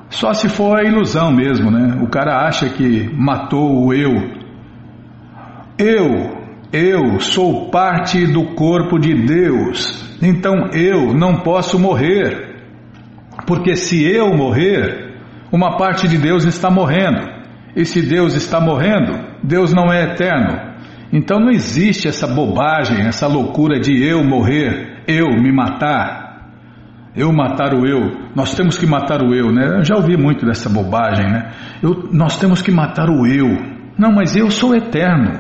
Só 0.10 0.34
se 0.34 0.50
for 0.50 0.78
a 0.78 0.84
ilusão 0.84 1.32
mesmo, 1.32 1.72
né? 1.72 2.00
O 2.02 2.08
cara 2.08 2.46
acha 2.46 2.70
que 2.70 3.10
matou 3.14 3.86
o 3.86 3.94
eu. 3.94 4.42
Eu, 5.78 6.42
eu 6.72 7.20
sou 7.20 7.70
parte 7.70 8.28
do 8.28 8.54
corpo 8.54 9.00
de 9.00 9.14
Deus, 9.14 10.18
então 10.22 10.70
eu 10.74 11.14
não 11.14 11.38
posso 11.38 11.80
morrer. 11.80 12.56
Porque 13.48 13.76
se 13.76 14.04
eu 14.04 14.36
morrer, 14.36 15.16
uma 15.52 15.78
parte 15.78 16.08
de 16.08 16.18
Deus 16.18 16.46
está 16.46 16.70
morrendo. 16.70 17.42
E 17.76 17.86
se 17.86 18.02
Deus 18.02 18.36
está 18.36 18.60
morrendo, 18.60 19.18
Deus 19.42 19.74
não 19.74 19.92
é 19.92 20.04
eterno. 20.04 20.71
Então 21.12 21.40
não 21.40 21.50
existe 21.50 22.08
essa 22.08 22.28
bobagem, 22.28 23.06
essa 23.06 23.28
loucura 23.28 23.80
de 23.80 24.04
eu 24.04 24.24
morrer, 24.24 25.04
eu 25.08 25.28
me 25.28 25.52
matar. 25.52 26.22
Eu 27.14 27.34
matar 27.34 27.74
o 27.74 27.86
eu, 27.86 28.30
nós 28.34 28.56
temos 28.56 28.78
que 28.78 28.86
matar 28.86 29.22
o 29.22 29.34
eu, 29.34 29.52
né? 29.52 29.80
Eu 29.80 29.84
já 29.84 29.96
ouvi 29.96 30.16
muito 30.16 30.46
dessa 30.46 30.70
bobagem, 30.70 31.30
né? 31.30 31.52
Eu, 31.84 32.08
nós 32.14 32.40
temos 32.40 32.62
que 32.62 32.72
matar 32.72 33.10
o 33.10 33.28
eu. 33.28 33.50
Não, 33.98 34.14
mas 34.14 34.36
eu 34.36 34.50
sou 34.50 34.74
eterno. 34.74 35.38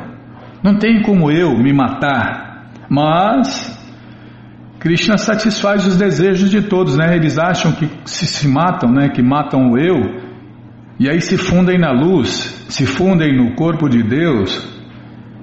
Não 0.61 0.77
tem 0.77 1.01
como 1.01 1.31
eu 1.31 1.57
me 1.57 1.71
matar. 1.71 2.69
Mas 2.89 3.79
Krishna 4.79 5.17
satisfaz 5.17 5.87
os 5.87 5.95
desejos 5.95 6.49
de 6.49 6.61
todos, 6.63 6.97
né? 6.97 7.15
Eles 7.15 7.37
acham 7.37 7.71
que 7.71 7.89
se, 8.03 8.25
se 8.25 8.49
matam, 8.49 8.91
né? 8.91 9.07
Que 9.07 9.21
matam 9.21 9.71
o 9.71 9.77
eu 9.77 10.31
e 11.01 11.09
aí 11.09 11.19
se 11.19 11.35
fundem 11.35 11.79
na 11.79 11.91
luz, 11.91 12.63
se 12.69 12.85
fundem 12.85 13.35
no 13.35 13.55
corpo 13.55 13.89
de 13.89 14.03
Deus. 14.03 14.80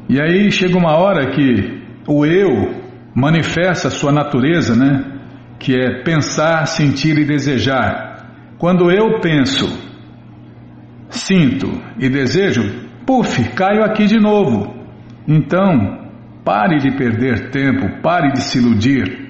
E 0.09 0.21
aí 0.21 0.51
chega 0.51 0.79
uma 0.79 0.97
hora 0.97 1.31
que 1.31 1.83
o 2.07 2.25
eu 2.25 2.75
manifesta 3.15 3.89
a 3.89 3.91
sua 3.91 4.11
natureza, 4.11 4.75
né? 4.75 5.19
que 5.59 5.75
é 5.75 6.03
pensar, 6.03 6.67
sentir 6.67 7.19
e 7.19 7.25
desejar. 7.25 8.55
Quando 8.59 8.91
eu 8.91 9.21
penso, 9.21 9.67
sinto 11.11 11.69
e 11.99 12.09
desejo, 12.09 12.63
puf, 13.05 13.43
caio 13.55 13.83
aqui 13.85 14.07
de 14.07 14.19
novo. 14.19 14.75
Então, 15.27 16.11
pare 16.45 16.79
de 16.79 16.97
perder 16.97 17.51
tempo, 17.51 18.01
pare 18.03 18.33
de 18.33 18.41
se 18.41 18.59
iludir. 18.59 19.27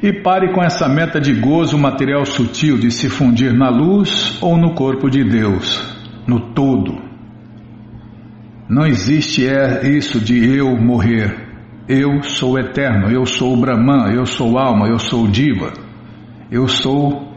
E 0.00 0.12
pare 0.12 0.54
com 0.54 0.62
essa 0.62 0.88
meta 0.88 1.20
de 1.20 1.34
gozo 1.34 1.76
material 1.76 2.24
sutil 2.24 2.78
de 2.78 2.90
se 2.90 3.08
fundir 3.08 3.52
na 3.52 3.68
luz 3.68 4.38
ou 4.40 4.56
no 4.56 4.74
corpo 4.74 5.10
de 5.10 5.24
Deus, 5.24 5.82
no 6.26 6.52
todo. 6.54 7.07
Não 8.68 8.86
existe 8.86 9.46
é 9.48 9.88
isso 9.88 10.20
de 10.20 10.56
eu 10.56 10.76
morrer. 10.76 11.48
Eu 11.88 12.22
sou 12.22 12.58
eterno, 12.58 13.10
eu 13.10 13.24
sou 13.24 13.56
Brahman, 13.56 14.12
eu 14.12 14.26
sou 14.26 14.58
alma, 14.58 14.86
eu 14.88 14.98
sou 14.98 15.26
Diva, 15.26 15.72
eu 16.50 16.68
sou 16.68 17.32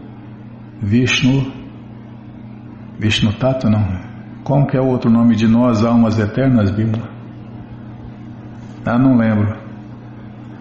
Vishnu. 0.82 1.54
Vishnu 3.00 3.32
Tata, 3.34 3.70
não? 3.70 3.82
Qual 4.44 4.68
que 4.68 4.76
é 4.76 4.82
o 4.82 4.88
outro 4.88 5.10
nome 5.10 5.36
de 5.36 5.48
nós, 5.48 5.86
almas 5.86 6.20
eternas, 6.20 6.70
Bimala? 6.70 7.10
Ah, 8.86 9.00
não 9.00 9.16
lembro. 9.16 9.58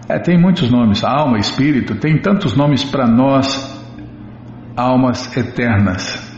É, 0.07 0.19
tem 0.19 0.39
muitos 0.39 0.71
nomes, 0.71 1.03
alma, 1.03 1.37
espírito, 1.37 1.95
tem 1.95 2.17
tantos 2.21 2.55
nomes 2.55 2.83
para 2.83 3.07
nós 3.07 3.77
almas 4.77 5.35
eternas. 5.35 6.30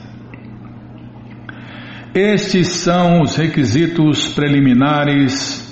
Estes 2.15 2.67
são 2.67 3.21
os 3.21 3.35
requisitos 3.35 4.35
preliminares 4.35 5.63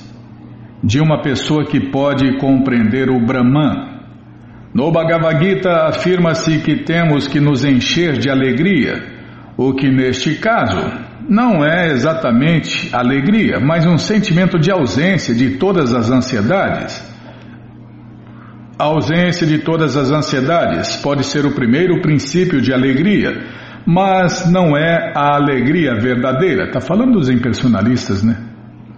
de 0.83 0.99
uma 0.99 1.21
pessoa 1.21 1.63
que 1.67 1.91
pode 1.91 2.39
compreender 2.39 3.11
o 3.11 3.23
Brahman. 3.23 4.01
No 4.73 4.91
Bhagavad 4.91 5.37
Gita 5.39 5.85
afirma-se 5.85 6.57
que 6.61 6.77
temos 6.77 7.27
que 7.27 7.39
nos 7.39 7.63
encher 7.63 8.17
de 8.17 8.27
alegria, 8.27 9.03
o 9.55 9.75
que 9.75 9.87
neste 9.91 10.33
caso 10.33 10.81
não 11.29 11.63
é 11.63 11.91
exatamente 11.91 12.89
alegria, 12.91 13.59
mas 13.59 13.85
um 13.85 13.99
sentimento 13.99 14.57
de 14.57 14.71
ausência 14.71 15.35
de 15.35 15.57
todas 15.57 15.93
as 15.93 16.09
ansiedades. 16.09 17.07
A 18.79 18.85
ausência 18.85 19.45
de 19.45 19.59
todas 19.59 19.95
as 19.95 20.09
ansiedades 20.09 20.95
pode 20.95 21.23
ser 21.23 21.45
o 21.45 21.53
primeiro 21.53 22.01
princípio 22.01 22.59
de 22.59 22.73
alegria, 22.73 23.61
mas 23.86 24.49
não 24.51 24.77
é 24.77 25.11
a 25.15 25.36
alegria 25.36 25.95
verdadeira. 25.95 26.65
Está 26.65 26.79
falando 26.79 27.13
dos 27.13 27.29
impersonalistas, 27.29 28.23
né? 28.23 28.38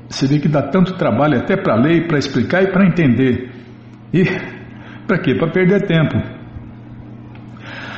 Você 0.10 0.28
vê 0.28 0.40
que 0.40 0.48
dá 0.48 0.62
tanto 0.62 0.94
trabalho 0.94 1.40
até 1.40 1.56
para 1.58 1.76
ler, 1.76 2.08
para 2.08 2.20
explicar 2.20 2.64
e 2.64 2.72
para 2.72 2.86
entender. 2.86 3.50
E 4.14 4.24
para 5.08 5.18
quê? 5.20 5.36
Para 5.36 5.52
perder 5.52 5.88
tempo. 5.88 6.18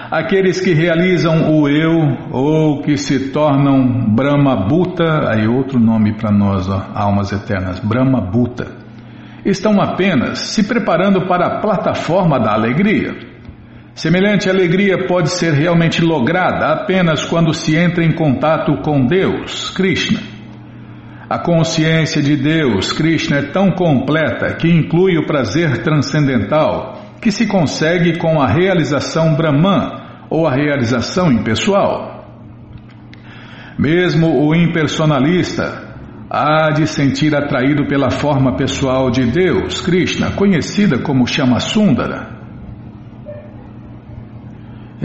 Aqueles 0.10 0.62
que 0.62 0.74
realizam 0.74 1.52
o 1.52 1.68
eu 1.68 2.18
ou 2.32 2.82
que 2.84 2.96
se 2.96 3.32
tornam 3.32 4.14
Brahma 4.16 4.56
Bhuta, 4.68 5.30
aí 5.30 5.48
outro 5.48 5.80
nome 5.80 6.14
para 6.14 6.32
nós, 6.32 6.70
ó, 6.70 6.90
almas 6.94 7.32
eternas, 7.32 7.80
Brahma 7.80 8.22
Bhuta, 8.22 8.68
estão 9.44 9.82
apenas 9.82 10.40
se 10.40 10.64
preparando 10.68 11.28
para 11.28 11.48
a 11.48 11.60
plataforma 11.60 12.40
da 12.40 12.54
alegria. 12.54 13.35
Semelhante 13.96 14.50
alegria 14.50 15.08
pode 15.08 15.30
ser 15.30 15.54
realmente 15.54 16.02
lograda 16.02 16.68
apenas 16.68 17.24
quando 17.24 17.54
se 17.54 17.78
entra 17.78 18.04
em 18.04 18.12
contato 18.12 18.82
com 18.82 19.06
Deus, 19.06 19.70
Krishna. 19.70 20.20
A 21.30 21.40
consciência 21.40 22.22
de 22.22 22.36
Deus, 22.36 22.92
Krishna, 22.92 23.38
é 23.38 23.52
tão 23.54 23.72
completa 23.72 24.54
que 24.56 24.68
inclui 24.68 25.18
o 25.18 25.26
prazer 25.26 25.78
transcendental 25.82 27.16
que 27.22 27.32
se 27.32 27.48
consegue 27.48 28.18
com 28.18 28.42
a 28.42 28.48
realização 28.48 29.34
Brahman 29.34 29.90
ou 30.30 30.46
a 30.46 30.54
realização 30.54 31.32
impessoal. 31.32 32.26
Mesmo 33.80 34.46
o 34.46 34.54
impersonalista 34.54 35.96
há 36.30 36.70
de 36.72 36.86
sentir 36.86 37.34
atraído 37.34 37.88
pela 37.88 38.12
forma 38.12 38.58
pessoal 38.58 39.10
de 39.10 39.24
Deus, 39.24 39.80
Krishna, 39.80 40.32
conhecida 40.32 41.00
como 41.00 41.26
Chama 41.26 41.62
Sundara. 41.62 42.35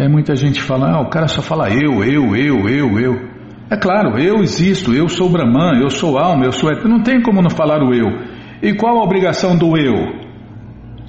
É 0.00 0.08
muita 0.08 0.34
gente 0.34 0.62
fala, 0.62 0.92
ah, 0.92 1.00
o 1.02 1.10
cara 1.10 1.28
só 1.28 1.42
fala 1.42 1.68
eu, 1.68 2.02
eu, 2.02 2.34
eu, 2.34 2.66
eu, 2.70 2.98
eu. 2.98 3.14
É 3.68 3.76
claro, 3.76 4.18
eu 4.18 4.36
existo, 4.36 4.94
eu 4.94 5.10
sou 5.10 5.28
Brahman, 5.28 5.78
eu 5.78 5.90
sou 5.90 6.18
alma, 6.18 6.46
eu 6.46 6.52
sou. 6.52 6.72
Não 6.88 7.02
tem 7.02 7.20
como 7.20 7.42
não 7.42 7.50
falar 7.50 7.82
o 7.82 7.92
eu. 7.92 8.08
E 8.62 8.72
qual 8.72 8.98
a 8.98 9.04
obrigação 9.04 9.58
do 9.58 9.76
eu? 9.76 9.94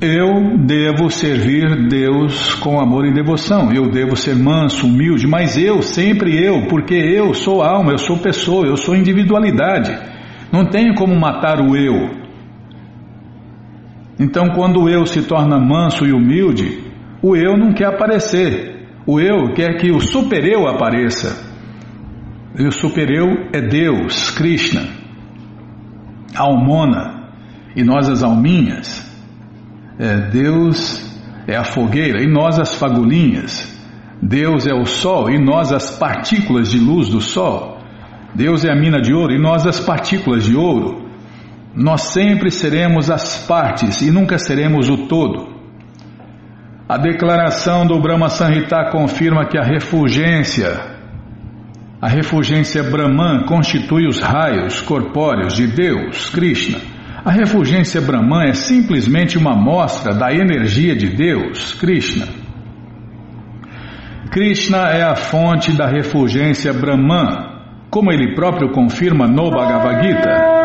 Eu 0.02 0.58
devo 0.58 1.10
servir 1.10 1.88
Deus 1.88 2.54
com 2.56 2.82
amor 2.82 3.06
e 3.06 3.14
devoção. 3.14 3.72
Eu 3.72 3.90
devo 3.90 4.18
ser 4.18 4.36
manso, 4.36 4.86
humilde, 4.86 5.26
mas 5.26 5.58
eu, 5.58 5.82
sempre 5.82 6.36
eu, 6.36 6.68
porque 6.68 6.96
eu 6.96 7.34
sou 7.34 7.64
alma, 7.64 7.94
eu 7.94 7.98
sou 7.98 8.18
pessoa, 8.18 8.68
eu 8.68 8.76
sou 8.76 8.94
individualidade. 8.94 9.98
Não 10.52 10.66
tenho 10.66 10.96
como 10.96 11.18
matar 11.18 11.62
o 11.62 11.78
eu. 11.78 12.10
Então, 14.20 14.50
quando 14.50 14.82
o 14.82 14.90
eu 14.90 15.06
se 15.06 15.22
torna 15.22 15.58
manso 15.58 16.06
e 16.06 16.12
humilde, 16.12 16.92
o 17.22 17.38
eu 17.38 17.56
não 17.56 17.72
quer 17.72 17.86
aparecer. 17.86 18.71
O 19.06 19.20
eu 19.20 19.54
quer 19.54 19.78
que 19.78 19.92
o 19.92 20.00
super-eu 20.00 20.68
apareça. 20.68 21.50
E 22.58 22.68
o 22.68 22.72
super-eu 22.72 23.50
é 23.54 23.62
Deus, 23.62 24.30
Krishna, 24.32 24.88
Almona, 26.36 27.30
e 27.76 27.84
nós 27.84 28.10
as 28.10 28.24
alminhas. 28.24 29.10
É, 29.98 30.30
Deus 30.30 31.10
é 31.48 31.56
a 31.56 31.64
fogueira 31.64 32.22
e 32.22 32.28
nós 32.28 32.60
as 32.60 32.76
fagulhinhas. 32.76 33.70
Deus 34.22 34.68
é 34.68 34.74
o 34.74 34.86
sol 34.86 35.30
e 35.30 35.40
nós 35.40 35.72
as 35.72 35.98
partículas 35.98 36.70
de 36.70 36.78
luz 36.78 37.10
do 37.10 37.22
sol. 37.22 37.80
Deus 38.36 38.64
é 38.64 38.72
a 38.72 38.76
mina 38.76 39.02
de 39.02 39.14
ouro 39.14 39.34
e 39.34 39.42
nós 39.42 39.66
as 39.66 39.80
partículas 39.80 40.46
de 40.46 40.56
ouro. 40.56 41.10
Nós 41.74 42.02
sempre 42.02 42.52
seremos 42.52 43.10
as 43.10 43.46
partes 43.48 44.02
e 44.02 44.12
nunca 44.12 44.38
seremos 44.38 44.90
o 44.90 45.08
todo. 45.08 45.61
A 46.92 46.98
declaração 46.98 47.88
do 47.88 47.98
Brahma 48.02 48.28
Sanhita 48.28 48.90
confirma 48.92 49.46
que 49.46 49.58
a 49.58 49.64
refulgência, 49.64 50.68
a 52.02 52.10
refulgência 52.10 52.84
Brahman 52.84 53.46
constitui 53.46 54.10
os 54.10 54.20
raios 54.20 54.82
corpóreos 54.82 55.54
de 55.54 55.68
Deus, 55.68 56.30
Krishna 56.30 56.92
a 57.24 57.32
refulgência 57.32 58.02
Brahman 58.02 58.50
é 58.50 58.54
simplesmente 58.54 59.38
uma 59.38 59.56
mostra 59.56 60.12
da 60.14 60.34
energia 60.34 60.96
de 60.96 61.16
Deus, 61.16 61.76
Krishna. 61.76 62.28
Krishna 64.32 64.90
é 64.90 65.04
a 65.04 65.16
fonte 65.16 65.72
da 65.72 65.86
refulgência 65.86 66.74
Brahman, 66.74 67.88
como 67.92 68.12
ele 68.12 68.34
próprio 68.34 68.72
confirma 68.72 69.28
no 69.28 69.52
Bhagavad 69.52 70.04
Gita. 70.04 70.61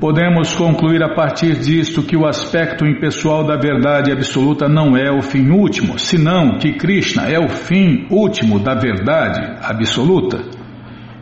Podemos 0.00 0.54
concluir 0.54 1.02
a 1.02 1.14
partir 1.14 1.58
disto 1.58 2.02
que 2.02 2.16
o 2.16 2.26
aspecto 2.26 2.86
impessoal 2.86 3.44
da 3.44 3.56
verdade 3.56 4.10
absoluta 4.10 4.66
não 4.66 4.96
é 4.96 5.10
o 5.10 5.20
fim 5.20 5.50
último, 5.50 5.98
senão 5.98 6.56
que 6.56 6.72
Krishna 6.72 7.24
é 7.24 7.38
o 7.38 7.50
fim 7.50 8.06
último 8.10 8.58
da 8.58 8.74
verdade 8.74 9.58
absoluta. 9.62 10.42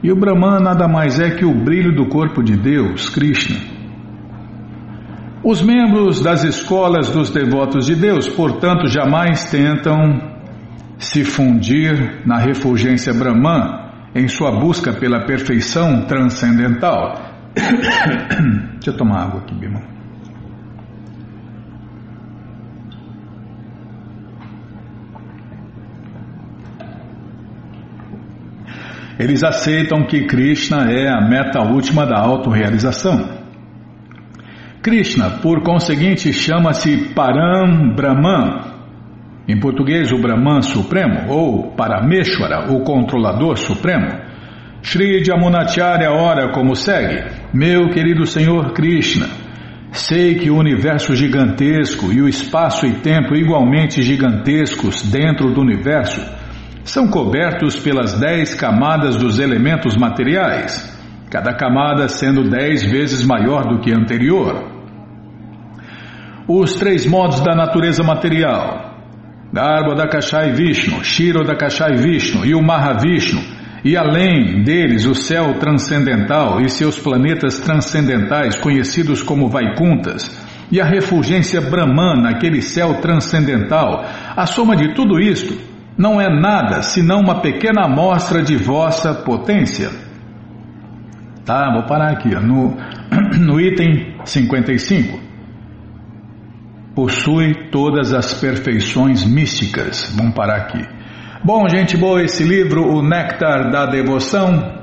E 0.01 0.13
o 0.13 0.17
Brahman 0.17 0.61
nada 0.61 0.87
mais 0.87 1.19
é 1.19 1.29
que 1.29 1.45
o 1.45 1.53
brilho 1.53 1.93
do 1.93 2.07
corpo 2.07 2.41
de 2.41 2.57
Deus, 2.57 3.11
Krishna. 3.11 3.59
Os 5.43 5.61
membros 5.61 6.23
das 6.23 6.45
escolas 6.45 7.11
dos 7.11 7.31
devotos 7.31 7.87
de 7.87 7.97
Deus, 7.97 8.29
portanto, 8.29 8.87
jamais 8.87 9.51
tentam 9.51 10.21
se 10.99 11.25
fundir 11.25 12.25
na 12.25 12.39
refulgência 12.39 13.13
Brahman 13.13 13.89
em 14.15 14.29
sua 14.29 14.53
busca 14.53 14.93
pela 14.93 15.27
perfeição 15.27 16.03
transcendental 16.03 17.28
Deixa 18.75 18.91
eu 18.91 18.97
tomar 18.97 19.25
água 19.25 19.41
aqui, 19.41 19.55
Bima. 19.55 19.99
Eles 29.19 29.43
aceitam 29.43 30.07
que 30.07 30.27
Krishna 30.27 30.93
é 30.93 31.09
a 31.09 31.21
meta 31.21 31.61
última 31.61 32.07
da 32.07 32.21
autorrealização. 32.21 33.37
Krishna, 34.81 35.39
por 35.43 35.63
conseguinte, 35.63 36.33
chama-se 36.33 37.13
Param 37.15 37.95
Brahman, 37.97 38.61
em 39.49 39.59
português 39.59 40.13
o 40.13 40.21
Brahman 40.21 40.63
Supremo, 40.63 41.33
ou 41.33 41.73
Parameshwara, 41.73 42.73
o 42.73 42.85
Controlador 42.85 43.57
Supremo. 43.57 44.28
Shri 44.91 45.23
Jamunacharya 45.23 46.11
ora 46.11 46.51
como 46.51 46.75
segue: 46.75 47.23
Meu 47.53 47.91
querido 47.91 48.25
Senhor 48.25 48.73
Krishna, 48.73 49.27
sei 49.93 50.37
que 50.37 50.49
o 50.49 50.57
universo 50.57 51.15
gigantesco 51.15 52.11
e 52.11 52.23
o 52.23 52.29
espaço 52.29 52.87
e 52.87 52.95
tempo 52.95 53.37
igualmente 53.37 54.01
gigantescos 54.01 55.03
dentro 55.03 55.53
do 55.53 55.61
universo 55.61 56.23
são 56.85 57.07
cobertos 57.07 57.79
pelas 57.79 58.19
dez 58.19 58.55
camadas 58.55 59.17
dos 59.17 59.39
elementos 59.39 59.95
materiais, 59.95 60.91
cada 61.31 61.53
camada 61.53 62.09
sendo 62.09 62.49
dez 62.49 62.83
vezes 62.83 63.23
maior 63.23 63.65
do 63.65 63.81
que 63.81 63.93
a 63.93 63.99
anterior. 63.99 64.73
Os 66.49 66.77
três 66.77 67.05
modos 67.05 67.43
da 67.43 67.55
natureza 67.55 68.03
material, 68.03 68.95
Garbo 69.53 69.95
da 69.95 70.09
Kashai 70.09 70.53
Vishnu, 70.53 71.05
Shiro 71.05 71.45
da 71.45 71.55
Kashai 71.55 71.95
Vishnu 71.97 72.47
e 72.47 72.55
o 72.55 72.63
Mahavishnu, 72.63 73.58
e 73.85 73.97
além 73.97 74.63
deles 74.63 75.07
o 75.07 75.15
céu 75.15 75.55
transcendental 75.55 76.61
e 76.61 76.69
seus 76.69 76.99
planetas 76.99 77.59
transcendentais 77.59 78.57
conhecidos 78.57 79.23
como 79.23 79.49
Vaikuntas, 79.49 80.47
e 80.71 80.81
a 80.81 80.85
refulgência 80.85 81.61
Brahman 81.61 82.23
naquele 82.23 82.61
céu 82.61 83.01
transcendental, 83.01 84.05
a 84.37 84.47
soma 84.47 84.77
de 84.77 84.95
tudo 84.95 85.19
isto 85.19 85.59
não 85.97 86.21
é 86.21 86.29
nada 86.29 86.83
senão 86.83 87.21
uma 87.21 87.41
pequena 87.41 87.87
amostra 87.87 88.43
de 88.43 88.57
vossa 88.57 89.15
potência. 89.15 89.91
Tá, 91.45 91.73
vou 91.73 91.87
parar 91.87 92.13
aqui, 92.13 92.35
ó, 92.37 92.41
no, 92.41 92.77
no 93.41 93.61
item 93.61 94.17
55. 94.25 95.19
Possui 96.95 97.71
todas 97.71 98.13
as 98.13 98.35
perfeições 98.35 99.25
místicas. 99.25 100.13
Vamos 100.17 100.35
parar 100.35 100.57
aqui. 100.57 100.98
Bom, 101.45 101.69
gente 101.69 101.97
boa, 101.97 102.21
esse 102.21 102.43
livro, 102.43 102.93
O 102.93 103.01
Néctar 103.01 103.71
da 103.71 103.87
Devoção, 103.87 104.83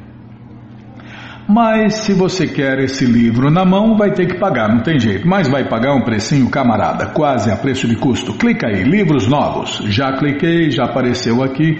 Mas 1.46 1.96
se 1.96 2.14
você 2.14 2.46
quer 2.46 2.78
esse 2.78 3.04
livro 3.04 3.50
na 3.50 3.64
mão, 3.64 3.96
vai 3.96 4.12
ter 4.12 4.26
que 4.26 4.38
pagar, 4.38 4.68
não 4.68 4.80
tem 4.80 4.98
jeito. 4.98 5.28
Mas 5.28 5.46
vai 5.46 5.68
pagar 5.68 5.94
um 5.94 6.02
precinho, 6.02 6.48
camarada, 6.50 7.06
quase 7.06 7.50
a 7.50 7.56
preço 7.56 7.86
de 7.86 7.96
custo. 7.96 8.32
Clica 8.32 8.66
aí, 8.66 8.82
livros 8.82 9.26
novos. 9.26 9.82
Já 9.86 10.12
cliquei, 10.12 10.70
já 10.70 10.84
apareceu 10.84 11.42
aqui 11.42 11.76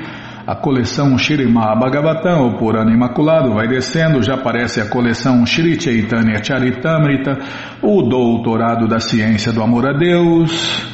a 0.46 0.54
coleção 0.54 1.16
Shirimá 1.16 1.74
Bhagavatam, 1.74 2.46
o 2.46 2.58
Purana 2.58 2.92
Imaculado, 2.92 3.54
vai 3.54 3.66
descendo, 3.66 4.22
já 4.22 4.34
aparece 4.34 4.80
a 4.80 4.88
coleção 4.90 5.44
Shri 5.46 5.80
Chaitanya 5.80 6.42
Charitamrita, 6.44 7.38
o 7.80 8.02
Doutorado 8.02 8.86
da 8.86 9.00
Ciência 9.00 9.52
do 9.52 9.62
Amor 9.62 9.88
a 9.88 9.94
Deus, 9.94 10.84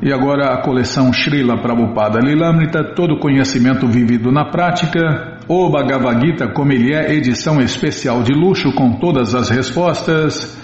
e 0.00 0.12
agora 0.12 0.54
a 0.54 0.62
coleção 0.62 1.12
Srila 1.12 1.60
Prabhupada 1.60 2.20
Lilamrita, 2.20 2.94
todo 2.94 3.18
conhecimento 3.18 3.88
vivido 3.88 4.30
na 4.30 4.44
prática, 4.44 5.39
o 5.52 5.68
Bhagavad 5.68 6.24
Gita, 6.24 6.46
como 6.52 6.72
ele 6.72 6.94
é, 6.94 7.12
edição 7.12 7.60
especial 7.60 8.22
de 8.22 8.32
luxo 8.32 8.72
com 8.72 8.92
todas 9.00 9.34
as 9.34 9.50
respostas, 9.50 10.56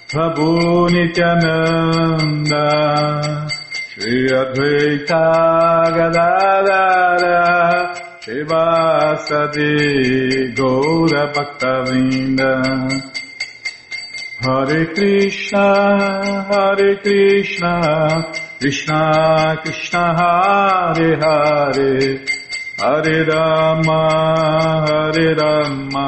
Prabhu 0.08 0.90
Nityananda. 0.92 2.66
Shri 3.98 4.28
Advaita 4.28 5.26
Gadadara 5.96 7.40
Shivasadi 8.20 9.72
Gaura 10.54 11.24
Bhaktavinda 11.34 12.52
Hare 14.42 14.86
Krishna, 14.94 15.68
Hare 16.52 16.98
Krishna, 16.98 17.74
Krishna 18.60 19.02
Krishna 19.64 20.04
Hare 20.20 21.16
Hare, 21.16 22.20
Hare 22.78 23.18
Rama, 23.26 24.02
Hare 24.88 25.36
Rama, 25.36 26.08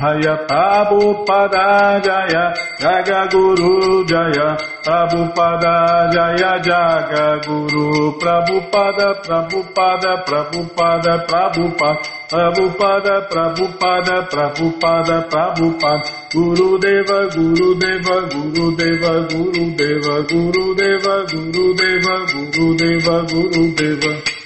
Jaya 0.00 0.48
Prabhupada 0.48 2.00
Jaya 2.00 2.56
Jaga 2.80 3.28
Guru 3.28 4.00
Jaya 4.08 4.56
Prabhupada 4.80 6.08
Jaya 6.08 6.56
Jaga 6.56 7.36
Guru 7.44 8.16
Prabhupada 8.16 9.20
Prabhupada 9.20 10.24
Prabhupada 10.24 11.12
Prabhupada 11.28 12.00
Prabhupada 12.32 13.28
Prabhupada 13.28 14.16
Prabhupada 14.24 15.16
Prabhupada 15.28 16.08
Guru 16.32 16.80
Deva 16.80 17.28
Guru 17.28 17.76
Deva 17.76 18.16
Guru 18.32 18.72
Deva 18.80 19.12
Guru 19.28 19.64
Deva 19.76 20.14
Guru 20.24 20.64
Deva 20.80 21.14
Guru 21.28 21.74
Deva 21.76 22.14
Guru 22.24 22.72
Deva 22.72 23.16
Guru 23.28 23.64
Deva 23.76 24.39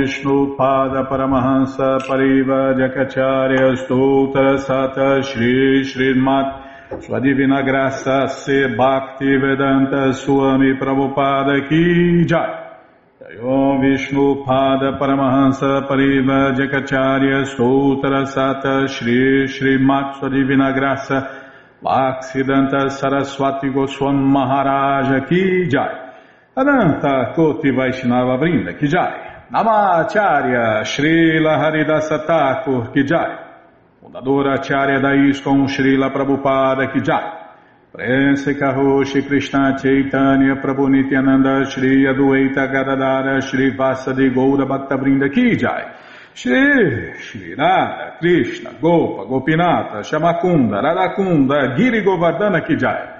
Vishnu 0.00 0.56
Pada 0.56 1.04
Paramahansa 1.04 1.98
Pariva 2.06 2.74
Jakacharya 2.74 3.76
Stoutra 3.76 4.56
Sata 4.56 5.22
Shri 5.22 5.84
Srimat. 5.84 7.02
Sua 7.02 7.20
Divina 7.20 7.62
Graça 7.62 8.26
Se 8.28 8.68
Bhakti 8.74 9.36
Vedanta 9.36 10.12
Swami 10.14 10.74
Prabhupada 10.78 11.68
Ki 11.68 12.24
Jai. 12.24 12.78
Om 13.42 13.80
Vishnu 13.82 14.42
Pada 14.46 14.98
Paramahansa 14.98 15.86
Pariva 15.86 16.54
Jakacharya 16.56 17.44
Stoutra 17.44 18.24
Sata 18.24 18.88
Shri 18.88 19.48
Srimat. 19.48 20.18
Sua 20.18 20.30
Divina 20.30 20.72
Graça 20.72 21.28
Bhaksidanta 21.84 22.88
Saraswati 22.88 23.68
Goswam 23.68 24.16
Maharaja 24.16 25.26
Ki 25.28 25.68
Jai. 25.68 25.92
Ananta 26.56 27.34
Koti 27.34 27.70
Vaishnava 27.70 28.38
Vrinda 28.38 28.78
Ki 28.78 28.88
Jai 28.88 29.29
Namacharya 29.50 30.84
Srila 30.84 31.58
Haridasa 31.58 32.24
Thakur 32.24 32.92
Kijai, 32.94 33.36
fundadora 34.00 34.60
Acharya 34.60 35.00
da 35.00 35.10
Srila 35.10 36.12
Prabhupada 36.12 36.86
Kijai, 36.92 37.90
Prense 37.90 38.54
Karoshi 38.54 39.26
Krishna 39.26 39.76
Chaitanya 39.76 40.54
Prabhu 40.54 40.88
Nityananda 40.88 41.68
Shri 41.68 42.04
Adueta 42.06 42.70
Gadadara 42.70 43.40
Shri 43.42 43.72
Vasadi 43.72 44.32
Goura 44.32 44.64
Bhaktavrinda 44.66 45.28
Kijai, 45.28 45.96
Shri 46.32 47.18
Shri 47.18 47.54
Radha 47.56 48.18
Krishna 48.20 48.74
Gopa 48.80 49.24
Gopinata 49.26 50.04
Shamakunda 50.04 50.80
Radakunda 50.80 51.76
Giri 51.76 52.04
Govardhana 52.04 52.64
Kijai, 52.64 53.19